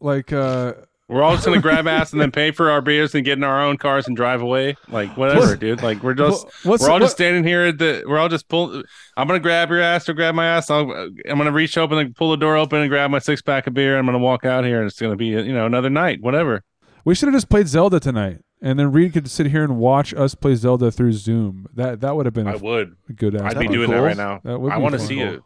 like 0.00 0.32
uh, 0.32 0.72
We're 1.10 1.22
all 1.24 1.32
just 1.34 1.44
gonna 1.44 1.60
grab 1.60 1.86
ass 1.88 2.12
and 2.12 2.20
then 2.20 2.30
pay 2.30 2.52
for 2.52 2.70
our 2.70 2.80
beers 2.80 3.14
and 3.14 3.24
get 3.24 3.36
in 3.36 3.42
our 3.44 3.60
own 3.62 3.76
cars 3.78 4.06
and 4.06 4.16
drive 4.16 4.42
away. 4.42 4.76
Like 4.88 5.16
whatever, 5.16 5.40
What's- 5.40 5.58
dude. 5.58 5.82
Like 5.82 6.02
we're 6.02 6.14
just 6.14 6.46
what's 6.64 6.82
we're 6.84 6.88
all 6.90 6.94
what- 6.94 7.00
just 7.00 7.16
standing 7.16 7.42
here 7.44 7.62
at 7.66 7.78
the 7.78 8.04
we're 8.06 8.18
all 8.18 8.28
just 8.28 8.48
pull 8.48 8.82
I'm 9.16 9.26
gonna 9.26 9.40
grab 9.40 9.70
your 9.70 9.80
ass 9.80 10.08
or 10.08 10.14
grab 10.14 10.34
my 10.36 10.46
ass. 10.46 10.70
I'll, 10.70 10.90
I'm 10.90 11.36
gonna 11.36 11.50
reach 11.52 11.76
open 11.76 11.98
and 11.98 12.14
pull 12.14 12.30
the 12.30 12.36
door 12.36 12.56
open 12.56 12.80
and 12.80 12.88
grab 12.88 13.10
my 13.10 13.18
six 13.18 13.42
pack 13.42 13.66
of 13.66 13.74
beer. 13.74 13.98
I'm 13.98 14.06
gonna 14.06 14.18
walk 14.18 14.44
out 14.44 14.64
here 14.64 14.78
and 14.80 14.86
it's 14.88 15.00
gonna 15.00 15.16
be 15.16 15.26
you 15.26 15.52
know 15.52 15.66
another 15.66 15.90
night, 15.90 16.20
whatever. 16.22 16.62
we 17.04 17.14
should 17.16 17.26
have 17.26 17.34
just 17.34 17.48
played 17.48 17.66
Zelda 17.66 17.98
tonight, 17.98 18.38
and 18.62 18.78
then 18.78 18.92
Reed 18.92 19.12
could 19.12 19.28
sit 19.28 19.46
here 19.46 19.64
and 19.64 19.78
watch 19.78 20.14
us 20.14 20.34
play 20.36 20.54
Zelda 20.54 20.92
through 20.92 21.14
Zoom. 21.14 21.66
That 21.74 22.00
that 22.02 22.14
would 22.14 22.26
have 22.26 22.34
been 22.34 22.46
a 22.46 22.52
I 22.52 22.56
would. 22.56 22.94
a 23.08 23.12
good. 23.12 23.34
Ass. 23.34 23.54
I'd 23.54 23.58
be 23.58 23.66
be 23.66 23.74
doing 23.74 23.90
that 23.90 23.96
right 24.00 24.16
now. 24.16 24.40
That 24.44 24.60
would 24.60 24.70
I 24.72 24.76
want 24.78 24.92
to 24.92 24.98
fun. 24.98 25.06
see 25.08 25.20
it. 25.20 25.40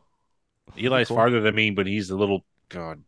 Eli's 0.76 1.08
Cool. 1.08 1.16
farther 1.16 1.40
than 1.40 1.54
me, 1.54 1.70
but 1.70 1.86
he's 1.86 2.10
a 2.10 2.16
little 2.16 2.44
god. 2.68 3.02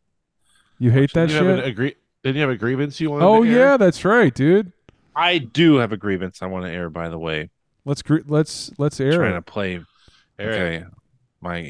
You 0.79 0.91
hate 0.91 1.13
that 1.15 1.29
Didn't 1.29 1.47
you 1.47 1.57
shit? 1.57 1.65
agree- 1.67 1.95
Didn't 2.27 2.37
you 2.39 2.43
have 2.43 2.51
a 2.51 2.57
grievance 2.57 3.01
you 3.01 3.09
wanted? 3.13 3.25
Oh 3.25 3.45
to 3.45 3.49
air? 3.49 3.57
Oh 3.57 3.71
yeah, 3.71 3.77
that's 3.77 4.05
right, 4.05 4.35
dude. 4.35 4.73
I 5.15 5.39
do 5.39 5.77
have 5.77 5.93
a 5.93 5.97
grievance 5.97 6.43
I 6.43 6.47
want 6.47 6.65
to 6.67 6.73
air. 6.73 6.91
By 6.91 7.09
the 7.09 7.19
way, 7.19 7.51
Let's 7.85 8.03
gr- 8.03 8.19
let's 8.27 8.73
let's 8.79 8.99
air 8.99 9.13
trying 9.13 9.31
it. 9.31 9.35
to 9.37 9.43
play. 9.43 9.81
Air 10.37 10.51
it. 10.51 10.55
Okay, 10.79 10.85
my 11.41 11.61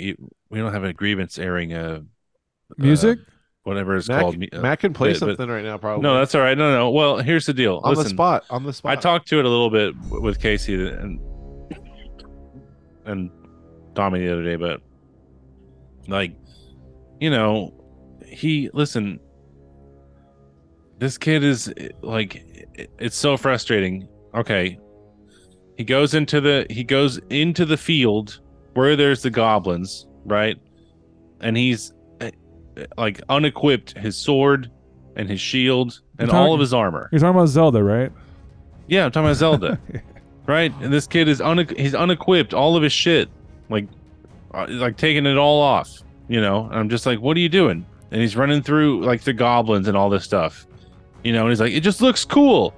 we 0.48 0.58
don't 0.58 0.72
have 0.72 0.82
a 0.84 0.94
grievance 0.94 1.38
airing 1.38 1.74
uh 1.74 2.00
music. 2.78 3.18
whatever 3.64 3.96
it's 3.98 4.08
Mac, 4.08 4.22
called. 4.22 4.38
me- 4.38 4.48
uh, 4.50 4.62
Mac 4.62 4.80
can 4.80 4.94
play 4.94 5.10
but- 5.12 5.20
but- 5.20 5.26
something 5.36 5.48
right 5.50 5.62
now, 5.62 5.76
probably. 5.76 6.02
No, 6.02 6.16
that's 6.16 6.34
all 6.34 6.40
right. 6.40 6.56
No, 6.56 6.72
no. 6.72 6.88
Well, 6.90 7.18
here's 7.18 7.44
the 7.44 7.52
deal. 7.52 7.82
on 7.84 7.94
the 7.94 8.04
spot. 8.08 8.44
On 8.48 8.64
the 8.64 8.72
spot. 8.72 8.92
I 8.96 8.98
talked 8.98 9.28
to 9.28 9.38
it 9.38 9.44
a 9.44 9.48
little 9.50 9.68
bit 9.68 9.94
with 10.10 10.40
Casey 10.40 10.88
and 10.88 11.20
and 13.04 13.30
Tommy 13.94 14.20
the 14.20 14.32
other 14.32 14.42
day, 14.42 14.56
but 14.56 14.80
like, 16.08 16.32
you 17.20 17.28
know, 17.28 17.74
he 18.26 18.70
listen. 18.72 19.20
This 20.98 21.18
kid 21.18 21.44
is 21.44 21.72
like, 22.02 22.68
it's 22.98 23.16
so 23.16 23.36
frustrating. 23.36 24.08
Okay, 24.34 24.78
he 25.76 25.84
goes 25.84 26.14
into 26.14 26.40
the 26.40 26.66
he 26.70 26.84
goes 26.84 27.18
into 27.30 27.64
the 27.64 27.76
field 27.76 28.40
where 28.74 28.96
there's 28.96 29.22
the 29.22 29.30
goblins, 29.30 30.06
right? 30.24 30.58
And 31.40 31.56
he's 31.56 31.92
like 32.96 33.20
unequipped 33.28 33.96
his 33.96 34.16
sword 34.16 34.70
and 35.16 35.28
his 35.28 35.40
shield 35.40 36.00
and 36.18 36.28
You're 36.28 36.36
all 36.36 36.54
of 36.54 36.60
his 36.60 36.74
armor. 36.74 37.08
You're 37.12 37.20
talking 37.20 37.36
about 37.36 37.48
Zelda, 37.48 37.82
right? 37.82 38.12
Yeah, 38.86 39.06
I'm 39.06 39.10
talking 39.10 39.26
about 39.26 39.36
Zelda, 39.36 39.80
right? 40.46 40.72
And 40.80 40.92
this 40.92 41.06
kid 41.06 41.28
is 41.28 41.40
un 41.40 41.66
he's 41.76 41.94
unequipped, 41.94 42.54
all 42.54 42.76
of 42.76 42.82
his 42.82 42.92
shit, 42.92 43.28
like, 43.68 43.86
uh, 44.54 44.66
like 44.68 44.96
taking 44.96 45.26
it 45.26 45.36
all 45.36 45.60
off. 45.60 45.90
You 46.28 46.40
know, 46.40 46.66
and 46.66 46.74
I'm 46.74 46.88
just 46.88 47.06
like, 47.06 47.20
what 47.20 47.36
are 47.36 47.40
you 47.40 47.48
doing? 47.48 47.86
And 48.10 48.20
he's 48.20 48.36
running 48.36 48.60
through 48.62 49.04
like 49.04 49.22
the 49.22 49.32
goblins 49.32 49.86
and 49.86 49.96
all 49.96 50.10
this 50.10 50.24
stuff. 50.24 50.66
You 51.22 51.32
know, 51.32 51.42
and 51.42 51.50
he's 51.50 51.60
like, 51.60 51.72
it 51.72 51.80
just 51.80 52.00
looks 52.00 52.24
cool. 52.24 52.74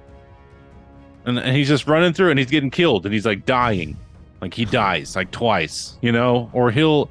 And, 1.25 1.39
and 1.39 1.55
he's 1.57 1.69
just 1.69 1.87
running 1.87 2.13
through 2.13 2.31
and 2.31 2.39
he's 2.39 2.51
getting 2.51 2.71
killed 2.71 3.05
and 3.05 3.13
he's 3.13 3.27
like 3.27 3.45
dying, 3.45 3.97
like 4.41 4.55
he 4.55 4.65
dies 4.65 5.15
like 5.17 5.31
twice. 5.31 5.99
You 6.03 6.13
know, 6.13 6.51
or 6.53 6.71
he'll. 6.71 7.11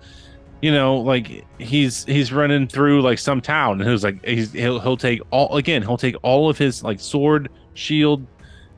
You 0.60 0.72
know, 0.72 0.98
like 0.98 1.46
he's 1.60 2.04
he's 2.06 2.34
running 2.34 2.68
through 2.68 3.04
like 3.04 3.20
some 3.20 3.42
town, 3.42 3.80
and 3.80 3.88
he's 3.88 4.04
like 4.04 4.26
he's 4.26 4.52
he'll 4.54 4.80
he'll 4.80 4.98
take 4.98 5.22
all 5.30 5.56
again. 5.56 5.84
He'll 5.84 6.00
take 6.00 6.16
all 6.24 6.50
of 6.50 6.58
his 6.58 6.84
like 6.84 7.00
sword, 7.00 7.50
shield, 7.76 8.26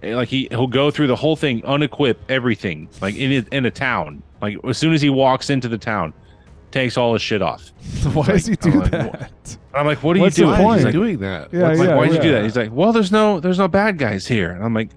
Eh, 0.01 0.15
like 0.15 0.29
he 0.29 0.47
he'll 0.49 0.67
go 0.67 0.89
through 0.91 1.07
the 1.07 1.15
whole 1.15 1.35
thing 1.35 1.61
unequip 1.63 2.15
everything 2.29 2.87
like 3.01 3.15
in 3.15 3.45
in 3.51 3.65
a 3.65 3.71
town 3.71 4.23
like 4.41 4.55
as 4.65 4.77
soon 4.77 4.93
as 4.93 5.01
he 5.01 5.09
walks 5.09 5.49
into 5.49 5.67
the 5.67 5.77
town 5.77 6.13
takes 6.71 6.97
all 6.97 7.13
his 7.13 7.21
shit 7.21 7.41
off 7.41 7.71
Why 8.13 8.25
does 8.27 8.45
he 8.45 8.51
like- 8.51 8.61
do 8.61 8.71
I'm 8.71 8.79
like, 8.79 8.91
that? 8.91 9.57
i'm 9.73 9.85
like 9.85 10.03
what 10.03 10.17
are 10.17 10.19
What's 10.19 10.37
you 10.37 10.45
the 10.47 10.51
doing 10.55 10.65
Why 10.65 10.77
He's 10.77 10.85
is 10.85 10.93
point? 10.93 10.95
he 10.95 10.99
like, 10.99 11.09
doing 11.09 11.19
that? 11.19 11.53
Yeah, 11.53 11.67
like, 11.69 11.77
yeah, 11.87 11.95
why'd 11.95 12.13
you 12.13 12.19
do 12.21 12.27
yeah. 12.27 12.33
that 12.35 12.43
he's 12.43 12.55
like 12.57 12.71
well 12.71 12.91
there's 12.93 13.11
no 13.11 13.39
there's 13.39 13.57
no 13.59 13.67
bad 13.67 13.97
guys 13.97 14.27
here 14.27 14.51
and 14.51 14.63
i'm 14.63 14.73
like 14.73 14.89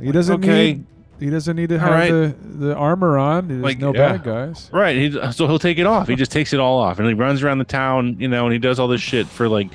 He 0.00 0.12
doesn't 0.12 0.42
okay. 0.42 0.72
need. 0.74 0.86
He 1.18 1.28
doesn't 1.28 1.54
need 1.54 1.68
to 1.68 1.74
All 1.74 1.80
have 1.80 1.90
right. 1.90 2.10
the, 2.10 2.34
the 2.68 2.74
armor 2.74 3.18
on. 3.18 3.48
There's 3.48 3.60
Like, 3.62 3.78
no 3.78 3.92
yeah. 3.92 4.12
bad 4.12 4.24
guys. 4.24 4.70
right 4.72 4.96
he, 4.96 5.10
so 5.32 5.46
he'll 5.46 5.58
take 5.58 5.78
it 5.78 5.84
off 5.86 6.08
he 6.08 6.16
just 6.16 6.32
takes 6.32 6.52
it 6.54 6.60
all 6.60 6.78
off 6.78 6.98
and 6.98 7.06
he 7.06 7.12
runs 7.14 7.42
around 7.42 7.58
the 7.58 7.64
town 7.64 8.16
you 8.18 8.28
know 8.28 8.44
and 8.46 8.52
he 8.54 8.58
does 8.58 8.78
all 8.78 8.88
this 8.88 9.02
shit 9.02 9.26
for 9.26 9.46
like 9.48 9.68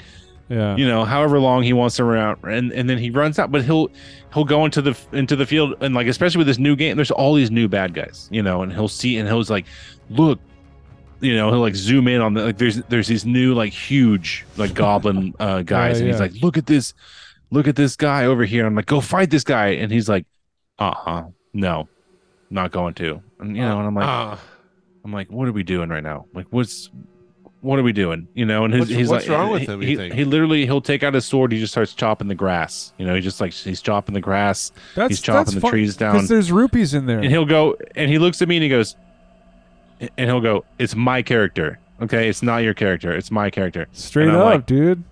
Yeah. 0.50 0.76
you 0.76 0.88
know 0.88 1.06
however 1.06 1.40
long 1.40 1.62
he 1.62 1.74
wants 1.74 1.96
to 1.98 2.04
run 2.04 2.18
out 2.20 2.40
and 2.44 2.72
and 2.72 2.90
then 2.90 2.98
he 2.98 3.12
runs 3.12 3.38
out 3.38 3.52
but 3.52 3.64
he'll 3.64 3.90
he'll 4.34 4.44
go 4.46 4.66
into 4.66 4.82
the 4.82 4.98
into 5.12 5.36
the 5.36 5.46
field 5.46 5.76
and 5.82 5.94
like 5.94 6.08
especially 6.08 6.40
with 6.40 6.48
this 6.48 6.58
new 6.58 6.76
game 6.76 6.96
there's 6.98 7.12
all 7.12 7.36
these 7.36 7.52
new 7.52 7.68
bad 7.68 7.94
guys 7.94 8.28
you 8.32 8.42
know 8.42 8.64
and 8.64 8.74
he'll 8.74 8.88
see 8.88 9.18
and 9.18 9.28
he'll 9.30 9.44
like 9.50 9.66
look 10.10 10.40
you 11.22 11.36
know 11.36 11.50
he'll 11.52 11.60
like 11.60 11.76
zoom 11.76 12.08
in 12.08 12.22
on 12.22 12.34
the 12.34 12.44
like 12.46 12.58
there's 12.58 12.78
there's 12.90 13.08
these 13.08 13.26
new 13.26 13.54
like 13.54 13.72
huge 13.74 14.46
like 14.58 14.74
goblin 14.74 15.34
uh 15.40 15.62
guys 15.76 15.98
Yeah, 16.00 16.06
and 16.06 16.08
he's 16.14 16.20
yeah. 16.20 16.28
like 16.28 16.44
look 16.44 16.58
at 16.58 16.66
this 16.66 16.94
look 17.52 17.68
at 17.68 17.76
this 17.76 17.96
guy 17.96 18.26
over 18.26 18.44
here 18.46 18.66
i'm 18.66 18.76
like 18.76 18.86
go 18.86 19.00
fight 19.02 19.30
this 19.30 19.44
guy 19.44 19.68
and 19.68 19.92
he's 19.92 20.10
like 20.10 20.26
uh-huh 20.80 21.24
no 21.54 21.88
not 22.50 22.72
going 22.72 22.94
to 22.96 23.22
and 23.40 23.56
you 23.56 23.62
know 23.64 23.78
and 23.80 23.88
i'm 23.88 23.96
like 23.96 24.06
Ah, 24.06 24.40
I'm 25.04 25.14
like, 25.14 25.30
what 25.32 25.48
are 25.48 25.52
we 25.52 25.62
doing 25.62 25.90
right 25.90 26.02
now? 26.02 26.26
Like, 26.34 26.48
what's 26.50 26.90
what 27.62 27.78
are 27.78 27.84
we 27.84 27.94
doing? 27.94 28.28
You 28.34 28.46
know, 28.46 28.66
and 28.66 28.74
his, 28.74 28.80
What's- 28.82 28.92
he's 28.92 29.08
what's 29.10 29.28
like, 29.28 29.38
wrong 29.38 29.52
with 29.52 29.70
him, 29.70 29.84
you 29.84 30.00
He, 30.00 30.10
he 30.10 30.24
literally 30.26 30.66
he'll 30.66 30.82
take 30.82 31.04
out 31.04 31.14
his 31.14 31.26
sword. 31.26 31.52
He 31.52 31.60
just 31.60 31.72
starts 31.74 31.94
chopping 31.94 32.28
the 32.28 32.34
grass. 32.34 32.92
You 32.98 33.06
know, 33.06 33.14
he 33.14 33.22
just 33.22 33.40
like 33.40 33.54
he's 33.54 33.82
chopping 33.84 34.14
the 34.16 34.22
grass, 34.22 34.72
that's 34.96 35.10
he's 35.10 35.22
chopping 35.22 35.44
that's 35.44 35.54
the 35.54 35.62
fun- 35.62 35.70
trees 35.70 35.96
down. 35.96 36.14
because 36.14 36.28
there's 36.28 36.52
rupees 36.52 36.96
in 36.96 37.06
there. 37.06 37.20
and 37.20 37.30
he'll 37.30 37.46
go 37.46 37.76
and 37.96 38.10
he 38.10 38.18
looks 38.18 38.42
at 38.42 38.48
me 38.48 38.56
and 38.58 38.64
he 38.64 38.70
goes, 38.70 38.96
and 40.00 40.30
he'll 40.30 40.42
go, 40.42 40.66
"It's 40.80 40.96
my 40.96 41.22
character, 41.22 41.80
okay? 42.02 42.30
It's 42.30 42.44
not 42.44 42.58
your 42.60 42.74
character. 42.74 43.14
It's 43.16 43.32
my 43.32 43.50
character." 43.50 43.88
Straight 43.94 44.30
up, 44.30 44.44
like- 44.44 44.66
dude. 44.66 45.04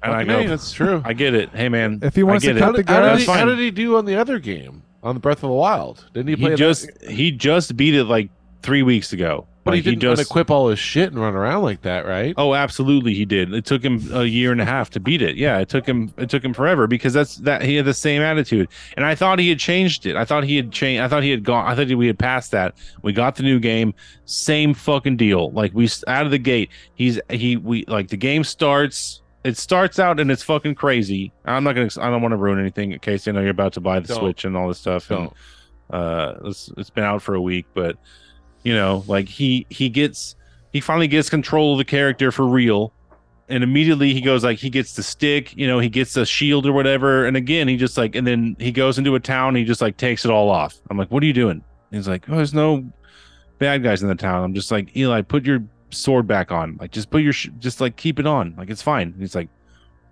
And 0.00 0.12
I 0.14 0.22
okay, 0.22 0.44
go, 0.44 0.48
that's 0.50 0.70
true. 0.72 1.02
"I 1.06 1.12
get 1.12 1.34
it. 1.34 1.50
Hey, 1.50 1.68
man, 1.68 1.98
If 2.02 2.14
he 2.14 2.22
wants 2.22 2.44
to 2.44 2.52
get 2.52 2.60
cut 2.60 2.78
it. 2.78 2.86
the 2.86 2.92
how, 2.92 3.00
did 3.00 3.18
he, 3.18 3.26
That's 3.26 3.38
how 3.38 3.44
did 3.46 3.58
he 3.58 3.70
do 3.72 3.96
on 3.96 4.04
the 4.04 4.14
other 4.16 4.38
game 4.38 4.82
on 5.02 5.14
the 5.16 5.20
Breath 5.20 5.38
of 5.38 5.48
the 5.48 5.56
Wild? 5.56 6.04
Didn't 6.14 6.28
he 6.28 6.36
play 6.36 6.44
he 6.44 6.50
that- 6.50 6.56
just 6.56 7.02
he 7.02 7.30
just 7.32 7.76
beat 7.76 7.94
it 7.94 8.04
like 8.04 8.28
three 8.62 8.82
weeks 8.82 9.12
ago. 9.12 9.46
But 9.68 9.74
like, 9.74 9.84
he 9.84 9.90
didn't 9.90 10.00
just 10.00 10.30
unequip 10.30 10.50
all 10.50 10.68
his 10.68 10.78
shit 10.78 11.10
and 11.12 11.20
run 11.20 11.34
around 11.34 11.62
like 11.62 11.82
that, 11.82 12.06
right? 12.06 12.34
Oh, 12.36 12.54
absolutely, 12.54 13.14
he 13.14 13.24
did. 13.24 13.52
It 13.52 13.64
took 13.64 13.82
him 13.82 14.02
a 14.12 14.24
year 14.24 14.50
and 14.50 14.60
a 14.60 14.64
half 14.64 14.90
to 14.90 15.00
beat 15.00 15.22
it. 15.22 15.36
Yeah, 15.36 15.58
it 15.58 15.68
took 15.68 15.86
him. 15.86 16.12
It 16.16 16.30
took 16.30 16.44
him 16.44 16.54
forever 16.54 16.86
because 16.86 17.12
that's 17.12 17.36
that 17.36 17.62
he 17.62 17.76
had 17.76 17.84
the 17.84 17.94
same 17.94 18.22
attitude, 18.22 18.68
and 18.96 19.04
I 19.04 19.14
thought 19.14 19.38
he 19.38 19.48
had 19.48 19.58
changed 19.58 20.06
it. 20.06 20.16
I 20.16 20.24
thought 20.24 20.44
he 20.44 20.56
had 20.56 20.72
changed. 20.72 21.02
I 21.02 21.08
thought 21.08 21.22
he 21.22 21.30
had 21.30 21.44
gone. 21.44 21.66
I 21.66 21.74
thought 21.74 21.94
we 21.96 22.06
had 22.06 22.18
passed 22.18 22.50
that. 22.52 22.74
We 23.02 23.12
got 23.12 23.36
the 23.36 23.42
new 23.42 23.60
game, 23.60 23.94
same 24.24 24.74
fucking 24.74 25.16
deal. 25.16 25.50
Like 25.50 25.72
we 25.74 25.88
out 26.06 26.24
of 26.24 26.30
the 26.30 26.38
gate, 26.38 26.70
he's 26.94 27.20
he 27.30 27.56
we 27.56 27.84
like 27.86 28.08
the 28.08 28.16
game 28.16 28.44
starts. 28.44 29.22
It 29.44 29.56
starts 29.56 29.98
out 29.98 30.18
and 30.18 30.30
it's 30.30 30.42
fucking 30.42 30.74
crazy. 30.74 31.32
I'm 31.44 31.62
not 31.64 31.74
gonna. 31.74 31.90
I 32.00 32.10
don't 32.10 32.20
want 32.22 32.32
to 32.32 32.36
ruin 32.36 32.58
anything 32.58 32.92
in 32.92 32.98
case 32.98 33.26
you 33.26 33.32
know 33.32 33.40
you're 33.40 33.50
about 33.50 33.74
to 33.74 33.80
buy 33.80 34.00
the 34.00 34.08
Don't. 34.08 34.18
Switch 34.18 34.44
and 34.44 34.56
all 34.56 34.68
this 34.68 34.78
stuff. 34.78 35.10
and, 35.10 35.30
Don't. 35.90 36.00
uh 36.00 36.34
it's, 36.44 36.70
it's 36.76 36.90
been 36.90 37.04
out 37.04 37.22
for 37.22 37.34
a 37.34 37.40
week 37.40 37.64
but 37.72 37.96
you 38.68 38.74
know 38.74 39.02
like 39.06 39.26
he 39.26 39.66
he 39.70 39.88
gets 39.88 40.36
he 40.74 40.80
finally 40.80 41.08
gets 41.08 41.30
control 41.30 41.72
of 41.72 41.78
the 41.78 41.84
character 41.86 42.30
for 42.30 42.46
real. 42.46 42.92
And 43.50 43.64
immediately 43.64 44.12
he 44.12 44.20
goes 44.20 44.44
like 44.44 44.58
he 44.58 44.68
gets 44.68 44.92
the 44.92 45.02
stick 45.02 45.56
you 45.56 45.66
know 45.66 45.78
he 45.78 45.88
gets 45.88 46.12
the 46.12 46.26
shield 46.26 46.66
or 46.66 46.72
whatever. 46.72 47.24
And 47.24 47.34
again 47.34 47.66
he 47.66 47.78
just 47.78 47.96
like 47.96 48.14
and 48.14 48.26
then 48.26 48.56
he 48.58 48.70
goes 48.70 48.98
into 48.98 49.14
a 49.14 49.20
town 49.20 49.54
he 49.54 49.64
just 49.64 49.80
like 49.80 49.96
takes 49.96 50.26
it 50.26 50.30
all 50.30 50.50
off. 50.50 50.76
I'm 50.90 50.98
like 50.98 51.10
what 51.10 51.22
are 51.22 51.26
you 51.26 51.32
doing? 51.32 51.64
He's 51.90 52.06
like 52.06 52.28
oh 52.28 52.36
there's 52.36 52.52
no 52.52 52.84
bad 53.58 53.82
guys 53.82 54.02
in 54.02 54.08
the 54.08 54.14
town. 54.14 54.44
I'm 54.44 54.52
just 54.52 54.70
like 54.70 54.94
eli 54.94 55.22
put 55.22 55.46
your 55.46 55.64
sword 55.88 56.26
back 56.26 56.52
on. 56.52 56.76
Like 56.78 56.90
just 56.90 57.08
put 57.08 57.22
your 57.22 57.32
sh- 57.32 57.48
just 57.58 57.80
like 57.80 57.96
keep 57.96 58.20
it 58.20 58.26
on. 58.26 58.54
Like 58.58 58.68
it's 58.68 58.82
fine. 58.82 59.14
He's 59.18 59.34
like 59.34 59.48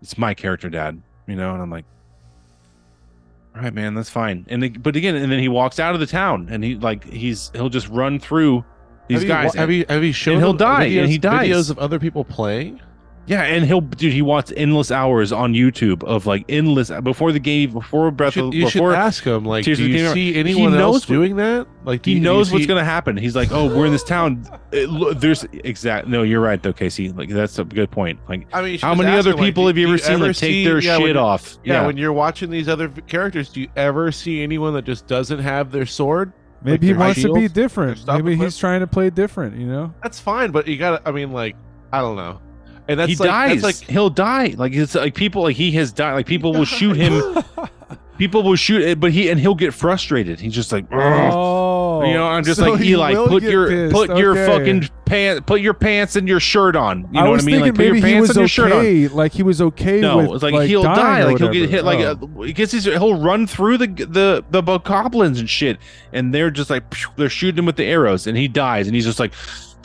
it's 0.01 0.17
my 0.17 0.33
character 0.33 0.71
dad. 0.71 1.03
You 1.27 1.37
know 1.37 1.53
and 1.53 1.61
i'm 1.61 1.71
like 1.71 1.85
all 3.57 3.63
right 3.63 3.73
man 3.75 3.95
that's 3.95 4.11
fine 4.11 4.45
and 4.49 4.63
it, 4.63 4.83
but 4.83 4.95
again 4.97 5.15
and 5.17 5.33
then 5.33 5.39
he 5.39 5.49
walks 5.49 5.81
out 5.81 5.95
of 5.95 6.01
the 6.01 6.07
town 6.07 6.47
and 6.51 6.63
he 6.63 6.75
like 6.77 7.05
he's 7.05 7.51
he'll 7.55 7.71
just 7.71 7.89
run 7.89 8.19
through 8.21 8.65
these 9.09 9.21
have 9.21 9.29
guys 9.29 9.55
You, 9.55 9.61
have 9.61 9.71
you 9.71 9.87
have 9.89 10.05
you 10.05 10.13
shown 10.13 10.39
he'll 10.39 10.51
him 10.51 10.57
die, 10.59 10.85
and 10.85 11.09
he 11.09 11.17
dies. 11.19 11.49
videos 11.49 11.71
of 11.71 11.79
other 11.79 11.99
people 11.99 12.25
playing? 12.25 12.81
Yeah, 13.27 13.43
and 13.43 13.65
he'll 13.65 13.81
dude. 13.81 14.13
He 14.13 14.23
wants 14.23 14.53
endless 14.57 14.91
hours 14.93 15.33
on 15.33 15.53
YouTube 15.53 16.05
of 16.05 16.27
like 16.27 16.45
endless 16.49 16.91
before 17.03 17.33
the 17.33 17.41
game, 17.41 17.73
before 17.73 18.07
You 18.07 18.11
Breath 18.13 18.35
should, 18.35 18.45
of 18.45 18.55
you 18.55 18.69
should 18.69 18.79
before 18.79 18.95
ask 18.95 19.25
him 19.25 19.45
like, 19.45 19.65
Tears 19.65 19.79
do 19.79 19.87
you 19.89 20.09
see 20.13 20.33
He 20.33 20.39
anyone 20.39 20.75
else 20.75 20.79
knows 20.79 21.09
what- 21.09 21.15
doing 21.15 21.37
that? 21.37 21.67
Like, 21.85 22.03
do 22.03 22.11
he 22.11 22.17
you, 22.17 22.21
do 22.21 22.25
you 22.29 22.33
knows 22.33 22.53
what's 22.53 22.65
see- 22.65 22.69
gonna 22.69 22.85
happen. 22.85 23.17
He's 23.17 23.35
like, 23.35 23.51
oh, 23.53 23.67
we're 23.67 23.87
in 23.87 23.93
this 23.93 24.05
town. 24.05 24.45
It, 24.73 25.21
there's 25.21 25.45
exact. 25.53 26.07
No, 26.09 26.23
you're 26.23 26.41
right 26.41 26.63
though, 26.63 26.73
Casey. 26.73 27.11
Like 27.11 27.29
that's 27.29 27.59
a 27.59 27.65
good 27.65 27.91
point. 27.91 28.19
Like 28.29 28.47
I 28.53 28.63
mean, 28.63 28.79
how 28.79 28.95
many 28.95 29.17
other 29.17 29.33
him, 29.33 29.39
people 29.39 29.65
do- 29.65 29.69
have 29.69 29.79
you 29.79 29.87
do 29.87 29.93
ever 29.95 29.99
seen 29.99 30.21
like 30.21 30.35
see- 30.37 30.47
take 30.47 30.65
their 30.67 30.79
yeah, 30.81 30.97
shit 30.99 31.15
you- 31.15 31.21
off? 31.21 31.59
Yeah, 31.65 31.85
when 31.87 31.97
you're 31.97 32.13
watching 32.13 32.51
these 32.51 32.69
other 32.69 32.89
characters, 32.89 33.49
do 33.51 33.61
you 33.63 33.69
ever 33.77 34.13
see 34.13 34.43
anyone 34.43 34.73
that 34.75 34.83
just 34.85 35.07
doesn't 35.09 35.41
have 35.41 35.73
their 35.73 35.87
sword? 35.87 36.33
Maybe 36.63 36.87
he 36.89 36.93
their 36.93 37.01
wants 37.01 37.23
to 37.23 37.33
be 37.33 37.49
different. 37.49 37.97
their 37.97 38.03
stuff 38.03 38.17
Maybe 38.23 38.37
he's 38.37 38.57
trying 38.57 38.81
to 38.81 38.87
play 38.87 39.11
different. 39.11 39.57
You 39.59 39.67
know. 39.67 39.95
That's 40.03 40.19
fine, 40.21 40.53
but 40.53 40.67
you 40.69 40.77
gotta. 40.77 41.07
I 41.09 41.13
mean, 41.13 41.33
like, 41.33 41.57
I 41.93 42.01
don't 42.01 42.17
know. 42.17 42.41
And 42.89 43.01
that's 43.01 43.11
he 43.11 43.17
like, 43.17 43.29
dies. 43.29 43.63
That's 43.63 43.81
like 43.81 43.91
He'll 43.91 44.11
die. 44.11 44.55
Like 44.57 44.73
it's 44.73 44.95
like 44.95 45.15
people 45.15 45.43
like 45.43 45.57
he 45.57 45.73
has 45.73 45.93
died. 45.93 46.15
Like 46.15 46.27
people 46.27 46.53
will 46.53 46.65
shoot 46.65 46.97
him. 46.97 47.43
people 48.19 48.43
will 48.43 48.57
shoot 48.57 48.83
it, 48.83 49.01
but 49.01 49.13
he 49.13 49.29
and 49.29 49.41
he'll 49.41 49.55
get 49.55 49.75
frustrated. 49.75 50.41
He's 50.41 50.55
just 50.55 50.73
like. 50.73 50.87
Oh, 50.93 52.05
you 52.05 52.15
know, 52.15 52.27
I'm 52.27 52.45
just 52.45 52.61
so 52.61 52.71
like 52.71 52.81
Eli. 52.81 53.15
Put 53.15 53.43
your 53.43 53.69
pissed. 53.69 53.95
put 53.95 54.17
your 54.19 54.35
fucking 54.35 54.89
pants, 55.07 55.43
put 55.47 55.61
your 55.61 55.75
pants 55.75 56.17
and 56.17 56.29
your 56.29 56.41
shirt 56.41 56.77
on. 56.77 57.09
You 57.13 57.23
know 57.23 57.31
what 57.31 57.43
I 57.43 57.45
mean? 57.45 57.61
Like 57.61 57.75
put 57.75 57.87
your 57.87 58.01
pants 58.01 58.31
and 58.31 58.39
your 58.39 58.49
shirt 58.49 58.73
on. 58.73 58.79
okay. 58.79 59.09
Like 59.09 59.33
he 59.33 59.43
was 59.43 59.61
okay 59.63 60.01
No, 60.01 60.19
with 60.19 60.31
it's 60.35 60.43
like, 60.43 60.69
he'll 60.69 60.83
die. 60.83 61.25
Like 61.25 61.39
he'll 61.39 61.53
get 61.53 61.71
hit. 61.71 61.85
Like 61.85 62.01
Oh. 62.01 62.31
uh, 62.39 62.43
he 62.43 62.53
gets 62.53 62.73
his, 62.73 62.85
he'll 62.85 63.21
run 63.21 63.47
through 63.47 63.79
the 63.79 63.87
the 63.87 64.45
the 64.51 64.79
goblins 64.79 65.41
and 65.41 65.49
shit, 65.49 65.79
and 66.13 66.33
they're 66.33 66.51
just 66.51 66.71
like 66.71 66.85
they're 67.17 67.31
shooting 67.31 67.59
him 67.59 67.67
with 67.67 67.77
the 67.77 67.85
arrows, 67.85 68.27
and 68.27 68.37
he 68.37 68.47
dies, 68.49 68.87
and 68.87 68.95
he's 68.95 69.05
just 69.07 69.19
like. 69.19 69.33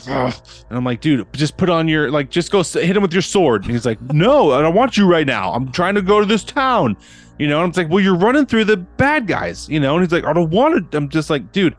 "Ugh." 0.08 0.34
And 0.68 0.78
I'm 0.78 0.84
like, 0.84 1.00
dude, 1.00 1.26
just 1.32 1.56
put 1.56 1.68
on 1.70 1.88
your 1.88 2.10
like, 2.10 2.30
just 2.30 2.50
go 2.50 2.62
hit 2.62 2.96
him 2.96 3.02
with 3.02 3.12
your 3.12 3.22
sword. 3.22 3.62
And 3.64 3.72
he's 3.72 3.86
like, 3.86 4.00
no, 4.12 4.52
I 4.52 4.62
don't 4.62 4.74
want 4.74 4.96
you 4.96 5.06
right 5.06 5.26
now. 5.26 5.52
I'm 5.52 5.70
trying 5.72 5.94
to 5.96 6.02
go 6.02 6.20
to 6.20 6.26
this 6.26 6.44
town, 6.44 6.96
you 7.38 7.46
know. 7.48 7.62
And 7.62 7.74
I'm 7.76 7.82
like, 7.84 7.92
well, 7.92 8.02
you're 8.02 8.16
running 8.16 8.46
through 8.46 8.64
the 8.64 8.76
bad 8.76 9.26
guys, 9.26 9.68
you 9.68 9.80
know. 9.80 9.94
And 9.96 10.04
he's 10.04 10.12
like, 10.12 10.24
I 10.24 10.32
don't 10.32 10.50
want 10.50 10.90
to. 10.92 10.96
I'm 10.96 11.08
just 11.08 11.30
like, 11.30 11.52
dude, 11.52 11.76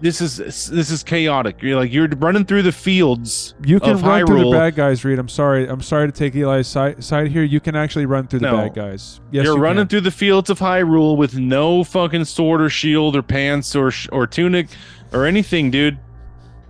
this 0.00 0.20
is 0.20 0.36
this 0.68 0.90
is 0.92 1.02
chaotic. 1.02 1.60
You're 1.60 1.74
like, 1.76 1.92
you're 1.92 2.06
running 2.06 2.44
through 2.44 2.62
the 2.62 2.70
fields. 2.70 3.54
You 3.64 3.80
can 3.80 3.98
run 4.00 4.24
through 4.26 4.44
the 4.44 4.50
bad 4.52 4.76
guys, 4.76 5.04
Reed. 5.04 5.18
I'm 5.18 5.28
sorry. 5.28 5.66
I'm 5.68 5.82
sorry 5.82 6.06
to 6.06 6.12
take 6.12 6.36
Eli's 6.36 6.68
side, 6.68 7.02
side 7.02 7.26
here. 7.32 7.42
You 7.42 7.58
can 7.58 7.74
actually 7.74 8.06
run 8.06 8.28
through 8.28 8.38
the 8.40 8.50
No. 8.52 8.56
bad 8.58 8.74
guys. 8.74 9.20
Yes, 9.32 9.44
You're 9.44 9.56
you 9.56 9.60
running 9.62 9.82
can. 9.82 9.88
through 9.88 10.00
the 10.02 10.12
fields 10.12 10.50
of 10.50 10.60
Hyrule 10.60 11.16
with 11.16 11.36
no 11.36 11.82
fucking 11.82 12.26
sword 12.26 12.60
or 12.60 12.70
shield 12.70 13.16
or 13.16 13.22
pants 13.22 13.74
or 13.74 13.90
sh- 13.90 14.08
or 14.12 14.28
tunic 14.28 14.68
or 15.12 15.26
anything, 15.26 15.72
dude. 15.72 15.98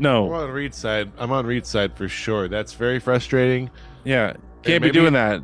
I'm 0.00 0.32
on 0.32 0.50
Reed's 0.50 0.76
side. 0.76 1.10
I'm 1.18 1.32
on 1.32 1.46
Reed's 1.46 1.68
side 1.68 1.96
for 1.96 2.08
sure. 2.08 2.48
That's 2.48 2.72
very 2.74 2.98
frustrating. 3.00 3.70
yeah, 4.04 4.32
can't 4.62 4.82
maybe- 4.82 4.88
be 4.88 4.92
doing 4.92 5.12
that. 5.14 5.40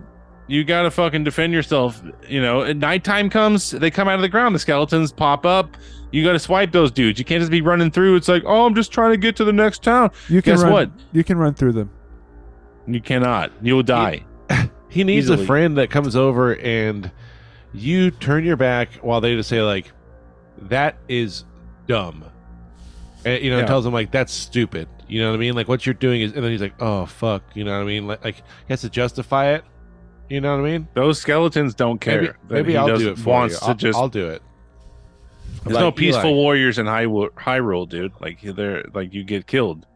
You 0.47 0.63
gotta 0.63 0.91
fucking 0.91 1.25
defend 1.25 1.55
yourself. 1.55 2.03
You 2.29 2.43
know, 2.43 2.63
at 2.65 2.77
nighttime 2.77 3.31
comes, 3.31 3.71
they 3.71 3.91
come 3.91 4.09
out 4.09 4.17
of 4.17 4.21
the 4.21 4.29
ground. 4.29 4.55
The 4.55 4.59
skeletons 4.59 5.11
pop 5.11 5.47
up. 5.47 5.77
You 6.13 6.23
gotta 6.23 6.39
swipe 6.39 6.71
those 6.71 6.91
dudes. 6.91 7.19
You 7.19 7.25
can't 7.25 7.41
just 7.41 7.51
be 7.51 7.63
running 7.63 7.91
through. 7.91 8.17
It's 8.17 8.29
like, 8.29 8.43
oh, 8.47 8.67
I'm 8.67 8.75
just 8.75 8.93
trying 8.93 9.13
to 9.13 9.17
get 9.17 9.37
to 9.37 9.45
the 9.45 9.55
next 9.55 9.83
town. 9.83 10.11
You 10.29 10.43
can 10.43 10.53
Guess 10.55 10.63
run, 10.65 10.73
what? 10.73 10.91
You 11.13 11.25
can 11.25 11.39
run 11.39 11.55
through 11.55 11.73
them. 11.73 11.91
You 12.87 13.01
cannot. 13.01 13.53
You'll 13.63 13.83
die. 13.83 14.25
He 14.91 15.03
needs 15.03 15.27
Easily. 15.27 15.43
a 15.43 15.47
friend 15.47 15.79
that 15.79 15.91
comes 15.91 16.15
over 16.15 16.55
and 16.55 17.11
you 17.73 18.13
turn 18.13 18.45
your 18.45 18.57
back 18.57 18.91
while 19.03 19.21
they 19.21 19.35
just 19.35 19.49
say 19.49 19.61
like, 19.61 19.91
"That 20.59 20.95
is 21.09 21.45
dumb," 21.89 22.25
and 23.25 23.43
you 23.43 23.51
know, 23.51 23.59
Yeah. 23.59 23.67
tells 23.67 23.85
him 23.87 23.93
like, 23.93 24.11
"That's 24.11 24.33
stupid." 24.33 24.89
You 25.09 25.21
know 25.21 25.31
what 25.31 25.37
I 25.37 25.39
mean? 25.39 25.55
Like 25.55 25.69
what 25.69 25.85
you're 25.87 25.95
doing 25.95 26.23
is, 26.23 26.33
and 26.33 26.43
then 26.45 26.51
he's 26.51 26.61
like, 26.61 26.75
"Oh 26.81 27.07
fuck," 27.07 27.43
you 27.55 27.65
know 27.65 27.73
what 27.77 27.83
I 27.83 27.87
mean? 27.87 28.07
Like, 28.07 28.25
like 28.25 28.37
he 28.37 28.43
has 28.69 28.81
to 28.83 28.91
justify 28.91 29.53
it. 29.55 29.65
You 30.31 30.41
know 30.41 30.57
what 30.59 30.67
I 30.67 30.71
mean? 30.71 30.89
Those 30.95 31.21
skeletons 31.21 31.75
don't 31.75 32.01
care. 32.01 32.21
Maybe, 32.23 32.35
maybe 32.51 32.77
I'll 32.77 32.97
do 32.97 33.11
it 33.11 33.19
for 33.19 33.31
wants 33.31 33.55
you. 33.55 33.61
to 33.61 33.67
I'll, 33.67 33.75
just 33.75 33.99
I'll 33.99 34.09
do 34.09 34.29
it. 34.29 34.43
There's 35.65 35.75
Like, 35.75 35.81
no 35.83 35.93
peaceful 35.93 36.31
Eli, 36.31 36.37
warriors 36.37 36.79
in 36.79 36.87
Hyrule, 36.87 37.31
Hyrule, 37.33 37.89
dude. 37.89 38.13
Like 38.21 38.41
they're 38.43 38.85
like 38.93 39.13
you 39.15 39.25
get 39.25 39.47
killed. 39.47 39.87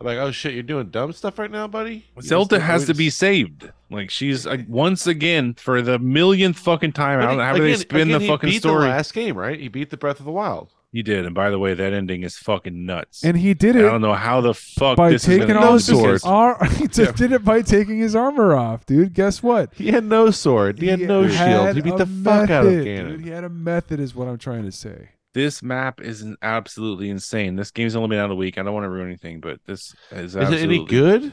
I'm 0.00 0.06
like, 0.06 0.18
oh 0.18 0.30
shit, 0.30 0.54
you're 0.54 0.62
doing 0.62 0.90
dumb 0.90 1.12
stuff 1.12 1.38
right 1.38 1.50
now, 1.50 1.66
buddy. 1.66 2.06
You 2.16 2.22
Zelda 2.22 2.60
has 2.60 2.86
to 2.86 2.94
be 2.94 3.10
saved. 3.10 3.70
Like 3.90 4.10
she's 4.10 4.46
like 4.46 4.66
once 4.68 5.06
again 5.06 5.54
for 5.54 5.82
the 5.82 5.98
millionth 5.98 6.58
fucking 6.58 6.92
time. 6.92 7.18
I 7.20 7.26
don't 7.26 7.38
know 7.38 7.44
how 7.44 7.54
do 7.54 7.62
they 7.62 7.74
spin 7.74 8.02
again, 8.02 8.12
the 8.12 8.18
he 8.20 8.28
fucking 8.28 8.50
beat 8.50 8.60
story. 8.60 8.82
The 8.84 8.88
last 8.90 9.12
game, 9.12 9.36
right? 9.36 9.58
He 9.58 9.68
beat 9.68 9.90
the 9.90 9.96
Breath 9.96 10.18
of 10.20 10.24
the 10.26 10.30
Wild. 10.32 10.72
He 10.90 11.02
did, 11.02 11.26
and 11.26 11.34
by 11.34 11.50
the 11.50 11.58
way, 11.58 11.74
that 11.74 11.92
ending 11.92 12.22
is 12.22 12.38
fucking 12.38 12.86
nuts. 12.86 13.22
And 13.22 13.36
he 13.36 13.52
did 13.52 13.76
it. 13.76 13.84
I 13.84 13.90
don't 13.90 14.00
know 14.00 14.14
how 14.14 14.40
the 14.40 14.54
fuck 14.54 14.96
by 14.96 15.10
this 15.10 15.24
taking 15.24 15.42
is 15.42 15.46
gonna 15.52 15.66
off 15.66 15.72
his 15.74 15.90
because- 15.90 16.24
ar- 16.24 16.64
He 16.76 16.88
just 16.88 17.16
did 17.16 17.30
it 17.32 17.44
by 17.44 17.60
taking 17.60 17.98
his 17.98 18.16
armor 18.16 18.56
off, 18.56 18.86
dude. 18.86 19.12
Guess 19.12 19.42
what? 19.42 19.74
He 19.74 19.90
had 19.90 20.04
no 20.04 20.30
sword. 20.30 20.78
He 20.78 20.86
had 20.86 21.00
no 21.00 21.28
shield. 21.28 21.76
He 21.76 21.82
beat 21.82 21.92
a 21.94 21.98
the 21.98 22.06
fuck 22.06 22.48
out 22.48 22.64
of 22.66 22.72
method, 22.72 22.86
Ganon. 22.86 23.08
dude. 23.08 23.20
He 23.24 23.30
had 23.30 23.44
a 23.44 23.50
method, 23.50 24.00
is 24.00 24.14
what 24.14 24.28
I'm 24.28 24.38
trying 24.38 24.64
to 24.64 24.72
say. 24.72 25.10
This 25.34 25.62
map 25.62 26.00
is 26.00 26.22
an- 26.22 26.38
absolutely 26.40 27.10
insane. 27.10 27.56
This 27.56 27.70
game's 27.70 27.94
only 27.94 28.08
been 28.08 28.18
out 28.18 28.30
a 28.30 28.34
week. 28.34 28.56
I 28.56 28.62
don't 28.62 28.72
want 28.72 28.84
to 28.84 28.88
ruin 28.90 29.08
anything, 29.08 29.40
but 29.40 29.60
this 29.66 29.94
is 30.10 30.34
Is 30.34 30.36
it 30.36 30.40
absolutely 30.42 30.76
any 30.76 30.86
good? 30.86 31.32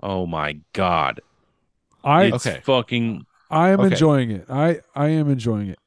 Oh 0.00 0.26
my 0.26 0.58
god! 0.72 1.20
I 2.04 2.26
It's 2.26 2.46
Okay. 2.46 2.60
fucking 2.62 3.26
I 3.50 3.70
am 3.70 3.80
Okay. 3.80 3.88
enjoying 3.92 4.30
it. 4.30 4.46
I 4.48 4.78
I 4.94 5.08
am 5.08 5.28
enjoying 5.28 5.68
it. 5.68 5.78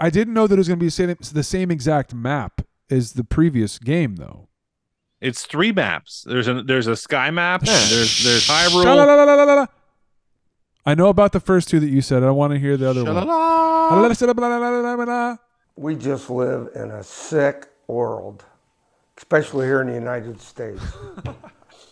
I 0.00 0.06
I 0.06 0.10
didn't 0.10 0.34
know 0.34 0.46
that 0.46 0.54
it 0.54 0.58
was 0.58 0.68
going 0.68 0.78
to 0.78 0.82
be 0.82 0.86
the 0.86 0.90
same, 0.90 1.16
the 1.32 1.42
same 1.42 1.70
exact 1.70 2.14
map 2.14 2.62
as 2.90 3.12
the 3.12 3.24
previous 3.24 3.78
game, 3.78 4.16
though. 4.16 4.48
It's 5.20 5.44
three 5.44 5.70
maps. 5.70 6.24
There's 6.26 6.48
a 6.48 6.62
there's 6.62 6.86
a 6.86 6.96
sky 6.96 7.30
map. 7.30 7.60
There's 7.62 8.24
there's 8.24 8.48
Hyrule. 8.48 9.68
I 10.86 10.94
know 10.94 11.08
about 11.08 11.32
the 11.32 11.40
first 11.40 11.68
two 11.68 11.78
that 11.80 11.88
you 11.90 12.00
said. 12.00 12.22
I 12.22 12.30
want 12.30 12.54
to 12.54 12.58
hear 12.58 12.78
the 12.78 12.88
other 12.88 13.04
one. 13.04 13.28
We 15.76 15.94
just 15.94 16.30
live 16.30 16.70
in 16.74 16.90
a 16.90 17.02
sick 17.02 17.68
world, 17.86 18.44
especially 19.18 19.66
here 19.66 19.82
in 19.82 19.88
the 19.88 19.94
United 19.94 20.40
States. 20.40 20.82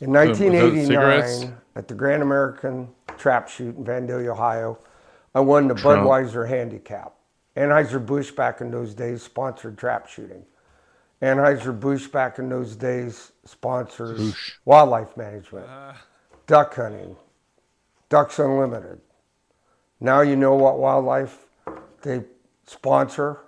In 0.00 0.12
1989, 0.12 1.56
at 1.74 1.88
the 1.88 1.94
Grand 1.94 2.22
American 2.22 2.88
Trap 3.16 3.48
Shoot 3.48 3.76
in 3.76 3.84
Vandalia, 3.84 4.28
Ohio, 4.28 4.78
I 5.34 5.40
won 5.40 5.66
the 5.66 5.74
Trump. 5.74 6.06
Budweiser 6.06 6.48
Handicap. 6.48 7.17
Anheuser-Busch 7.58 8.30
back 8.32 8.60
in 8.60 8.70
those 8.70 8.94
days 8.94 9.22
sponsored 9.22 9.76
trap 9.76 10.08
shooting. 10.08 10.44
Anheuser-Busch 11.20 12.06
back 12.08 12.38
in 12.38 12.48
those 12.48 12.76
days 12.76 13.32
sponsors 13.44 14.34
wildlife 14.64 15.16
management, 15.16 15.66
duck 16.46 16.74
hunting, 16.76 17.16
Ducks 18.08 18.38
Unlimited. 18.38 19.00
Now 20.00 20.20
you 20.20 20.36
know 20.36 20.54
what 20.54 20.78
wildlife 20.78 21.46
they 22.02 22.22
sponsor. 22.66 23.40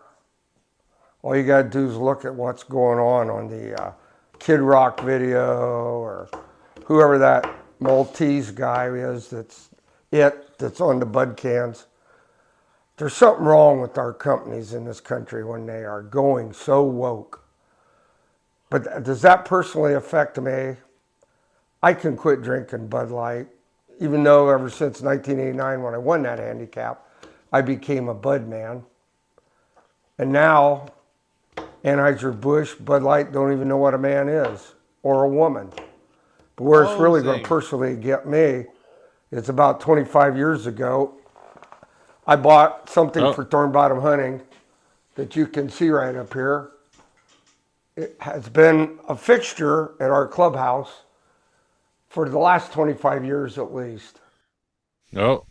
All 1.23 1.37
you 1.37 1.45
got 1.45 1.63
to 1.63 1.69
do 1.69 1.89
is 1.89 1.97
look 1.97 2.25
at 2.25 2.35
what's 2.35 2.63
going 2.65 2.99
on 2.99 3.31
on 3.31 3.49
the 3.49 3.81
uh, 3.81 3.93
Kid 4.39 4.61
Rock 4.61 5.01
video 5.01 5.99
or 5.99 6.29
whoever 6.85 7.19
that 7.19 7.49
Maltese 7.79 8.51
guy 8.51 8.87
is 8.87 9.29
that's 9.29 9.69
it 10.11 10.59
that's 10.59 10.81
on 10.81 10.99
the 10.99 11.07
bud 11.07 11.37
cans. 11.37 11.87
There's 13.01 13.15
something 13.15 13.47
wrong 13.47 13.81
with 13.81 13.97
our 13.97 14.13
companies 14.13 14.75
in 14.75 14.85
this 14.85 15.01
country 15.01 15.43
when 15.43 15.65
they 15.65 15.85
are 15.87 16.03
going 16.03 16.53
so 16.53 16.83
woke. 16.83 17.43
But 18.69 19.05
does 19.05 19.23
that 19.23 19.47
personally 19.47 19.95
affect 19.95 20.39
me? 20.39 20.77
I 21.83 21.95
can 21.95 22.15
quit 22.15 22.43
drinking 22.43 22.89
Bud 22.89 23.11
Light, 23.11 23.47
even 24.01 24.23
though 24.23 24.51
ever 24.51 24.69
since 24.69 25.01
1989 25.01 25.83
when 25.83 25.95
I 25.95 25.97
won 25.97 26.25
that 26.25 26.39
handicap, 26.39 27.09
I 27.51 27.63
became 27.63 28.11
a 28.11 28.15
Bud 28.15 28.47
man. 28.47 28.85
And 30.19 30.31
now, 30.31 30.89
Anheuser-Busch, 31.83 32.75
Bud 32.75 33.03
Light 33.03 33.33
don't 33.33 33.51
even 33.55 33.67
know 33.67 33.79
what 33.79 33.95
a 33.95 33.99
man 33.99 34.29
is 34.29 34.75
or 35.03 35.25
a 35.25 35.29
woman. 35.31 35.73
But 36.55 36.65
where 36.65 36.85
it's 36.85 37.01
really 37.01 37.23
going 37.23 37.43
to 37.43 37.49
personally 37.49 37.97
get 37.97 38.29
me 38.29 38.67
is 39.31 39.49
about 39.49 39.81
25 39.81 40.37
years 40.37 40.67
ago. 40.67 41.15
I 42.31 42.37
bought 42.37 42.89
something 42.89 43.25
Oh. 43.25 43.33
for 43.33 43.45
Thorn 43.45 43.73
Bottom 43.73 44.01
Hunting 44.01 44.41
that 45.17 45.35
you 45.35 45.49
can 45.49 45.69
see 45.69 45.91
right 45.91 46.15
up 46.15 46.33
here. 46.33 46.71
It 47.97 48.17
has 48.21 48.49
been 48.49 49.01
a 49.09 49.17
fixture 49.17 49.95
at 49.99 50.11
our 50.13 50.29
clubhouse 50.29 51.03
for 52.09 52.29
the 52.29 52.39
last 52.39 52.73
25 52.73 53.25
years 53.25 53.59
at 53.59 53.75
least. 53.75 54.21
oh, 55.17 55.45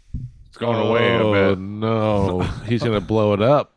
it's 0.48 0.58
going 0.58 0.80
away. 0.80 1.16
I 1.16 1.20
Oh 1.20 1.34
bet. 1.56 1.60
no, 1.60 2.40
he's 2.66 2.82
gonna 2.82 3.02
blow 3.02 3.34
it 3.34 3.42
up. 3.42 3.74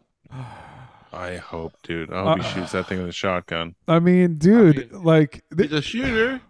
I 1.12 1.36
hope, 1.38 1.72
dude. 1.82 2.12
I 2.12 2.22
hope 2.22 2.38
he 2.38 2.44
Uh, 2.44 2.48
shoots 2.50 2.72
that 2.72 2.86
thing 2.86 3.00
with 3.00 3.08
a 3.08 3.12
shotgun. 3.12 3.74
I 3.88 3.98
mean, 3.98 4.36
dude, 4.36 4.92
like, 4.92 5.42
th- 5.54 5.70
He's 5.70 5.78
a 5.78 5.82
shooter. 5.82 6.40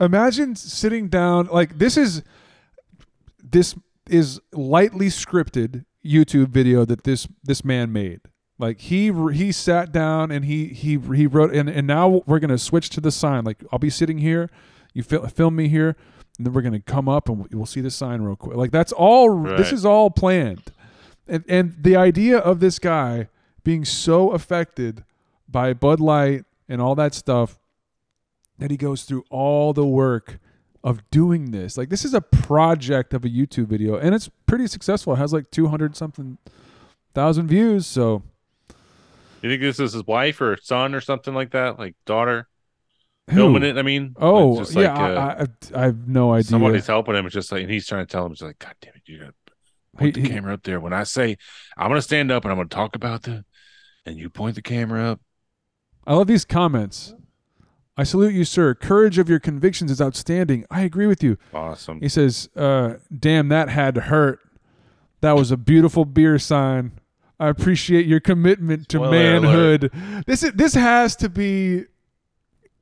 imagine 0.00 0.54
sitting 0.54 1.08
down. 1.08 1.46
Like, 1.50 1.78
this 1.78 1.96
is 1.96 2.22
this 3.42 3.74
is 4.08 4.40
lightly 4.52 5.08
scripted 5.08 5.84
YouTube 6.06 6.48
video 6.48 6.84
that 6.84 7.04
this 7.04 7.26
this 7.42 7.64
man 7.64 7.92
made. 7.92 8.20
Like 8.58 8.80
he 8.80 9.12
he 9.32 9.52
sat 9.52 9.92
down 9.92 10.30
and 10.30 10.44
he 10.44 10.68
he 10.68 10.98
he 11.14 11.26
wrote 11.26 11.52
and 11.54 11.68
and 11.68 11.86
now 11.86 12.22
we're 12.26 12.38
gonna 12.38 12.58
switch 12.58 12.90
to 12.90 13.00
the 13.00 13.10
sign. 13.10 13.44
Like 13.44 13.62
I'll 13.70 13.78
be 13.78 13.90
sitting 13.90 14.18
here, 14.18 14.48
you 14.94 15.02
fil- 15.02 15.26
film 15.28 15.56
me 15.56 15.68
here, 15.68 15.94
And 16.38 16.46
then 16.46 16.54
we're 16.54 16.62
gonna 16.62 16.80
come 16.80 17.08
up 17.08 17.28
and 17.28 17.46
we'll 17.52 17.66
see 17.66 17.82
the 17.82 17.90
sign 17.90 18.22
real 18.22 18.36
quick. 18.36 18.56
Like 18.56 18.70
that's 18.70 18.92
all. 18.92 19.42
This 19.42 19.72
is 19.72 19.84
all 19.84 20.10
planned, 20.10 20.72
and 21.28 21.44
and 21.48 21.74
the 21.78 21.96
idea 21.96 22.38
of 22.38 22.60
this 22.60 22.78
guy 22.78 23.28
being 23.62 23.84
so 23.84 24.30
affected 24.30 25.04
by 25.48 25.74
Bud 25.74 26.00
Light 26.00 26.44
and 26.68 26.80
all 26.80 26.94
that 26.94 27.14
stuff 27.14 27.58
that 28.58 28.70
he 28.70 28.76
goes 28.76 29.02
through 29.02 29.24
all 29.28 29.72
the 29.72 29.84
work 29.86 30.38
of 30.84 31.08
doing 31.10 31.50
this. 31.50 31.76
Like 31.76 31.88
this 31.88 32.04
is 32.04 32.14
a 32.14 32.20
project 32.20 33.12
of 33.14 33.24
a 33.24 33.28
YouTube 33.28 33.66
video, 33.66 33.96
and 33.96 34.14
it's 34.14 34.30
pretty 34.46 34.66
successful. 34.66 35.14
It 35.14 35.16
has 35.16 35.32
like 35.32 35.50
two 35.50 35.68
hundred 35.68 35.96
something 35.96 36.38
thousand 37.14 37.48
views. 37.48 37.86
So 37.86 38.22
You 39.42 39.50
think 39.50 39.60
this 39.62 39.80
is 39.80 39.92
his 39.92 40.06
wife 40.06 40.40
or 40.40 40.56
son 40.62 40.94
or 40.94 41.00
something 41.00 41.34
like 41.34 41.50
that, 41.52 41.78
like 41.78 41.94
daughter 42.04 42.48
Who? 43.30 43.36
filming 43.36 43.62
it? 43.62 43.78
I 43.78 43.82
mean, 43.82 44.14
Oh 44.20 44.58
just 44.58 44.74
yeah, 44.74 44.92
uh, 44.94 45.46
I, 45.72 45.78
I, 45.78 45.82
I 45.82 45.84
have 45.86 46.06
no 46.08 46.32
idea. 46.32 46.44
somebody's 46.50 46.86
helping 46.86 47.14
him. 47.16 47.26
It's 47.26 47.34
just 47.34 47.50
like 47.52 47.62
and 47.62 47.70
he's 47.70 47.86
trying 47.86 48.06
to 48.06 48.10
tell 48.12 48.24
him, 48.26 48.32
it's 48.32 48.42
like, 48.42 48.58
God 48.58 48.74
damn 48.80 48.94
it, 48.94 49.02
you 49.06 49.18
gotta 49.20 49.32
point 49.96 50.16
He- 50.16 50.22
the 50.22 50.28
he- 50.28 50.34
camera 50.34 50.54
up 50.54 50.62
there. 50.62 50.78
When 50.80 50.92
I 50.92 51.04
say 51.04 51.36
I'm 51.76 51.88
gonna 51.88 52.02
stand 52.02 52.30
up 52.30 52.44
and 52.44 52.52
I'm 52.52 52.58
gonna 52.58 52.68
talk 52.68 52.94
about 52.96 53.22
the, 53.22 53.44
and 54.04 54.16
you 54.16 54.30
point 54.30 54.54
the 54.54 54.62
camera 54.62 55.10
up. 55.12 55.20
I 56.06 56.14
love 56.14 56.28
these 56.28 56.44
comments. 56.44 57.14
I 57.96 58.04
salute 58.04 58.34
you, 58.34 58.44
sir. 58.44 58.74
Courage 58.74 59.18
of 59.18 59.28
your 59.28 59.38
convictions 59.40 59.90
is 59.90 60.00
outstanding. 60.02 60.64
I 60.70 60.82
agree 60.82 61.06
with 61.06 61.22
you. 61.22 61.38
Awesome. 61.54 62.00
He 62.00 62.08
says, 62.08 62.48
uh, 62.56 62.94
"Damn, 63.16 63.48
that 63.48 63.68
had 63.70 63.94
to 63.94 64.02
hurt. 64.02 64.40
That 65.22 65.32
was 65.32 65.50
a 65.50 65.56
beautiful 65.56 66.04
beer 66.04 66.38
sign. 66.38 66.92
I 67.40 67.48
appreciate 67.48 68.06
your 68.06 68.20
commitment 68.20 68.88
to 68.90 68.98
Spoiler 68.98 69.10
manhood. 69.12 69.90
This 70.26 70.42
is 70.42 70.52
this 70.52 70.74
has 70.74 71.16
to 71.16 71.28
be. 71.30 71.84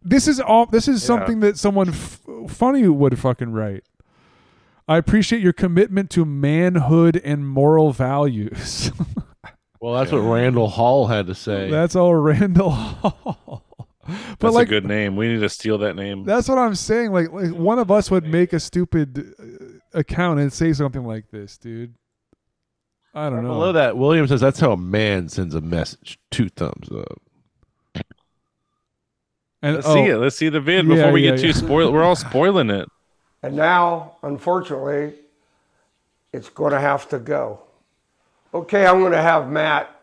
This 0.03 0.27
is 0.29 0.41
all. 0.41 0.67
This 0.67 0.89
is 0.89 1.01
Yeah. 1.03 1.07
something 1.07 1.41
that 1.41 1.59
someone 1.59 1.89
f- 1.91 2.21
funny 2.49 2.87
would 2.89 3.19
fucking 3.19 3.53
write. 3.53 3.85
I 4.87 4.97
appreciate 4.99 5.41
your 5.43 5.55
commitment 5.55 6.11
to 6.11 6.25
manhood 6.25 7.21
and 7.25 7.49
moral 7.49 7.93
values. 7.93 8.91
Well, 9.81 9.93
that's 9.93 10.13
what 10.13 10.21
Randall 10.21 10.69
Hall 10.69 11.09
had 11.09 11.27
to 11.27 11.35
say. 11.35 11.69
That's 11.69 11.95
all 11.95 12.15
Randall 12.15 12.71
Hall. 12.71 13.64
But 14.07 14.39
That's 14.39 14.55
like 14.55 14.67
a 14.69 14.71
good 14.71 14.85
name. 14.85 15.17
We 15.17 15.29
need 15.29 15.41
to 15.41 15.49
steal 15.49 15.79
that 15.79 15.97
name. 15.97 16.25
That's 16.25 16.49
what 16.49 16.59
I'm 16.59 16.75
saying. 16.75 17.13
Like, 17.13 17.33
like 17.33 17.51
one 17.51 17.79
of 17.79 17.91
us 17.91 18.11
would 18.11 18.25
make 18.25 18.53
a 18.53 18.61
stupid 18.61 19.35
uh, 19.39 19.99
account 19.99 20.41
and 20.41 20.53
say 20.53 20.73
something 20.73 21.05
like 21.05 21.31
this, 21.31 21.57
dude. 21.57 21.95
I 23.15 23.31
don't 23.31 23.45
know. 23.45 23.51
Below 23.51 23.73
that, 23.73 23.97
William 23.97 24.27
says 24.27 24.41
that's 24.41 24.61
how 24.61 24.73
a 24.73 24.77
man 24.77 25.29
sends 25.29 25.55
a 25.55 25.61
message. 25.61 26.19
Two 26.31 26.49
thumbs 26.49 26.91
up. 26.91 27.23
And 29.63 29.77
Let's 29.77 29.87
oh, 29.87 29.95
see 29.95 30.11
it. 30.11 30.19
Let's 30.19 30.37
see 30.37 30.49
the 30.51 30.61
vid 30.61 30.87
Yeah, 30.87 30.95
before 30.95 31.13
we 31.13 31.25
yeah, 31.25 31.31
get 31.31 31.41
too 31.41 31.53
spoiled. 31.55 31.95
We're 31.95 32.03
all 32.03 32.17
spoiling 32.17 32.69
it. 32.69 32.87
And 33.43 33.57
now, 33.57 34.17
unfortunately, 34.23 35.15
it's 36.35 36.51
going 36.51 36.73
to 36.73 36.81
have 36.81 37.09
to 37.11 37.19
go. 37.19 37.61
Okay, 38.53 38.85
I'm 38.85 39.01
going 39.01 39.13
to 39.13 39.23
have 39.23 39.49
Matt 39.49 39.95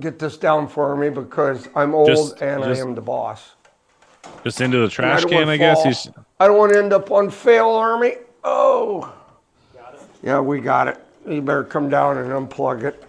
get 0.00 0.18
this 0.18 0.36
down 0.36 0.68
for 0.68 0.96
me 0.96 1.08
because 1.10 1.68
I'm 1.74 1.94
old 1.94 2.08
Just- 2.08 2.40
and 2.42 2.62
just- 2.62 2.80
I 2.80 2.84
am 2.84 2.94
the 2.94 3.00
boss. 3.00 3.54
Just 4.42 4.60
into 4.60 4.78
the 4.78 4.88
trash 4.88 5.20
don't 5.22 5.30
can, 5.30 5.48
I 5.48 5.56
guess. 5.56 5.84
He's 5.84 6.08
I 6.40 6.46
don't 6.46 6.56
want 6.56 6.72
to 6.72 6.78
end 6.78 6.92
up 6.92 7.10
on 7.10 7.28
FailArmy. 7.28 8.18
Oh. 8.42 9.12
Yeah, 10.22 10.40
we 10.40 10.60
got 10.60 10.88
it. 10.88 10.98
You 11.26 11.42
better 11.42 11.64
come 11.64 11.88
down 11.90 12.16
and 12.18 12.30
unplug 12.30 12.82
it. 12.84 13.04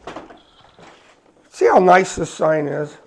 See 1.49 1.65
how 1.65 1.79
nice 1.79 2.15
this 2.15 2.29
sign 2.29 2.67
is? 2.67 2.97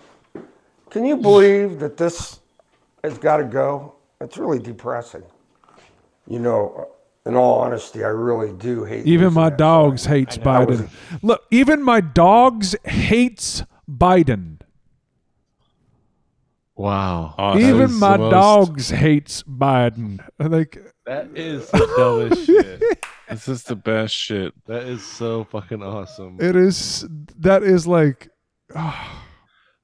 Can 0.89 1.05
you 1.05 1.17
believe 1.17 1.79
that 1.81 1.99
this 1.99 2.41
has 3.05 3.19
got 3.19 3.37
to 3.39 3.45
go? 3.45 3.95
It's 4.23 4.39
really 4.39 4.59
depressing. 4.59 5.23
You 6.27 6.39
know, 6.39 6.89
in 7.27 7.35
all 7.37 7.61
honesty, 7.61 8.05
I 8.05 8.09
really 8.09 8.53
do 8.53 8.85
hate 8.85 9.07
even 9.07 9.33
my 9.35 9.51
dogs 9.51 10.03
sign. 10.03 10.13
hates 10.15 10.37
That 10.39 10.69
was- 10.69 10.81
Biden. 10.83 10.91
Look, 11.23 11.43
even 11.51 11.83
my 11.83 12.01
dogs 12.01 12.75
hates 12.85 13.63
Biden. 13.91 14.61
Wow. 16.77 17.35
Oh, 17.37 17.59
even 17.59 17.93
my 17.95 18.17
most- 18.17 18.31
dogs 18.31 18.91
hates 18.91 19.43
Biden. 19.43 20.21
Like, 20.39 20.79
That 21.07 21.37
is 21.37 21.69
the 21.71 21.87
dumbest 21.97 22.47
shit. 22.47 23.05
this 23.29 23.49
is 23.49 23.65
the 23.65 23.75
best 23.77 24.15
shit. 24.15 24.55
That 24.67 24.85
is 24.85 25.03
so 25.05 25.45
fucking 25.45 25.83
awesome. 25.83 26.39
it 26.41 26.55
is. 26.57 27.05
That 27.39 27.63
is 27.63 27.87
like. 27.87 28.29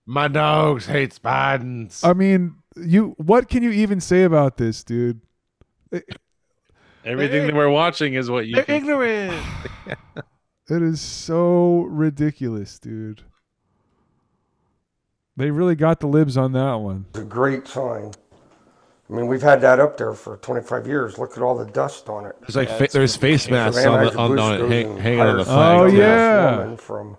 My 0.07 0.29
dogs 0.29 0.85
hates 0.85 1.19
Biden's. 1.19 2.05
I 2.05 2.13
mean, 2.13 2.57
you. 2.77 3.15
What 3.17 3.49
can 3.49 3.63
you 3.63 3.71
even 3.71 4.01
say 4.03 4.25
about 4.25 4.59
this, 4.59 4.85
dude? 4.85 5.23
Everything 7.05 7.47
that 7.47 7.55
we're 7.55 7.69
watching 7.71 8.15
is 8.15 8.31
what 8.31 8.47
you. 8.47 8.55
They're 8.57 8.65
ignorant. 8.77 9.43
It 10.67 10.81
is 10.81 10.99
so 10.99 11.83
ridiculous, 11.91 12.79
dude. 12.79 13.21
They 15.37 15.51
really 15.51 15.75
got 15.75 16.01
the 16.01 16.07
libs 16.07 16.39
on 16.39 16.53
that 16.53 16.77
one. 16.77 17.05
It's 17.11 17.19
a 17.19 17.25
great 17.25 17.69
sign. 17.69 18.13
I 19.11 19.13
mean, 19.13 19.27
we've 19.27 19.43
had 19.43 19.61
that 19.61 19.79
up 19.79 19.99
there 19.99 20.15
for 20.15 20.39
25 20.39 20.87
years. 20.87 21.19
Look 21.19 21.37
at 21.37 21.43
all 21.43 21.55
the 21.55 21.67
dust 21.67 22.09
on 22.09 22.25
it. 22.25 22.37
There's 22.41 22.57
like 22.57 22.71
fa- 22.71 22.89
there's 22.91 23.15
face 23.15 23.51
masks 23.51 23.85
on, 23.85 24.07
the, 24.07 24.17
on, 24.17 24.39
on 24.39 24.63
it, 24.63 24.69
hang, 24.71 24.97
hanging 24.97 25.21
on 25.21 25.37
the 25.37 25.43
Oh, 25.43 25.45
flag. 25.45 25.91
some 25.91 25.97
yeah. 25.99 26.77
from 26.77 27.19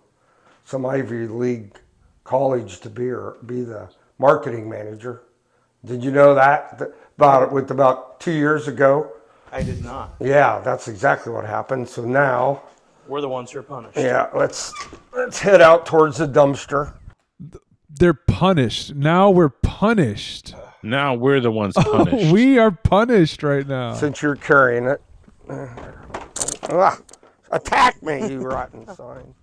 some 0.64 0.84
Ivy 0.84 1.28
League 1.28 1.78
college 2.24 2.80
to 2.80 2.90
be 2.90 3.12
or 3.12 3.38
be 3.46 3.62
the 3.62 3.90
marketing 4.18 4.68
manager. 4.68 5.22
Did 5.86 6.04
you 6.04 6.10
know 6.10 6.34
that 6.34 6.82
about 7.16 7.44
it 7.44 7.52
with 7.52 7.70
about 7.70 8.20
two 8.20 8.32
years 8.34 8.68
ago? 8.68 9.12
I 9.52 9.64
did 9.64 9.84
not. 9.84 10.16
Yeah, 10.20 10.60
that's 10.64 10.88
exactly 10.88 11.32
what 11.32 11.46
happened. 11.46 11.88
So 11.88 12.04
now, 12.04 12.64
We're 13.08 13.22
the 13.22 13.30
ones 13.30 13.52
who 13.52 13.60
are 13.60 13.64
punished. 13.64 13.98
yeah, 13.98 14.30
let's 14.34 14.74
let's 15.14 15.40
head 15.40 15.62
out 15.62 15.86
towards 15.86 16.18
the 16.18 16.28
dumpster. 16.28 16.94
They're 17.90 18.14
punished. 18.14 18.96
Now 18.96 19.30
we're 19.30 19.50
punished. 19.50 20.54
now 20.84 21.14
we're 21.14 21.40
the 21.40 21.52
ones 21.52 21.74
punished. 21.78 22.32
we 22.34 22.58
are 22.58 22.72
punished 22.72 23.44
right 23.44 23.66
now. 23.66 23.94
Since 23.94 24.22
you're 24.22 24.36
carrying 24.36 24.86
it, 24.86 25.02
Ah, 26.70 26.98
attack 27.52 28.02
me, 28.04 28.28
you 28.30 28.40
rotten 28.42 28.86
sign. 28.96 29.34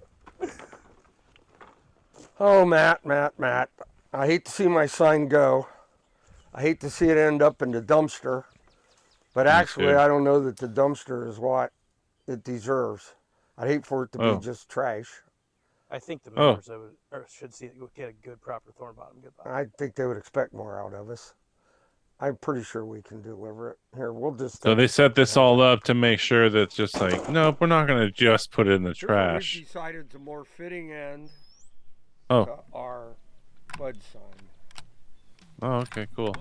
Oh, 2.41 2.65
Matt, 2.67 3.07
Matt, 3.07 3.39
Matt. 3.39 3.71
I 4.13 4.27
hate 4.27 4.45
to 4.47 4.51
see 4.51 4.67
my 4.67 4.87
sign 4.87 5.29
go. 5.29 5.69
I 6.53 6.61
hate 6.61 6.81
to 6.81 6.91
see 6.91 7.07
it 7.09 7.17
end 7.17 7.41
up 7.41 7.63
in 7.63 7.71
the 7.71 7.81
dumpster. 7.81 8.45
But 9.35 9.47
actually. 9.47 9.95
I 9.95 10.07
don't 10.09 10.25
know 10.25 10.41
that 10.41 10.57
the 10.59 10.69
dumpster 10.69 11.27
is 11.29 11.39
what 11.39 11.73
it 12.27 12.45
deserves. 12.45 13.15
I'd 13.59 13.69
hate 13.69 13.87
for 13.87 14.05
it 14.05 14.13
to 14.13 14.19
Oh. 14.23 14.37
be 14.37 14.45
just 14.45 14.69
trash. 14.69 15.23
I 15.91 15.99
think 15.99 16.23
the 16.23 16.31
Oh. 16.37 16.47
members 16.49 16.69
of 16.69 16.83
it 16.85 16.93
or 17.11 17.27
should 17.29 17.55
see 17.55 17.67
it 17.67 17.95
get 17.95 18.09
a 18.09 18.13
good 18.13 18.41
proper 18.41 18.73
thorn 18.73 18.95
bottom 18.95 19.19
goodbye. 19.23 19.43
I 19.61 19.67
think 19.79 19.95
they 19.95 20.07
would 20.07 20.17
expect 20.17 20.53
more 20.55 20.81
out 20.81 20.95
of 20.95 21.11
us. 21.11 21.35
I'm 22.21 22.37
pretty 22.37 22.63
sure 22.63 22.85
we 22.85 23.03
can 23.03 23.21
deliver 23.21 23.71
it. 23.73 23.79
Here, 23.97 24.13
we'll 24.13 24.31
just. 24.33 24.63
so 24.63 24.73
uh, 24.73 24.75
they 24.75 24.87
set 24.87 25.15
this 25.17 25.37
all 25.37 25.61
up 25.61 25.83
to 25.85 25.95
make 25.95 26.21
sure 26.21 26.49
that 26.49 26.59
it's 26.61 26.77
just 26.77 27.01
like, 27.01 27.29
nope, 27.29 27.57
we're 27.61 27.67
not 27.67 27.87
going 27.89 27.99
to 28.07 28.11
just 28.13 28.53
put 28.53 28.69
it 28.69 28.73
in 28.75 28.85
the 28.85 28.95
trash. 28.95 29.57
We've 29.57 29.67
decided 29.67 30.11
the 30.11 30.19
more 30.21 30.45
fitting 30.45 30.93
end 30.93 31.31
Oh, 32.31 32.45
to 32.45 32.59
our 32.73 33.09
bud 33.77 33.99
sign. 34.13 34.23
oh, 35.63 35.73
okay, 35.81 36.07
cool. 36.15 36.35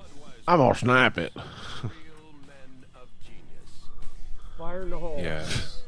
I'm 0.48 0.60
gonna 0.60 0.76
snap 0.76 1.18
it. 1.18 1.34
Fire 4.62 4.84
in 4.84 4.92
the 4.92 5.00
hole. 5.00 5.18
Yes. 5.18 5.82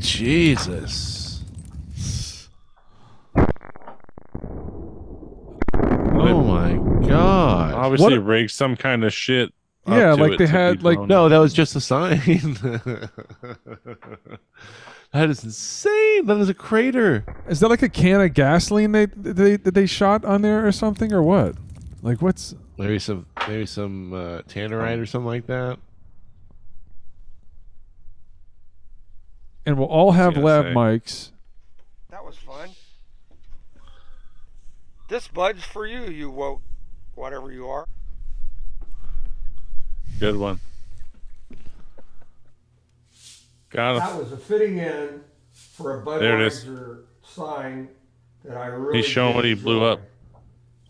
Jesus. 0.00 1.40
Oh 6.16 6.42
my 6.42 6.72
god. 7.06 7.74
Obviously, 7.74 8.18
What- 8.18 8.26
rigged 8.26 8.50
some 8.50 8.76
kind 8.76 9.04
of 9.04 9.12
shit. 9.12 9.52
up 9.86 9.98
Yeah, 9.98 10.16
to 10.16 10.22
like 10.22 10.32
it 10.32 10.38
they 10.38 10.46
had, 10.46 10.82
like- 10.82 10.96
blown 10.96 11.08
No, 11.08 11.28
that 11.28 11.36
was 11.38 11.52
just 11.52 11.76
a 11.76 11.80
sign. 11.80 12.18
that 15.14 15.30
is 15.30 15.42
insane. 15.42 16.26
That 16.26 16.36
is 16.36 16.50
a 16.50 16.54
crater. 16.54 17.24
Is 17.48 17.60
that 17.60 17.68
like 17.68 17.82
a 17.82 17.88
can 17.88 18.20
of 18.20 18.34
gasoline 18.34 18.92
they 18.92 19.06
they 19.06 19.56
that 19.56 19.72
they 19.72 19.86
shot 19.86 20.24
on 20.24 20.42
there 20.42 20.66
or 20.66 20.72
something 20.72 21.12
or 21.12 21.22
what? 21.22 21.56
Like 22.02 22.20
what's 22.20 22.54
Maybe 22.76 22.98
some 22.98 23.24
maybe 23.48 23.64
some 23.64 24.12
uh, 24.12 24.42
tannerite 24.42 25.00
or 25.00 25.06
something 25.06 25.26
like 25.26 25.46
that. 25.46 25.78
and 29.66 29.78
we'll 29.78 29.88
all 29.88 30.12
have 30.12 30.36
lab 30.36 30.64
say? 30.66 30.74
mics. 30.74 31.30
That 32.10 32.24
was 32.24 32.36
fun. 32.36 32.70
This 35.08 35.28
bud's 35.28 35.64
for 35.64 35.86
you, 35.86 36.04
you 36.04 36.30
woke, 36.30 36.62
whatever 37.14 37.52
you 37.52 37.68
are. 37.68 37.86
Good 40.18 40.36
one. 40.36 40.60
Got 43.74 43.98
That 43.98 44.16
was 44.16 44.30
a 44.30 44.36
fitting 44.36 44.78
end 44.78 45.20
for 45.52 46.00
a 46.00 46.04
There 46.20 46.40
it 46.40 46.46
is. 46.46 46.64
Budweiser 46.64 46.98
sign 47.24 47.88
that 48.44 48.56
I 48.56 48.66
really 48.66 48.98
He's 48.98 49.06
showing 49.06 49.32
did 49.32 49.36
what 49.36 49.44
he 49.44 49.54
blew 49.54 49.78
enjoy, 49.78 49.86
up. 49.86 50.00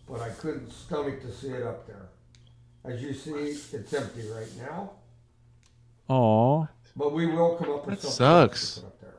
But 0.07 0.21
I 0.21 0.29
couldn't 0.29 0.71
stomach 0.71 1.23
to 1.23 1.33
see 1.33 1.49
it 1.49 1.63
up 1.63 1.87
there. 1.87 2.09
As 2.85 3.03
you 3.03 3.15
see, 3.15 3.31
it's 3.33 3.95
empty 3.95 4.29
right 4.29 4.49
now. 4.59 4.91
Aw, 6.09 6.67
But 6.95 7.15
we 7.15 7.27
will 7.27 7.57
come 7.57 7.71
up 7.71 7.87
with 7.87 8.03
That 8.03 8.09
something 8.09 8.27
else 8.27 8.51
to 8.51 8.67
sucks. 8.67 8.79
put 8.81 8.87
up 8.89 9.01
there. 9.01 9.15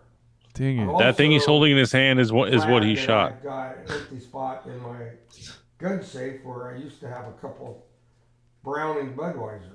dang 0.53 0.78
it. 0.78 0.88
I'm 0.91 0.97
That 0.99 1.18
thing 1.18 1.32
he's 1.32 1.41
also 1.41 1.51
holding 1.53 1.72
in 1.72 1.78
his 1.80 1.91
hand 1.91 2.20
is 2.20 2.32
what 2.32 2.53
is 2.53 2.61
what 2.68 2.82
glad 2.82 2.84
he 2.84 2.93
that 2.95 3.01
shot. 3.01 3.32
I've 3.32 3.43
got 3.43 3.78
an 3.78 3.84
empty 3.89 4.20
spot 4.20 4.68
in 4.68 4.80
my 4.84 4.99
gun 5.80 6.03
safe 6.03 6.43
where 6.43 6.72
I 6.72 6.78
used 6.78 6.99
to 6.99 7.07
have 7.09 7.28
a 7.28 7.34
couple 7.41 7.84
Browning 8.63 9.16
Budweisers. 9.16 9.72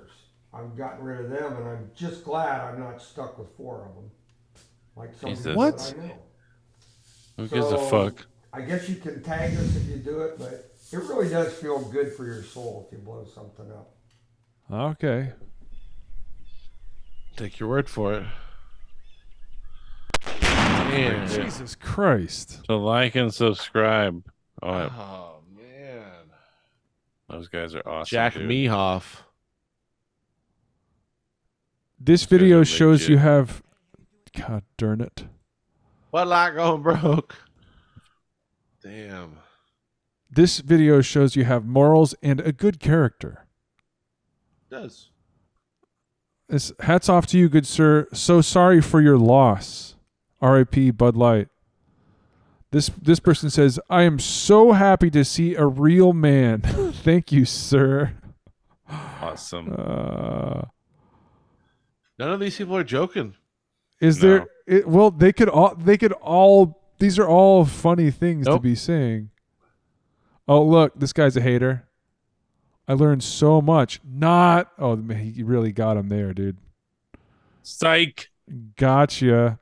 I've 0.52 0.76
gotten 0.76 1.04
rid 1.04 1.20
of 1.20 1.30
them, 1.30 1.56
and 1.56 1.68
I'm 1.68 1.90
just 1.94 2.24
glad 2.24 2.60
I'm 2.60 2.80
not 2.80 3.00
stuck 3.00 3.38
with 3.38 3.48
four 3.56 3.86
of 3.88 3.94
them. 3.94 4.10
Like 4.96 5.14
some 5.14 5.30
Jesus. 5.30 5.46
people 5.46 5.56
What? 5.58 5.94
I 5.96 6.06
know. 6.06 6.14
Who 7.36 7.48
gives 7.48 7.72
a 7.72 7.78
fuck? 7.78 8.26
I 8.52 8.62
guess 8.62 8.88
you 8.88 8.96
can 8.96 9.22
tag 9.22 9.54
us 9.54 9.76
if 9.76 9.86
you 9.86 9.96
do 9.96 10.20
it, 10.22 10.38
but 10.38 10.74
it 10.92 10.96
really 10.98 11.28
does 11.28 11.52
feel 11.54 11.80
good 11.80 12.12
for 12.12 12.26
your 12.26 12.42
soul 12.42 12.86
if 12.86 12.92
you 12.92 13.02
blow 13.02 13.24
something 13.24 13.70
up. 13.70 13.94
Okay. 14.72 15.32
Take 17.36 17.58
your 17.60 17.68
word 17.68 17.88
for 17.88 18.14
it. 18.14 18.26
Damn. 20.40 21.28
Jesus 21.28 21.76
Christ. 21.76 22.60
So 22.66 22.78
like 22.78 23.14
and 23.14 23.32
subscribe. 23.32 24.24
Oh, 24.62 24.68
Oh 24.68 25.36
man. 25.56 26.02
those 27.28 27.48
guys 27.48 27.74
are 27.74 27.88
awesome. 27.88 28.10
Jack 28.10 28.34
dude. 28.34 28.48
Mehoff. 28.50 29.22
This 32.02 32.24
video 32.24 32.60
are 32.60 32.64
shows 32.64 33.10
you 33.10 33.18
have. 33.18 33.62
God 34.34 34.62
darn 34.78 35.02
it. 35.02 35.26
What 36.10 36.28
lot 36.28 36.54
going 36.54 36.80
broke? 36.80 37.36
Damn. 38.82 39.36
This 40.30 40.60
video 40.60 41.02
shows 41.02 41.36
you 41.36 41.44
have 41.44 41.66
morals 41.66 42.14
and 42.22 42.40
a 42.40 42.52
good 42.52 42.80
character. 42.80 43.46
does. 44.70 45.10
This, 46.48 46.72
hats 46.80 47.10
off 47.10 47.26
to 47.28 47.38
you, 47.38 47.50
good 47.50 47.66
sir. 47.66 48.08
So 48.14 48.40
sorry 48.40 48.80
for 48.80 49.02
your 49.02 49.18
loss. 49.18 49.96
R.I.P. 50.40 50.92
Bud 50.92 51.16
Light. 51.16 51.48
This 52.70 52.90
this 53.02 53.20
person 53.20 53.50
says, 53.50 53.78
"I 53.90 54.04
am 54.04 54.18
so 54.18 54.72
happy 54.72 55.10
to 55.10 55.22
see 55.22 55.54
a 55.54 55.66
real 55.66 56.14
man. 56.14 56.60
Thank 57.04 57.30
you, 57.30 57.44
sir." 57.44 58.14
Awesome. 58.88 59.74
Uh, 59.76 60.62
None 62.20 62.32
of 62.32 62.38
these 62.38 62.58
people 62.58 62.76
are 62.76 62.84
joking. 62.84 63.34
is 63.98 64.22
No. 64.22 64.28
there? 64.28 64.46
It, 64.66 64.86
well, 64.86 65.10
they 65.10 65.32
could 65.32 65.48
all. 65.48 65.74
They 65.74 65.96
could 65.96 66.12
all. 66.12 66.78
These 66.98 67.18
are 67.18 67.26
all 67.26 67.64
funny 67.64 68.10
things 68.10 68.46
to 68.46 68.58
be 68.58 68.74
saying. 68.74 69.30
Oh, 70.46 70.62
look, 70.62 70.92
this 71.00 71.14
guy's 71.14 71.34
a 71.38 71.40
hater. 71.40 71.88
I 72.86 72.92
learned 72.92 73.22
so 73.22 73.62
much. 73.62 74.00
Not. 74.04 74.70
Oh, 74.78 74.96
man, 74.96 75.16
he 75.16 75.42
really 75.42 75.72
got 75.72 75.96
him 75.96 76.10
there, 76.10 76.34
dude. 76.34 76.58
Psych. 77.62 78.28
Gotcha. 78.76 79.58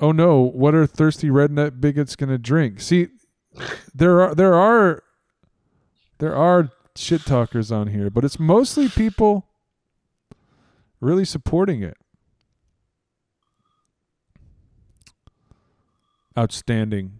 Oh 0.00 0.10
no, 0.10 0.40
what 0.40 0.74
are 0.74 0.84
thirsty 0.86 1.28
redneck 1.28 1.80
bigots 1.80 2.16
gonna 2.16 2.38
drink? 2.38 2.80
See, 2.80 3.06
there 3.94 4.20
are 4.22 4.34
there 4.34 4.54
are 4.54 5.04
there 6.18 6.34
are 6.34 6.70
shit 6.96 7.22
talkers 7.22 7.72
on 7.72 7.88
here, 7.88 8.10
but 8.10 8.24
it's 8.24 8.38
mostly 8.38 8.88
people 8.88 9.48
really 11.00 11.24
supporting 11.24 11.82
it. 11.82 11.96
Outstanding. 16.38 17.18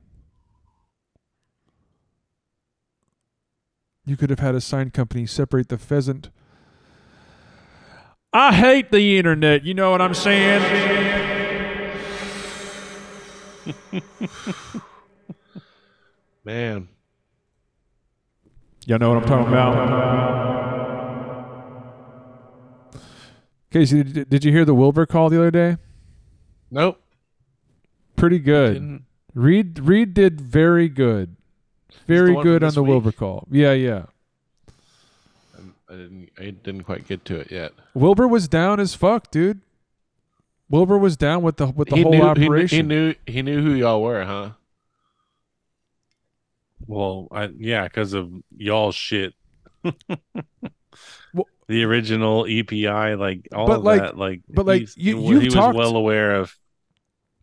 You 4.04 4.16
could 4.16 4.30
have 4.30 4.40
had 4.40 4.54
a 4.54 4.60
sign 4.60 4.90
company 4.90 5.26
separate 5.26 5.68
the 5.68 5.78
pheasant. 5.78 6.30
I 8.32 8.54
hate 8.54 8.90
the 8.90 9.18
internet. 9.18 9.64
You 9.64 9.74
know 9.74 9.90
what 9.90 10.00
I'm 10.00 10.14
saying? 10.14 10.62
Man. 16.44 16.88
You 18.86 18.98
know 18.98 19.10
what 19.10 19.22
I'm 19.22 19.28
talking 19.28 19.48
about? 19.48 20.72
Casey, 23.70 24.02
did, 24.02 24.28
did 24.28 24.44
you 24.44 24.52
hear 24.52 24.64
the 24.64 24.74
Wilbur 24.74 25.06
call 25.06 25.30
the 25.30 25.38
other 25.38 25.50
day? 25.50 25.76
Nope. 26.70 27.00
Pretty 28.16 28.38
good. 28.38 29.02
Reed 29.34 29.78
Reed 29.78 30.14
did 30.14 30.40
very 30.40 30.88
good. 30.88 31.36
Very 32.06 32.34
good 32.42 32.62
on 32.62 32.74
the 32.74 32.82
Wilbur 32.82 33.12
call. 33.12 33.46
Yeah, 33.50 33.72
yeah. 33.72 34.04
Um, 35.58 35.74
I 35.88 35.92
didn't 35.92 36.30
I 36.38 36.50
didn't 36.50 36.82
quite 36.84 37.06
get 37.06 37.24
to 37.26 37.36
it 37.40 37.50
yet. 37.50 37.72
Wilbur 37.94 38.28
was 38.28 38.48
down 38.48 38.80
as 38.80 38.94
fuck, 38.94 39.30
dude. 39.30 39.60
Wilbur 40.68 40.98
was 40.98 41.16
down 41.16 41.42
with 41.42 41.56
the 41.56 41.68
with 41.68 41.88
the 41.88 41.96
he 41.96 42.02
whole 42.02 42.12
knew, 42.12 42.18
he 42.18 42.24
operation. 42.24 42.76
He 42.76 42.82
knew 42.82 43.14
he 43.26 43.42
knew 43.42 43.62
who 43.62 43.72
y'all 43.72 44.02
were, 44.02 44.24
huh? 44.24 44.50
Well, 46.86 47.28
I, 47.30 47.48
yeah, 47.56 47.84
because 47.84 48.12
of 48.12 48.30
y'all 48.56 48.92
shit. 48.92 49.34
Well- 49.82 51.48
the 51.68 51.84
original 51.84 52.44
EPI, 52.46 53.14
like 53.14 53.48
all 53.54 53.66
But, 53.66 53.78
of 53.78 53.84
like- 53.84 54.00
that, 54.02 54.18
like, 54.18 54.42
but, 54.48 54.66
like, 54.66 54.80
he's- 54.80 54.96
you- 54.96 55.16
he 55.18 55.28
you've 55.28 55.44
was 55.46 55.54
talked- 55.54 55.76
well 55.76 55.96
aware 55.96 56.36
of. 56.36 56.56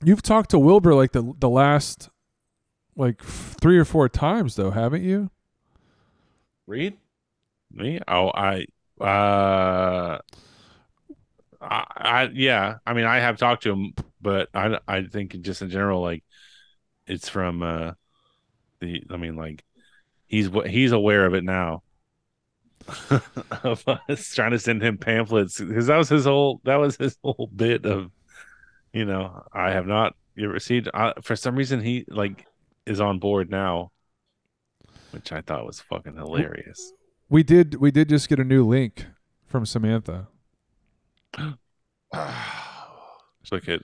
You've 0.03 0.21
talked 0.21 0.51
to 0.51 0.59
Wilbur 0.59 0.93
like 0.93 1.11
the 1.13 1.33
the 1.39 1.49
last 1.49 2.09
like 2.95 3.21
three 3.23 3.77
or 3.77 3.85
four 3.85 4.07
times 4.07 4.55
though, 4.55 4.71
haven't 4.71 5.03
you? 5.03 5.29
Reed? 6.67 6.97
Me? 7.71 7.99
Oh, 8.07 8.29
I, 8.29 8.65
uh, 9.01 10.19
I, 11.61 11.83
I, 11.97 12.29
yeah. 12.33 12.77
I 12.85 12.93
mean, 12.93 13.05
I 13.05 13.19
have 13.19 13.37
talked 13.37 13.63
to 13.63 13.71
him, 13.73 13.93
but 14.21 14.49
I, 14.53 14.77
I 14.87 15.03
think 15.03 15.39
just 15.41 15.61
in 15.61 15.69
general, 15.69 16.01
like, 16.01 16.23
it's 17.07 17.27
from, 17.29 17.61
uh, 17.63 17.93
the. 18.79 19.03
I 19.09 19.17
mean, 19.17 19.35
like, 19.35 19.63
he's 20.25 20.49
he's 20.67 20.91
aware 20.91 21.25
of 21.25 21.33
it 21.33 21.43
now. 21.43 21.83
of 23.63 23.83
us 23.87 24.33
trying 24.33 24.51
to 24.51 24.59
send 24.59 24.81
him 24.81 24.97
pamphlets 24.97 25.59
because 25.59 25.87
that 25.87 25.97
was 25.97 26.09
his 26.09 26.25
whole 26.25 26.59
that 26.63 26.77
was 26.77 26.95
his 26.95 27.17
whole 27.23 27.49
bit 27.55 27.85
of, 27.85 28.09
you 28.93 29.05
know, 29.05 29.43
I 29.53 29.71
have 29.71 29.85
not 29.85 30.15
received. 30.35 30.89
I, 30.93 31.13
for 31.21 31.35
some 31.35 31.55
reason, 31.55 31.81
he 31.81 32.05
like 32.07 32.47
is 32.85 32.99
on 32.99 33.19
board 33.19 33.51
now, 33.51 33.91
which 35.11 35.31
I 35.31 35.41
thought 35.41 35.65
was 35.65 35.79
fucking 35.81 36.15
hilarious. 36.15 36.93
We 37.29 37.43
did 37.43 37.75
we 37.75 37.91
did 37.91 38.09
just 38.09 38.29
get 38.29 38.39
a 38.39 38.43
new 38.43 38.65
link 38.65 39.05
from 39.45 39.65
Samantha. 39.65 40.27
Look 43.51 43.67
at 43.67 43.81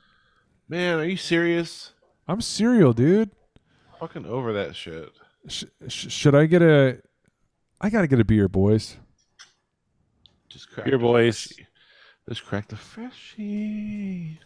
Man, 0.68 1.00
are 1.00 1.06
you 1.06 1.18
serious? 1.18 1.94
I'm 2.28 2.42
serial, 2.42 2.94
dude. 2.94 3.30
Fucking 4.00 4.26
over 4.26 4.54
that 4.54 4.76
shit. 4.76 5.10
Sh- 5.48 5.66
sh- 5.88 6.12
should 6.12 6.36
I 6.36 6.46
get 6.46 6.62
a? 6.62 7.02
I 7.82 7.90
gotta 7.90 8.08
get 8.08 8.20
a 8.20 8.26
beer, 8.26 8.48
boys. 8.48 8.98
Just 10.50 10.72
crack 10.72 10.86
Beer 10.86 10.98
the 10.98 11.04
boys. 11.04 11.42
freshie. 11.48 11.68
Just 12.30 12.46
crack 12.46 12.68
the 12.68 12.76
freshie. 12.76 14.40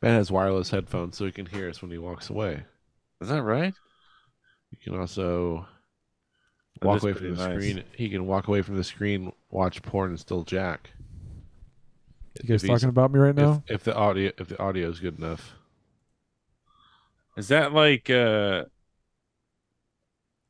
Ben 0.00 0.14
has 0.16 0.30
wireless 0.32 0.70
headphones 0.70 1.16
so 1.16 1.24
he 1.24 1.30
can 1.32 1.46
hear 1.46 1.68
us 1.68 1.80
when 1.82 1.90
he 1.90 1.98
walks 1.98 2.30
away. 2.30 2.64
Is 3.20 3.28
that 3.28 3.42
right? 3.42 3.74
You 4.70 4.78
can 4.82 4.98
also 4.98 5.66
walk 6.82 7.02
away 7.02 7.12
from 7.12 7.36
the 7.36 7.48
nice. 7.48 7.54
screen. 7.54 7.84
He 7.94 8.08
can 8.08 8.26
walk 8.26 8.48
away 8.48 8.62
from 8.62 8.76
the 8.76 8.82
screen, 8.84 9.32
watch 9.50 9.82
porn, 9.82 10.10
and 10.10 10.18
still 10.18 10.42
jack. 10.42 10.90
You 12.42 12.48
guys 12.48 12.62
he's- 12.62 12.70
talking 12.80 12.88
about 12.88 13.12
me 13.12 13.20
right 13.20 13.34
now? 13.34 13.62
If, 13.68 13.74
if 13.76 13.84
the 13.84 13.94
audio 13.94 14.32
if 14.38 14.48
the 14.48 14.60
audio 14.60 14.88
is 14.88 14.98
good 14.98 15.18
enough. 15.18 15.52
Is 17.36 17.48
that 17.48 17.72
like 17.72 18.10
uh 18.10 18.64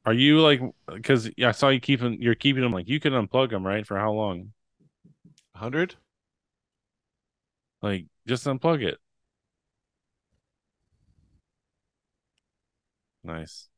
are 0.04 0.12
you 0.12 0.40
like 0.40 0.60
because 0.92 1.30
I 1.42 1.52
saw 1.52 1.68
you 1.68 1.80
keeping 1.80 2.20
you're 2.20 2.34
keeping 2.34 2.62
them 2.62 2.72
like 2.72 2.88
you 2.88 2.98
can 3.00 3.12
unplug 3.12 3.50
them 3.50 3.64
right 3.66 3.86
for 3.86 3.98
how 3.98 4.12
long? 4.12 4.52
Hundred? 5.54 5.94
Like 7.82 8.06
just 8.26 8.44
unplug 8.46 8.82
it. 8.82 8.98
Nice. 13.24 13.68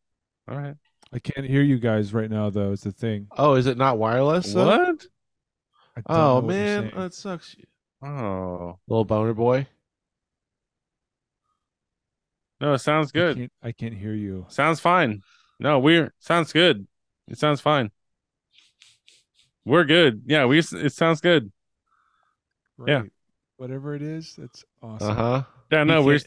All 0.48 0.56
right. 0.56 0.74
I 1.12 1.18
can't 1.18 1.46
hear 1.46 1.62
you 1.62 1.78
guys 1.78 2.12
right 2.12 2.30
now, 2.30 2.50
though. 2.50 2.72
Is 2.72 2.80
the 2.80 2.90
thing. 2.92 3.28
Oh, 3.36 3.54
is 3.54 3.66
it 3.66 3.76
not 3.76 3.98
wireless? 3.98 4.52
though? 4.52 4.66
What? 4.66 5.06
I 5.96 6.00
don't 6.00 6.08
know 6.08 6.38
Oh 6.38 6.42
man, 6.42 6.82
saying. 6.82 6.92
that 6.96 7.14
sucks. 7.14 7.56
Oh 8.02 8.78
Little 8.88 9.04
boner 9.04 9.34
boy. 9.34 9.66
No, 12.60 12.74
it 12.74 12.78
sounds 12.78 13.10
I 13.14 13.18
good. 13.18 13.36
can't, 13.36 13.52
I 13.62 13.72
can't 13.72 13.94
hear 13.94 14.14
you. 14.14 14.46
Sounds 14.48 14.80
fine. 14.80 15.22
No, 15.60 15.78
we're 15.78 16.12
sounds 16.18 16.52
good. 16.52 16.86
It 17.28 17.38
sounds 17.38 17.60
fine. 17.60 17.90
We're 19.64 19.84
good. 19.84 20.22
Yeah, 20.26 20.44
we 20.46 20.58
it 20.58 20.92
sounds 20.92 21.20
good. 21.20 21.50
Right. 22.76 22.90
Yeah. 22.90 23.02
Whatever 23.56 23.94
it 23.94 24.02
is, 24.02 24.34
that's 24.36 24.64
awesome. 24.82 25.10
Uh 25.10 25.14
huh. 25.14 25.42
Yeah, 25.70 25.84
no, 25.84 26.02
we're 26.02 26.20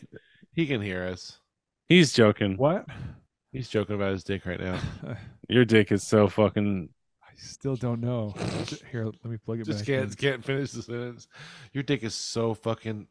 He 0.54 0.66
can 0.66 0.82
hear 0.82 1.04
us. 1.04 1.40
he's 1.90 2.14
joking. 2.14 2.58
What? 2.58 2.86
He's 3.52 3.70
joking 3.70 3.96
about 3.96 4.12
his 4.12 4.24
dick 4.24 4.46
right 4.46 4.60
now. 4.60 4.80
Your 5.50 5.66
dick 5.66 5.92
is 5.92 6.04
so 6.04 6.28
fucking. 6.28 6.90
I 7.24 7.32
still 7.38 7.76
don't 7.76 8.02
know. 8.02 8.34
Here, 8.92 9.06
let 9.06 9.26
me 9.26 9.38
plug 9.38 9.60
it 9.60 9.66
Just 9.66 9.80
back. 9.80 9.88
can't 9.88 10.10
in. 10.10 10.16
can't 10.16 10.44
finish 10.44 10.72
the 10.72 10.82
sentence. 10.82 11.28
Your 11.74 11.84
dick 11.84 12.04
is 12.04 12.16
so 12.16 12.54
fucking. 12.54 13.08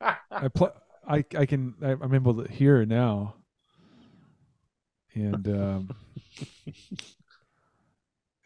I 0.00 0.48
pl- 0.52 0.74
I 1.08 1.24
I 1.36 1.46
can 1.46 1.74
I, 1.82 1.92
I'm 1.92 2.14
able 2.14 2.42
to 2.42 2.50
hear 2.50 2.84
now. 2.84 3.34
And 5.14 5.46
um 5.48 5.88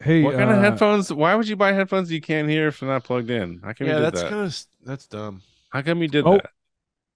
Hey, 0.03 0.23
What 0.23 0.35
kind 0.35 0.49
of 0.49 0.57
uh, 0.57 0.61
headphones? 0.61 1.13
Why 1.13 1.35
would 1.35 1.47
you 1.47 1.55
buy 1.55 1.73
headphones 1.73 2.11
you 2.11 2.21
can't 2.21 2.49
hear 2.49 2.67
if 2.69 2.79
they're 2.79 2.89
not 2.89 3.03
plugged 3.03 3.29
in? 3.29 3.59
How 3.63 3.73
come 3.73 3.87
Yeah, 3.87 3.93
you 3.93 3.99
did 4.05 4.13
that's 4.13 4.23
that? 4.23 4.29
kind 4.29 4.45
of 4.45 4.65
that's 4.83 5.07
dumb. 5.07 5.41
How 5.69 5.81
come 5.81 6.01
you 6.01 6.07
did 6.07 6.25
Oh, 6.25 6.37
that? 6.37 6.49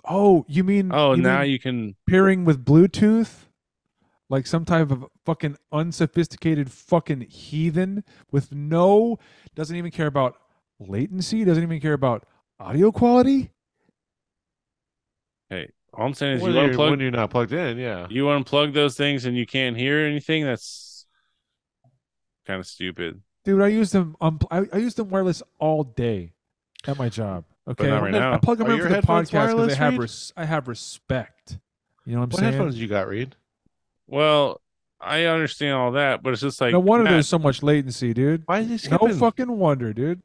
Oh, 0.07 0.45
you 0.47 0.63
mean 0.63 0.91
Oh, 0.91 1.15
you 1.15 1.21
now 1.23 1.41
mean 1.41 1.51
you 1.51 1.59
can. 1.59 1.95
pairing 2.07 2.45
with 2.45 2.63
Bluetooth? 2.63 3.45
Like 4.29 4.47
some 4.47 4.65
type 4.65 4.91
of 4.91 5.05
fucking 5.25 5.57
unsophisticated 5.71 6.71
fucking 6.71 7.21
heathen 7.21 8.03
with 8.31 8.51
no 8.51 9.19
doesn't 9.55 9.75
even 9.75 9.91
care 9.91 10.07
about 10.07 10.37
latency, 10.79 11.43
doesn't 11.43 11.63
even 11.63 11.79
care 11.79 11.93
about 11.93 12.25
audio 12.59 12.91
quality? 12.91 13.51
Hey, 15.56 15.72
all 15.93 16.06
I'm 16.06 16.14
saying 16.14 16.38
is 16.38 16.41
When 16.41 16.53
you 16.53 16.60
you're, 16.62 16.70
unplug. 16.74 16.89
when 16.91 16.99
you're 16.99 17.12
not 17.12 17.30
plugged 17.30 17.53
in, 17.53 17.78
yeah. 17.78 18.08
you 18.10 18.26
unplug 18.26 18.74
those 18.74 18.95
things 18.97 19.26
and 19.26 19.38
you 19.38 19.45
can't 19.45 19.78
hear 19.78 19.99
anything. 20.06 20.43
That's 20.43 21.06
kind 22.45 22.60
of 22.60 22.68
stupid. 22.68 23.22
Dude, 23.43 23.62
I 23.62 23.68
use 23.68 23.91
them. 23.91 24.16
Um, 24.22 24.39
I, 24.51 24.64
I 24.74 24.78
use 24.78 24.95
them 24.95 25.10
wireless 25.10 25.41
all 25.60 25.84
day 25.84 26.34
at 26.88 26.97
my 26.97 27.10
job. 27.10 27.45
Okay, 27.68 27.88
not 27.88 28.01
right 28.03 28.14
I- 28.14 28.18
I 28.18 28.32
now. 28.32 28.38
plug 28.38 28.58
them 28.60 28.68
Are 28.68 28.74
in 28.74 28.82
for 28.82 28.89
the 28.89 29.01
podcast 29.01 29.32
because 29.32 29.72
I 29.74 29.76
have 29.76 29.97
res- 29.97 30.34
I 30.38 30.45
have 30.45 30.68
respect. 30.68 31.58
You 32.06 32.14
know 32.14 32.20
what 32.20 32.24
I'm 32.26 32.30
What 32.32 32.39
saying? 32.39 32.51
headphones 32.53 32.80
you 32.80 32.88
got, 32.88 33.08
Reed? 33.08 33.36
Well, 34.08 34.62
I 35.01 35.24
understand 35.26 35.74
all 35.74 35.91
that, 35.93 36.22
but 36.22 36.34
it's 36.34 36.41
just 36.41 36.62
like 36.62 36.72
no 36.74 36.80
wonder 36.80 37.03
Matt, 37.06 37.14
there's 37.14 37.28
so 37.28 37.39
much 37.39 37.64
latency, 37.64 38.14
dude. 38.14 38.43
Why 38.45 38.60
is 38.60 38.84
he 38.84 38.89
No 38.89 39.08
fucking 39.14 39.51
wonder, 39.51 39.93
dude. 39.93 40.22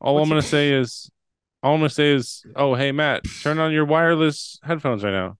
all 0.00 0.14
what's 0.16 0.24
I'm 0.24 0.28
gonna 0.28 0.38
it- 0.40 0.42
say 0.42 0.72
is, 0.72 1.10
all 1.66 1.74
I'm 1.74 1.80
gonna 1.80 1.90
say 1.90 2.12
is, 2.12 2.46
oh 2.54 2.76
hey 2.76 2.92
Matt, 2.92 3.24
turn 3.42 3.58
on 3.58 3.72
your 3.72 3.84
wireless 3.84 4.60
headphones 4.62 5.02
right 5.02 5.10
now. 5.10 5.36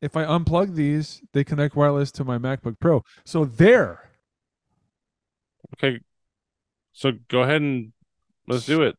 If 0.00 0.16
I 0.16 0.24
unplug 0.24 0.76
these, 0.76 1.20
they 1.32 1.42
connect 1.42 1.74
wireless 1.74 2.12
to 2.12 2.24
my 2.24 2.38
MacBook 2.38 2.78
Pro. 2.78 3.02
So 3.24 3.44
there. 3.44 4.08
Okay, 5.74 5.98
so 6.92 7.10
go 7.26 7.42
ahead 7.42 7.60
and 7.60 7.92
let's 8.46 8.66
do 8.66 8.82
it. 8.82 8.94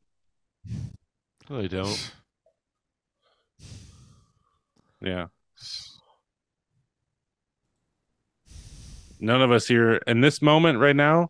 No, 1.50 1.62
they 1.62 1.70
don't. 1.70 2.12
Yeah. 5.00 5.28
None 9.22 9.42
of 9.42 9.50
us 9.50 9.66
here 9.66 9.94
in 10.06 10.20
this 10.20 10.42
moment 10.42 10.80
right 10.80 10.96
now, 10.96 11.30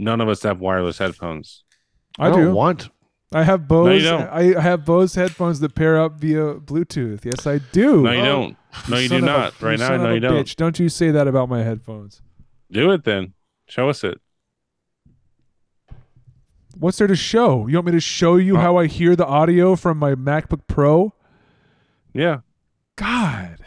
none 0.00 0.20
of 0.20 0.28
us 0.28 0.42
have 0.42 0.58
wireless 0.58 0.98
headphones. 0.98 1.62
I, 2.18 2.28
don't 2.28 2.40
do. 2.40 2.52
want. 2.54 2.88
I 3.32 3.42
have 3.42 3.66
Bose. 3.66 4.02
don't. 4.04 4.22
I 4.28 4.56
I 4.56 4.60
have 4.60 4.84
Bose 4.84 5.14
headphones 5.16 5.60
that 5.60 5.74
pair 5.74 6.00
up 6.00 6.20
via 6.20 6.54
Bluetooth. 6.54 7.24
Yes, 7.24 7.46
I 7.46 7.58
do. 7.58 8.02
No, 8.02 8.12
you 8.12 8.20
Oh, 8.20 8.24
don't. 8.24 8.56
No, 8.88 8.98
you 8.98 9.08
do 9.08 9.16
of 9.16 9.22
a- 9.22 9.26
not. 9.26 9.62
Right 9.62 9.78
now, 9.78 9.96
no, 9.96 10.14
you 10.14 10.20
don't. 10.20 10.32
Bitch. 10.44 10.54
Don't 10.56 10.78
you 10.78 10.88
say 10.88 11.10
that 11.10 11.26
about 11.26 11.48
my 11.48 11.62
headphones. 11.64 12.22
Do 12.70 12.90
it 12.92 13.04
then. 13.04 13.34
Show 13.68 13.88
us 13.88 14.04
it. 14.04 14.20
What's 16.78 16.98
there 16.98 17.06
to 17.06 17.16
show? 17.16 17.66
You 17.66 17.76
want 17.76 17.86
me 17.86 17.92
to 17.92 18.00
show 18.00 18.36
you 18.36 18.56
Uh, 18.58 18.60
how 18.60 18.76
I 18.76 18.86
hear 18.86 19.16
the 19.16 19.26
audio 19.26 19.76
from 19.76 19.98
my 19.98 20.14
MacBook 20.14 20.60
Pro? 20.68 21.14
Yeah. 22.12 22.40
God. 22.96 23.58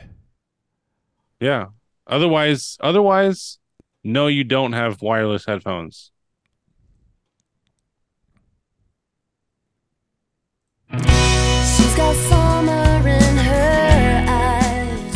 Yeah. 1.39 1.67
Otherwise, 2.07 2.77
otherwise, 2.81 3.57
no, 4.03 4.27
you 4.27 4.43
don't 4.43 4.73
have 4.73 5.01
wireless 5.01 5.45
headphones. 5.45 6.11
Got 11.99 12.15
summer 12.15 13.09
in 13.09 13.37
her 13.37 14.25
eyes 14.29 15.15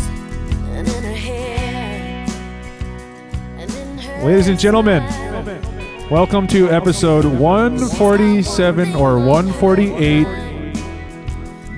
and 0.75 0.85
in 0.85 1.03
her 1.03 1.15
hair. 1.15 2.25
And 3.57 3.71
in 3.73 3.97
her 3.99 4.25
Ladies 4.25 4.49
and 4.49 4.59
gentlemen, 4.59 5.01
welcome 6.09 6.45
to 6.47 6.69
episode 6.69 7.23
147 7.23 8.95
or 8.95 9.17
148. 9.17 10.27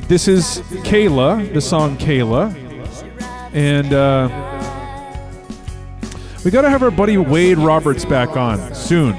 This 0.08 0.28
is 0.28 0.64
Kayla, 0.84 1.54
the 1.54 1.62
song 1.62 1.98
Kayla. 1.98 2.56
And 3.54 3.94
uh, 3.94 4.28
we 6.44 6.50
got 6.50 6.64
to 6.64 6.70
have 6.72 6.82
our 6.82 6.90
buddy 6.90 7.20
Wade 7.20 7.60
Roberts 7.60 8.06
back 8.06 8.36
on 8.36 8.74
soon, 8.74 9.14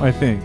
I 0.00 0.10
think. 0.12 0.42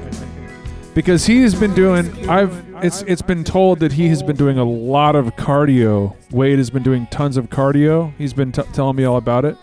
Because 0.93 1.25
he 1.25 1.43
has 1.43 1.55
been 1.55 1.73
doing 1.73 2.29
I've 2.29 2.70
it's 2.83 3.01
it's 3.03 3.21
been 3.21 3.43
told 3.43 3.79
that 3.79 3.93
he 3.93 4.07
has 4.09 4.23
been 4.23 4.35
doing 4.35 4.57
a 4.57 4.63
lot 4.63 5.15
of 5.15 5.35
cardio. 5.35 6.15
Wade 6.31 6.57
has 6.57 6.69
been 6.69 6.83
doing 6.83 7.07
tons 7.07 7.37
of 7.37 7.49
cardio. 7.49 8.13
He's 8.17 8.33
been 8.33 8.51
t- 8.51 8.63
telling 8.73 8.95
me 8.95 9.03
all 9.03 9.17
about 9.17 9.45
it 9.45 9.57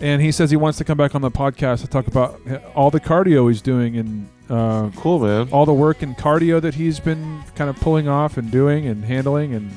and 0.00 0.22
he 0.22 0.32
says 0.32 0.50
he 0.50 0.56
wants 0.56 0.78
to 0.78 0.84
come 0.84 0.96
back 0.96 1.14
on 1.14 1.20
the 1.20 1.30
podcast 1.30 1.82
to 1.82 1.86
talk 1.86 2.06
about 2.06 2.40
all 2.74 2.90
the 2.90 2.98
cardio 3.00 3.48
he's 3.48 3.60
doing 3.60 3.98
and 3.98 4.28
uh, 4.48 4.90
Cool, 4.96 5.18
man. 5.20 5.48
all 5.52 5.66
the 5.66 5.74
work 5.74 6.02
in 6.02 6.14
cardio 6.14 6.60
that 6.60 6.74
he's 6.74 6.98
been 6.98 7.42
kind 7.54 7.68
of 7.68 7.76
pulling 7.76 8.08
off 8.08 8.38
and 8.38 8.50
doing 8.50 8.86
and 8.86 9.04
handling 9.04 9.54
and 9.54 9.70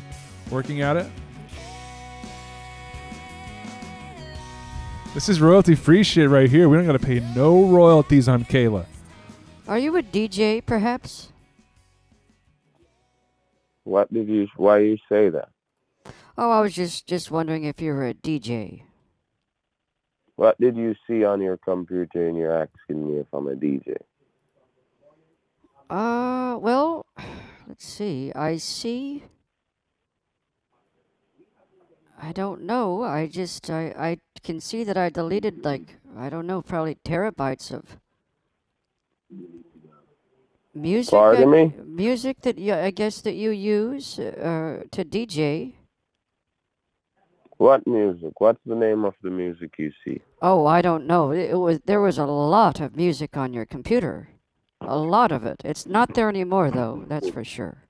working 0.50 0.82
at 0.82 0.96
it. 0.96 1.08
This 5.14 5.30
is 5.30 5.42
royalty 5.42 5.76
free 5.76 6.04
shit 6.04 6.30
right 6.30 6.50
here. 6.50 6.68
We 6.70 6.78
don't 6.78 6.86
got 6.88 6.94
to 6.94 7.06
pay 7.06 7.20
no 7.36 7.66
royalties 7.66 8.28
on 8.28 8.46
Kayla. 8.46 8.86
Are 9.68 9.78
you 9.78 9.96
a 9.98 10.02
DJ, 10.02 10.66
perhaps? 10.66 11.33
What 13.84 14.14
did 14.14 14.28
you? 14.30 14.48
Why 14.56 14.80
you 14.80 14.98
say 15.10 15.30
that? 15.30 15.50
Oh, 16.38 16.50
I 16.50 16.62
was 16.62 16.74
just 16.74 17.08
just 17.08 17.32
wondering 17.32 17.64
if 17.64 17.82
you 17.82 17.94
were 17.94 18.08
a 18.08 18.14
DJ. 18.14 18.84
What 20.36 20.60
did 20.60 20.76
you 20.76 20.96
see 21.06 21.24
on 21.24 21.42
your 21.42 21.58
computer 21.58 22.28
and 22.28 22.38
you're 22.38 22.58
asking 22.58 23.08
me 23.08 23.20
if 23.20 23.28
I'm 23.34 23.48
a 23.48 23.56
DJ? 23.56 23.96
Uh, 25.90 26.58
well, 26.60 27.06
let's 27.68 27.86
see. 27.86 28.32
I 28.34 28.58
see. 28.58 29.24
I 32.20 32.32
don't 32.32 32.62
know. 32.62 33.04
I 33.04 33.28
just 33.28 33.70
I 33.70 33.94
I 33.98 34.18
can 34.42 34.60
see 34.60 34.84
that 34.86 34.98
I 34.98 35.10
deleted 35.10 35.64
like 35.64 35.98
I 36.18 36.30
don't 36.30 36.48
know, 36.48 36.62
probably 36.62 36.96
terabytes 36.96 37.72
of 37.72 38.00
music. 40.74 41.12
Pardon 41.12 41.50
I- 41.50 41.52
me? 41.52 41.74
Music 41.86 42.42
that 42.42 42.58
you, 42.58 42.74
I 42.74 42.92
guess 42.92 43.22
that 43.22 43.36
you 43.36 43.52
use 43.52 44.20
uh, 44.20 44.84
to 44.92 45.06
DJ. 45.06 45.74
What 47.58 47.86
music? 47.88 48.42
What's 48.42 48.60
the 48.66 48.76
name 48.76 49.06
of 49.06 49.14
the 49.22 49.30
music 49.30 49.76
you 49.78 49.92
see? 50.04 50.22
Oh, 50.42 50.66
I 50.66 50.82
don't 50.82 51.06
know. 51.08 51.32
It 51.32 51.54
was 51.54 51.80
there 51.86 52.02
was 52.02 52.18
a 52.18 52.26
lot 52.26 52.82
of 52.82 52.96
music 52.96 53.38
on 53.38 53.54
your 53.54 53.66
computer. 53.66 54.30
A 54.82 54.98
lot 54.98 55.32
of 55.32 55.46
it. 55.46 55.62
It's 55.64 55.86
not 55.86 56.14
there 56.14 56.28
anymore 56.30 56.72
though, 56.72 57.06
that's 57.08 57.30
for 57.30 57.44
sure. 57.44 57.84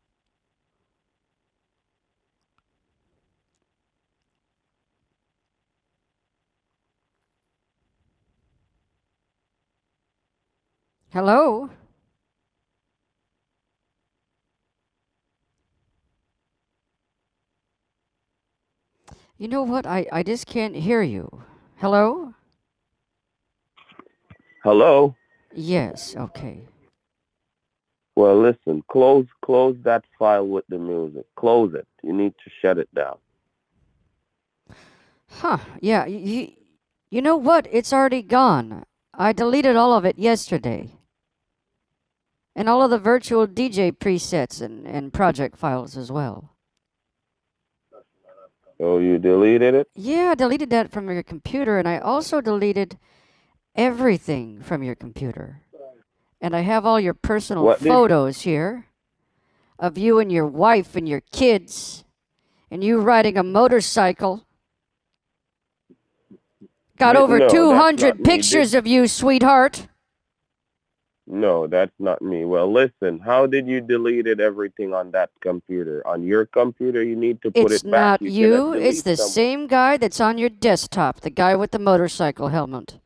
Hello? 11.11 11.69
You 19.43 19.49
know 19.49 19.63
what? 19.63 19.85
I, 19.85 20.07
I 20.09 20.23
just 20.23 20.47
can't 20.47 20.73
hear 20.73 21.01
you. 21.01 21.43
Hello? 21.75 22.33
Hello. 24.63 25.17
Yes, 25.53 26.15
okay. 26.15 26.61
Well, 28.15 28.41
listen. 28.41 28.85
Close, 28.89 29.25
close 29.43 29.75
that 29.83 30.05
file 30.17 30.47
with 30.47 30.63
the 30.69 30.77
music. 30.77 31.25
Close 31.35 31.73
it. 31.73 31.85
You 32.03 32.13
need 32.13 32.35
to 32.41 32.49
shut 32.61 32.77
it 32.77 32.87
down. 32.95 33.17
Huh. 35.29 35.57
Yeah, 35.81 36.05
you, 36.05 36.53
you 37.09 37.21
know 37.21 37.35
what? 37.35 37.67
It's 37.69 37.91
already 37.91 38.21
gone. 38.21 38.85
I 39.13 39.33
deleted 39.33 39.75
all 39.75 39.91
of 39.91 40.05
it 40.05 40.17
yesterday. 40.17 40.91
And 42.55 42.69
all 42.69 42.81
of 42.81 42.91
the 42.91 42.97
virtual 42.97 43.45
DJ 43.45 43.91
presets 43.91 44.61
and, 44.61 44.87
and 44.87 45.11
project 45.11 45.57
files 45.57 45.97
as 45.97 46.09
well. 46.09 46.52
Oh, 48.83 48.97
you 48.97 49.17
deleted 49.17 49.73
it? 49.75 49.87
Yeah, 49.95 50.31
I 50.31 50.35
deleted 50.35 50.69
that 50.71 50.91
from 50.91 51.09
your 51.09 51.23
computer, 51.23 51.77
and 51.79 51.87
I 51.87 51.99
also 51.99 52.41
deleted 52.41 52.97
everything 53.75 54.61
from 54.61 54.83
your 54.83 54.95
computer. 54.95 55.61
and 56.41 56.53
I 56.53 56.59
have 56.59 56.85
all 56.85 56.99
your 56.99 57.13
personal 57.13 57.63
What 57.63 57.79
photos 57.79 58.41
here 58.41 58.87
of 59.79 59.97
you 59.97 60.19
and 60.19 60.29
your 60.29 60.45
wife 60.45 60.97
and 60.97 61.07
your 61.07 61.21
kids, 61.31 62.03
and 62.69 62.83
you 62.83 62.99
riding 62.99 63.37
a 63.37 63.43
motorcycle. 63.43 64.45
Got 66.97 67.15
over 67.15 67.39
not 67.39 67.49
200 67.49 68.19
me. 68.19 68.25
pictures 68.25 68.73
of 68.73 68.85
you, 68.85 69.07
sweetheart. 69.07 69.87
No, 71.25 71.67
that's 71.67 71.93
not 71.99 72.21
me. 72.21 72.43
Well, 72.43 72.71
listen, 72.71 73.17
how 73.19 73.45
did 73.47 73.65
you 73.65 73.79
deleted 73.79 74.41
everything 74.41 74.93
on 74.93 75.11
that 75.11 75.29
computer? 75.39 76.05
On 76.05 76.21
your 76.21 76.45
computer, 76.45 77.01
you 77.01 77.15
need 77.15 77.41
to 77.43 77.51
put 77.51 77.71
It's 77.71 77.83
it 77.83 77.89
back. 77.91 78.21
It's 78.21 78.23
not 78.23 78.31
You 78.31 78.55
you, 78.55 78.73
it's 78.73 79.03
the 79.03 79.15
some- 79.15 79.29
same 79.29 79.67
guy 79.67 79.95
that's 79.97 80.19
on 80.19 80.37
your 80.37 80.49
desktop, 80.49 81.21
the 81.21 81.29
guy 81.29 81.55
with 81.55 81.71
the 81.71 81.79
motorcycle 81.79 82.49
helmet. 82.49 82.99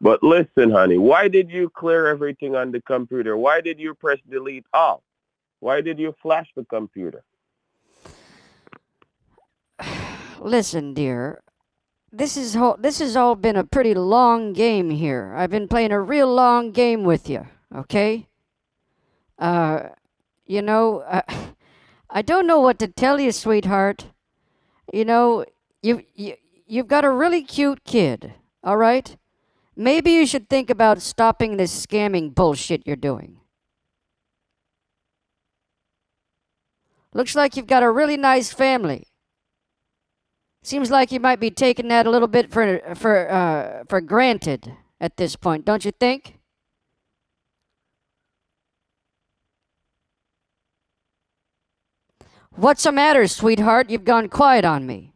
But 0.00 0.22
listen, 0.22 0.70
honey, 0.70 0.96
why 0.96 1.28
did 1.28 1.50
you 1.50 1.68
clear 1.68 2.06
everything 2.06 2.56
on 2.56 2.72
the 2.72 2.80
computer? 2.80 3.36
Why 3.36 3.60
did 3.60 3.78
you 3.78 3.94
press 3.94 4.18
delete 4.30 4.64
all? 4.72 5.02
Why 5.60 5.82
did 5.82 5.98
you 5.98 6.14
flash 6.22 6.48
the 6.56 6.64
computer? 6.64 7.22
Listen, 10.40 10.94
dear. 10.94 11.42
This 12.12 12.36
is 12.36 12.54
ho- 12.54 12.76
this 12.78 12.98
has 12.98 13.16
all 13.16 13.36
been 13.36 13.56
a 13.56 13.64
pretty 13.64 13.94
long 13.94 14.52
game 14.52 14.90
here. 14.90 15.32
I've 15.36 15.50
been 15.50 15.68
playing 15.68 15.92
a 15.92 16.00
real 16.00 16.26
long 16.32 16.72
game 16.72 17.04
with 17.04 17.28
you, 17.30 17.46
okay? 17.74 18.26
Uh, 19.38 19.90
you 20.46 20.60
know, 20.60 21.00
uh, 21.00 21.22
I 22.10 22.22
don't 22.22 22.46
know 22.48 22.60
what 22.60 22.78
to 22.80 22.88
tell 22.88 23.20
you, 23.20 23.30
sweetheart. 23.30 24.06
You 24.92 25.04
know, 25.04 25.44
you 25.82 26.02
you 26.14 26.34
you've 26.66 26.88
got 26.88 27.04
a 27.04 27.10
really 27.10 27.42
cute 27.42 27.84
kid, 27.84 28.34
all 28.64 28.76
right? 28.76 29.16
Maybe 29.76 30.10
you 30.10 30.26
should 30.26 30.48
think 30.50 30.68
about 30.68 31.00
stopping 31.00 31.56
this 31.56 31.86
scamming 31.86 32.34
bullshit 32.34 32.86
you're 32.86 32.96
doing. 32.96 33.38
Looks 37.14 37.34
like 37.36 37.56
you've 37.56 37.66
got 37.66 37.82
a 37.82 37.90
really 37.90 38.16
nice 38.16 38.52
family. 38.52 39.09
Seems 40.62 40.90
like 40.90 41.10
you 41.10 41.20
might 41.20 41.40
be 41.40 41.50
taking 41.50 41.88
that 41.88 42.06
a 42.06 42.10
little 42.10 42.28
bit 42.28 42.52
for 42.52 42.80
for 42.94 43.30
uh, 43.30 43.84
for 43.88 44.00
granted 44.00 44.72
at 45.00 45.16
this 45.16 45.34
point, 45.36 45.64
don't 45.64 45.84
you 45.84 45.92
think? 45.92 46.38
What's 52.56 52.82
the 52.82 52.92
matter, 52.92 53.26
sweetheart? 53.26 53.88
You've 53.88 54.04
gone 54.04 54.28
quiet 54.28 54.64
on 54.66 54.86
me. 54.86 55.14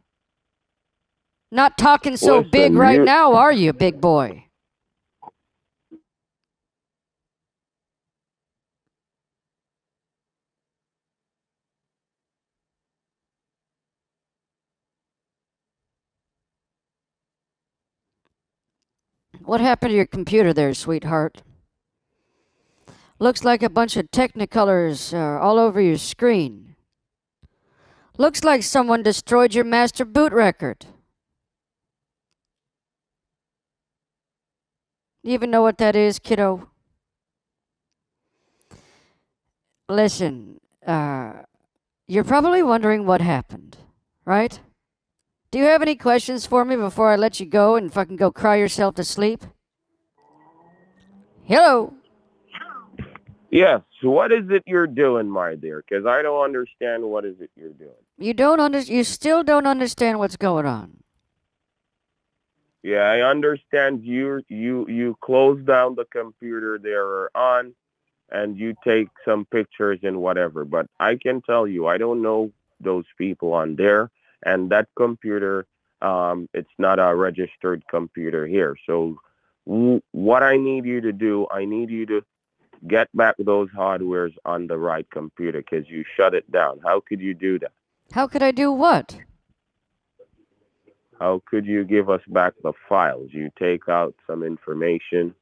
Not 1.51 1.77
talking 1.77 2.17
so 2.17 2.37
Listen, 2.37 2.49
big 2.49 2.73
right 2.73 3.01
now, 3.01 3.35
are 3.35 3.51
you, 3.51 3.71
big 3.71 4.01
boy? 4.01 4.44
What 19.43 19.61
happened 19.61 19.91
to 19.91 19.95
your 19.95 20.05
computer 20.05 20.53
there, 20.53 20.73
sweetheart? 20.73 21.43
Looks 23.19 23.43
like 23.43 23.63
a 23.63 23.69
bunch 23.69 23.95
of 23.95 24.11
technicolors 24.11 25.13
uh, 25.13 25.39
all 25.41 25.57
over 25.57 25.79
your 25.79 25.97
screen. 25.97 26.75
Looks 28.17 28.43
like 28.43 28.63
someone 28.63 29.03
destroyed 29.03 29.53
your 29.53 29.65
master 29.65 30.05
boot 30.05 30.33
record. 30.33 30.85
You 35.23 35.33
even 35.33 35.49
know 35.49 35.61
what 35.61 35.77
that 35.79 35.95
is, 35.95 36.19
kiddo? 36.19 36.69
Listen, 39.89 40.59
uh, 40.85 41.33
you're 42.07 42.23
probably 42.23 42.61
wondering 42.61 43.05
what 43.05 43.21
happened, 43.21 43.77
right? 44.23 44.59
Do 45.55 45.59
you 45.59 45.67
have 45.67 45.81
any 45.81 45.95
questions 45.95 46.45
for 46.45 46.65
me 46.65 46.75
before 46.75 47.13
I 47.13 47.15
let 47.15 47.39
you 47.39 47.45
go 47.45 47.77
and 47.77 47.89
fucking 47.89 48.17
go 48.17 48.29
cry 48.29 48.57
yourself 48.57 48.95
to 48.95 49.05
sleep? 49.05 49.41
Hello? 51.45 51.93
Yes. 53.51 53.79
What 54.01 54.33
is 54.33 54.49
it 54.49 54.63
you're 54.65 54.85
doing, 54.85 55.29
my 55.29 55.55
dear? 55.55 55.81
Because 55.87 56.05
I 56.05 56.21
don't 56.21 56.43
understand 56.43 57.05
what 57.05 57.23
is 57.23 57.39
it 57.39 57.51
you're 57.55 57.69
doing. 57.69 58.03
You 58.17 58.33
don't 58.33 58.59
under 58.59 58.79
you 58.79 59.05
still 59.05 59.43
don't 59.43 59.65
understand 59.65 60.19
what's 60.19 60.35
going 60.35 60.65
on. 60.65 60.97
Yeah, 62.83 63.03
I 63.03 63.21
understand 63.21 64.03
you 64.03 64.43
you 64.49 64.85
you 64.89 65.15
close 65.21 65.63
down 65.63 65.95
the 65.95 66.03
computer 66.11 66.77
they're 66.77 67.29
on 67.33 67.73
and 68.29 68.57
you 68.57 68.75
take 68.83 69.07
some 69.23 69.45
pictures 69.45 69.99
and 70.03 70.17
whatever, 70.17 70.65
but 70.65 70.87
I 70.99 71.15
can 71.15 71.41
tell 71.41 71.65
you 71.65 71.87
I 71.87 71.97
don't 71.97 72.21
know 72.21 72.51
those 72.81 73.05
people 73.17 73.53
on 73.53 73.77
there 73.77 74.11
and 74.45 74.69
that 74.69 74.87
computer 74.95 75.65
um 76.01 76.47
it's 76.53 76.75
not 76.77 76.99
a 76.99 77.15
registered 77.15 77.83
computer 77.89 78.45
here. 78.45 78.75
So 78.85 79.17
w- 79.67 80.01
what 80.11 80.43
I 80.43 80.57
need 80.57 80.85
you 80.85 81.01
to 81.01 81.11
do, 81.11 81.47
I 81.51 81.65
need 81.65 81.89
you 81.89 82.05
to 82.07 82.21
get 82.87 83.07
back 83.15 83.35
those 83.39 83.69
hardwares 83.69 84.33
on 84.45 84.67
the 84.67 84.77
right 84.77 85.09
computer 85.09 85.61
cuz 85.61 85.85
you 85.89 86.03
shut 86.15 86.33
it 86.33 86.49
down. 86.51 86.79
How 86.83 86.99
could 86.99 87.21
you 87.21 87.33
do 87.33 87.59
that? 87.59 87.71
How 88.11 88.27
could 88.27 88.43
I 88.43 88.51
do 88.51 88.71
what? 88.71 89.17
How 91.19 91.41
could 91.45 91.65
you 91.65 91.83
give 91.85 92.09
us 92.09 92.21
back 92.27 92.53
the 92.61 92.73
files? 92.89 93.29
You 93.31 93.49
take 93.57 93.87
out 93.87 94.13
some 94.27 94.43
information, 94.43 95.33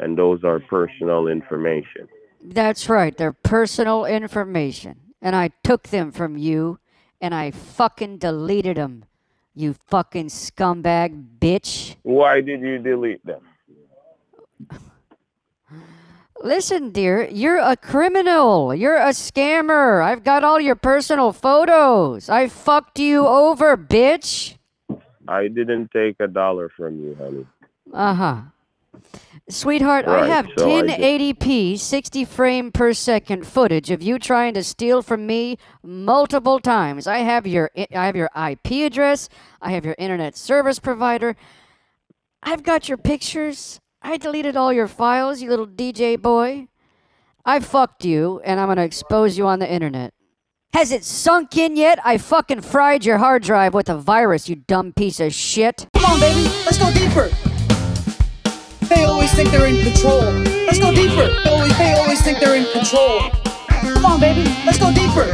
and 0.00 0.16
those 0.16 0.42
are 0.44 0.60
personal 0.60 1.28
information. 1.28 2.08
That's 2.42 2.88
right, 2.88 3.16
they're 3.16 3.32
personal 3.32 4.06
information. 4.06 5.00
And 5.20 5.36
I 5.36 5.50
took 5.62 5.88
them 5.88 6.10
from 6.10 6.36
you 6.36 6.78
and 7.24 7.34
I 7.34 7.52
fucking 7.52 8.18
deleted 8.18 8.76
them. 8.76 9.06
You 9.54 9.72
fucking 9.88 10.26
scumbag 10.26 11.40
bitch. 11.40 11.96
Why 12.02 12.42
did 12.42 12.60
you 12.60 12.76
delete 12.78 13.24
them? 13.24 13.40
Listen, 16.42 16.90
dear, 16.90 17.26
you're 17.32 17.56
a 17.56 17.78
criminal. 17.78 18.74
You're 18.74 18.98
a 18.98 19.16
scammer. 19.16 20.04
I've 20.04 20.22
got 20.22 20.44
all 20.44 20.60
your 20.60 20.74
personal 20.74 21.32
photos. 21.32 22.28
I 22.28 22.48
fucked 22.48 22.98
you 22.98 23.26
over, 23.26 23.74
bitch. 23.78 24.58
I 25.26 25.48
didn't 25.48 25.92
take 25.92 26.16
a 26.20 26.28
dollar 26.28 26.68
from 26.68 27.00
you, 27.00 27.14
honey. 27.14 27.46
Uh 27.90 28.14
huh. 28.14 28.40
Sweetheart, 29.48 30.06
I 30.08 30.26
have 30.26 30.46
so 30.56 30.70
I 30.70 30.82
just- 30.82 30.98
1080p, 30.98 31.76
60 31.76 32.24
frame 32.24 32.72
per 32.72 32.92
second 32.92 33.46
footage 33.46 33.90
of 33.90 34.02
you 34.02 34.18
trying 34.18 34.54
to 34.54 34.62
steal 34.62 35.02
from 35.02 35.26
me 35.26 35.58
multiple 35.82 36.60
times. 36.60 37.06
I 37.06 37.18
have 37.18 37.46
your 37.46 37.70
I 37.76 37.86
I 37.94 38.06
have 38.06 38.16
your 38.16 38.30
IP 38.34 38.84
address. 38.86 39.28
I 39.60 39.70
have 39.72 39.84
your 39.84 39.94
internet 39.98 40.36
service 40.36 40.78
provider. 40.78 41.36
I've 42.42 42.62
got 42.62 42.88
your 42.88 42.98
pictures. 42.98 43.80
I 44.02 44.16
deleted 44.16 44.56
all 44.56 44.72
your 44.72 44.88
files, 44.88 45.40
you 45.40 45.48
little 45.50 45.66
DJ 45.66 46.16
boy. 46.20 46.68
I 47.44 47.60
fucked 47.60 48.04
you, 48.04 48.40
and 48.44 48.58
I'm 48.60 48.68
gonna 48.68 48.82
expose 48.82 49.36
you 49.36 49.46
on 49.46 49.58
the 49.58 49.70
internet. 49.70 50.14
Has 50.72 50.90
it 50.90 51.04
sunk 51.04 51.56
in 51.56 51.76
yet? 51.76 51.98
I 52.04 52.18
fucking 52.18 52.62
fried 52.62 53.04
your 53.04 53.18
hard 53.18 53.42
drive 53.42 53.74
with 53.74 53.88
a 53.88 53.96
virus, 53.96 54.48
you 54.48 54.56
dumb 54.56 54.92
piece 54.92 55.20
of 55.20 55.32
shit. 55.32 55.86
Come 55.94 56.04
on, 56.04 56.20
baby. 56.20 56.48
Let's 56.64 56.78
go 56.78 56.90
deeper. 56.92 57.53
They 58.88 59.04
always 59.04 59.32
think 59.32 59.50
they're 59.50 59.66
in 59.66 59.82
control. 59.82 60.20
Let's 60.66 60.78
go 60.78 60.92
deeper. 60.92 61.28
They 61.42 61.50
always, 61.50 61.78
they 61.78 61.92
always 61.92 62.20
think 62.22 62.38
they're 62.40 62.56
in 62.56 62.70
control. 62.72 63.30
Come 63.68 64.04
on, 64.04 64.20
baby. 64.20 64.44
Let's 64.66 64.78
go 64.78 64.92
deeper. 64.92 65.24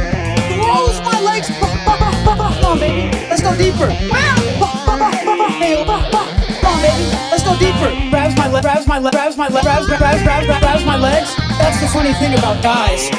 Rolls 0.55 0.99
my 1.03 1.19
legs. 1.19 1.47
Come 1.59 2.65
on, 2.65 2.79
baby. 2.79 3.11
Let's 3.27 3.41
go 3.41 3.55
deeper. 3.57 3.87
Come 3.87 4.91
on, 4.91 6.81
baby. 6.81 7.05
Let's 7.31 7.43
go 7.43 7.57
deeper. 7.59 7.91
Grabs 8.09 8.37
my 8.37 8.47
leg. 8.47 8.63
Grabs 8.63 8.87
my 8.87 8.99
leg. 8.99 9.13
Grabs 9.13 9.37
my. 9.37 9.49
Grabs, 9.49 9.87
grabs, 9.87 10.23
grabs, 10.23 10.47
grabs, 10.47 10.85
my 10.85 10.97
legs. 10.97 11.35
That's 11.59 11.81
the 11.81 11.87
funny 11.87 12.13
thing 12.13 12.37
about 12.37 12.63
guys. 12.63 13.09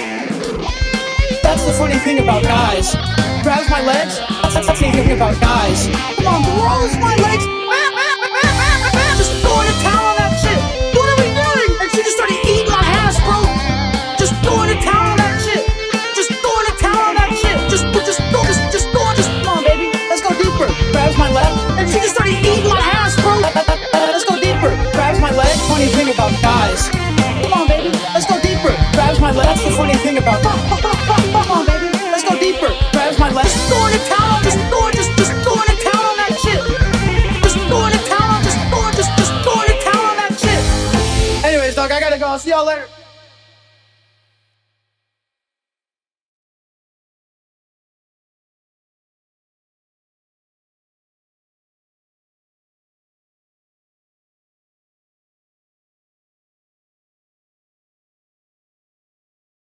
That's 1.42 1.64
the 1.66 1.72
funny 1.72 1.98
thing 1.98 2.20
about 2.20 2.42
guys. 2.42 2.94
Grabs 3.42 3.68
my 3.68 3.82
legs. 3.84 4.18
That's 4.54 4.66
the 4.66 4.74
funny 4.74 4.92
thing 4.92 5.12
about 5.12 5.38
guys. 5.40 5.88
Come 6.16 6.26
on, 6.28 6.42
rolls 6.56 6.96
my 6.96 7.16
legs. 7.16 7.44
grabs 20.92 21.16
my 21.18 21.30
leg, 21.32 21.48
and 21.80 21.88
she 21.88 21.98
just 21.98 22.14
started 22.14 22.36
eating 22.38 22.68
my 22.68 22.78
ass, 22.78 23.16
bro. 23.20 23.40
Let's 23.40 24.24
go 24.24 24.36
deeper. 24.38 24.70
Grabs 24.92 25.18
my 25.18 25.32
leg. 25.32 25.50
Funny 25.66 25.88
thing 25.88 26.12
about 26.12 26.30
guys. 26.44 26.88
Come 26.88 27.52
on, 27.52 27.66
baby. 27.66 27.90
Let's 28.12 28.26
go 28.28 28.38
deeper. 28.40 28.76
Grabs 28.92 29.18
my 29.18 29.32
leg. 29.32 29.46
That's 29.46 29.64
the 29.64 29.72
funny 29.72 29.96
thing 30.04 30.18
about. 30.18 30.42
Come 30.44 31.50
on, 31.50 31.66
baby. 31.66 31.88
Let's 32.12 32.22
go 32.22 32.38
deeper. 32.38 32.70
Grabs 32.92 33.18
my 33.18 33.32
leg. 33.32 33.48
Just 33.48 33.70
going 33.72 33.92
to 33.96 34.00
town 34.06 34.28
on 34.36 34.42
this. 34.44 34.54
Going 34.70 34.92
just 34.92 35.10
just 35.16 35.32
going 35.42 35.66
to 35.66 35.76
town 35.80 36.04
on 36.04 36.16
that 36.20 36.32
shit. 36.38 36.60
Just 37.42 37.56
going 37.72 37.92
to 37.92 38.00
town 38.06 38.28
on 38.36 38.42
just 38.44 38.60
going 38.70 38.94
just 38.94 39.10
just 39.16 39.32
going 39.42 39.68
to 39.72 39.76
town 39.80 40.04
on 40.12 40.16
that 40.20 40.32
shit. 40.36 40.62
Anyways, 41.44 41.74
dog, 41.74 41.90
I 41.90 42.00
gotta 42.00 42.18
go. 42.18 42.26
I'll 42.26 42.38
see 42.38 42.50
y'all 42.50 42.66
later. 42.66 42.86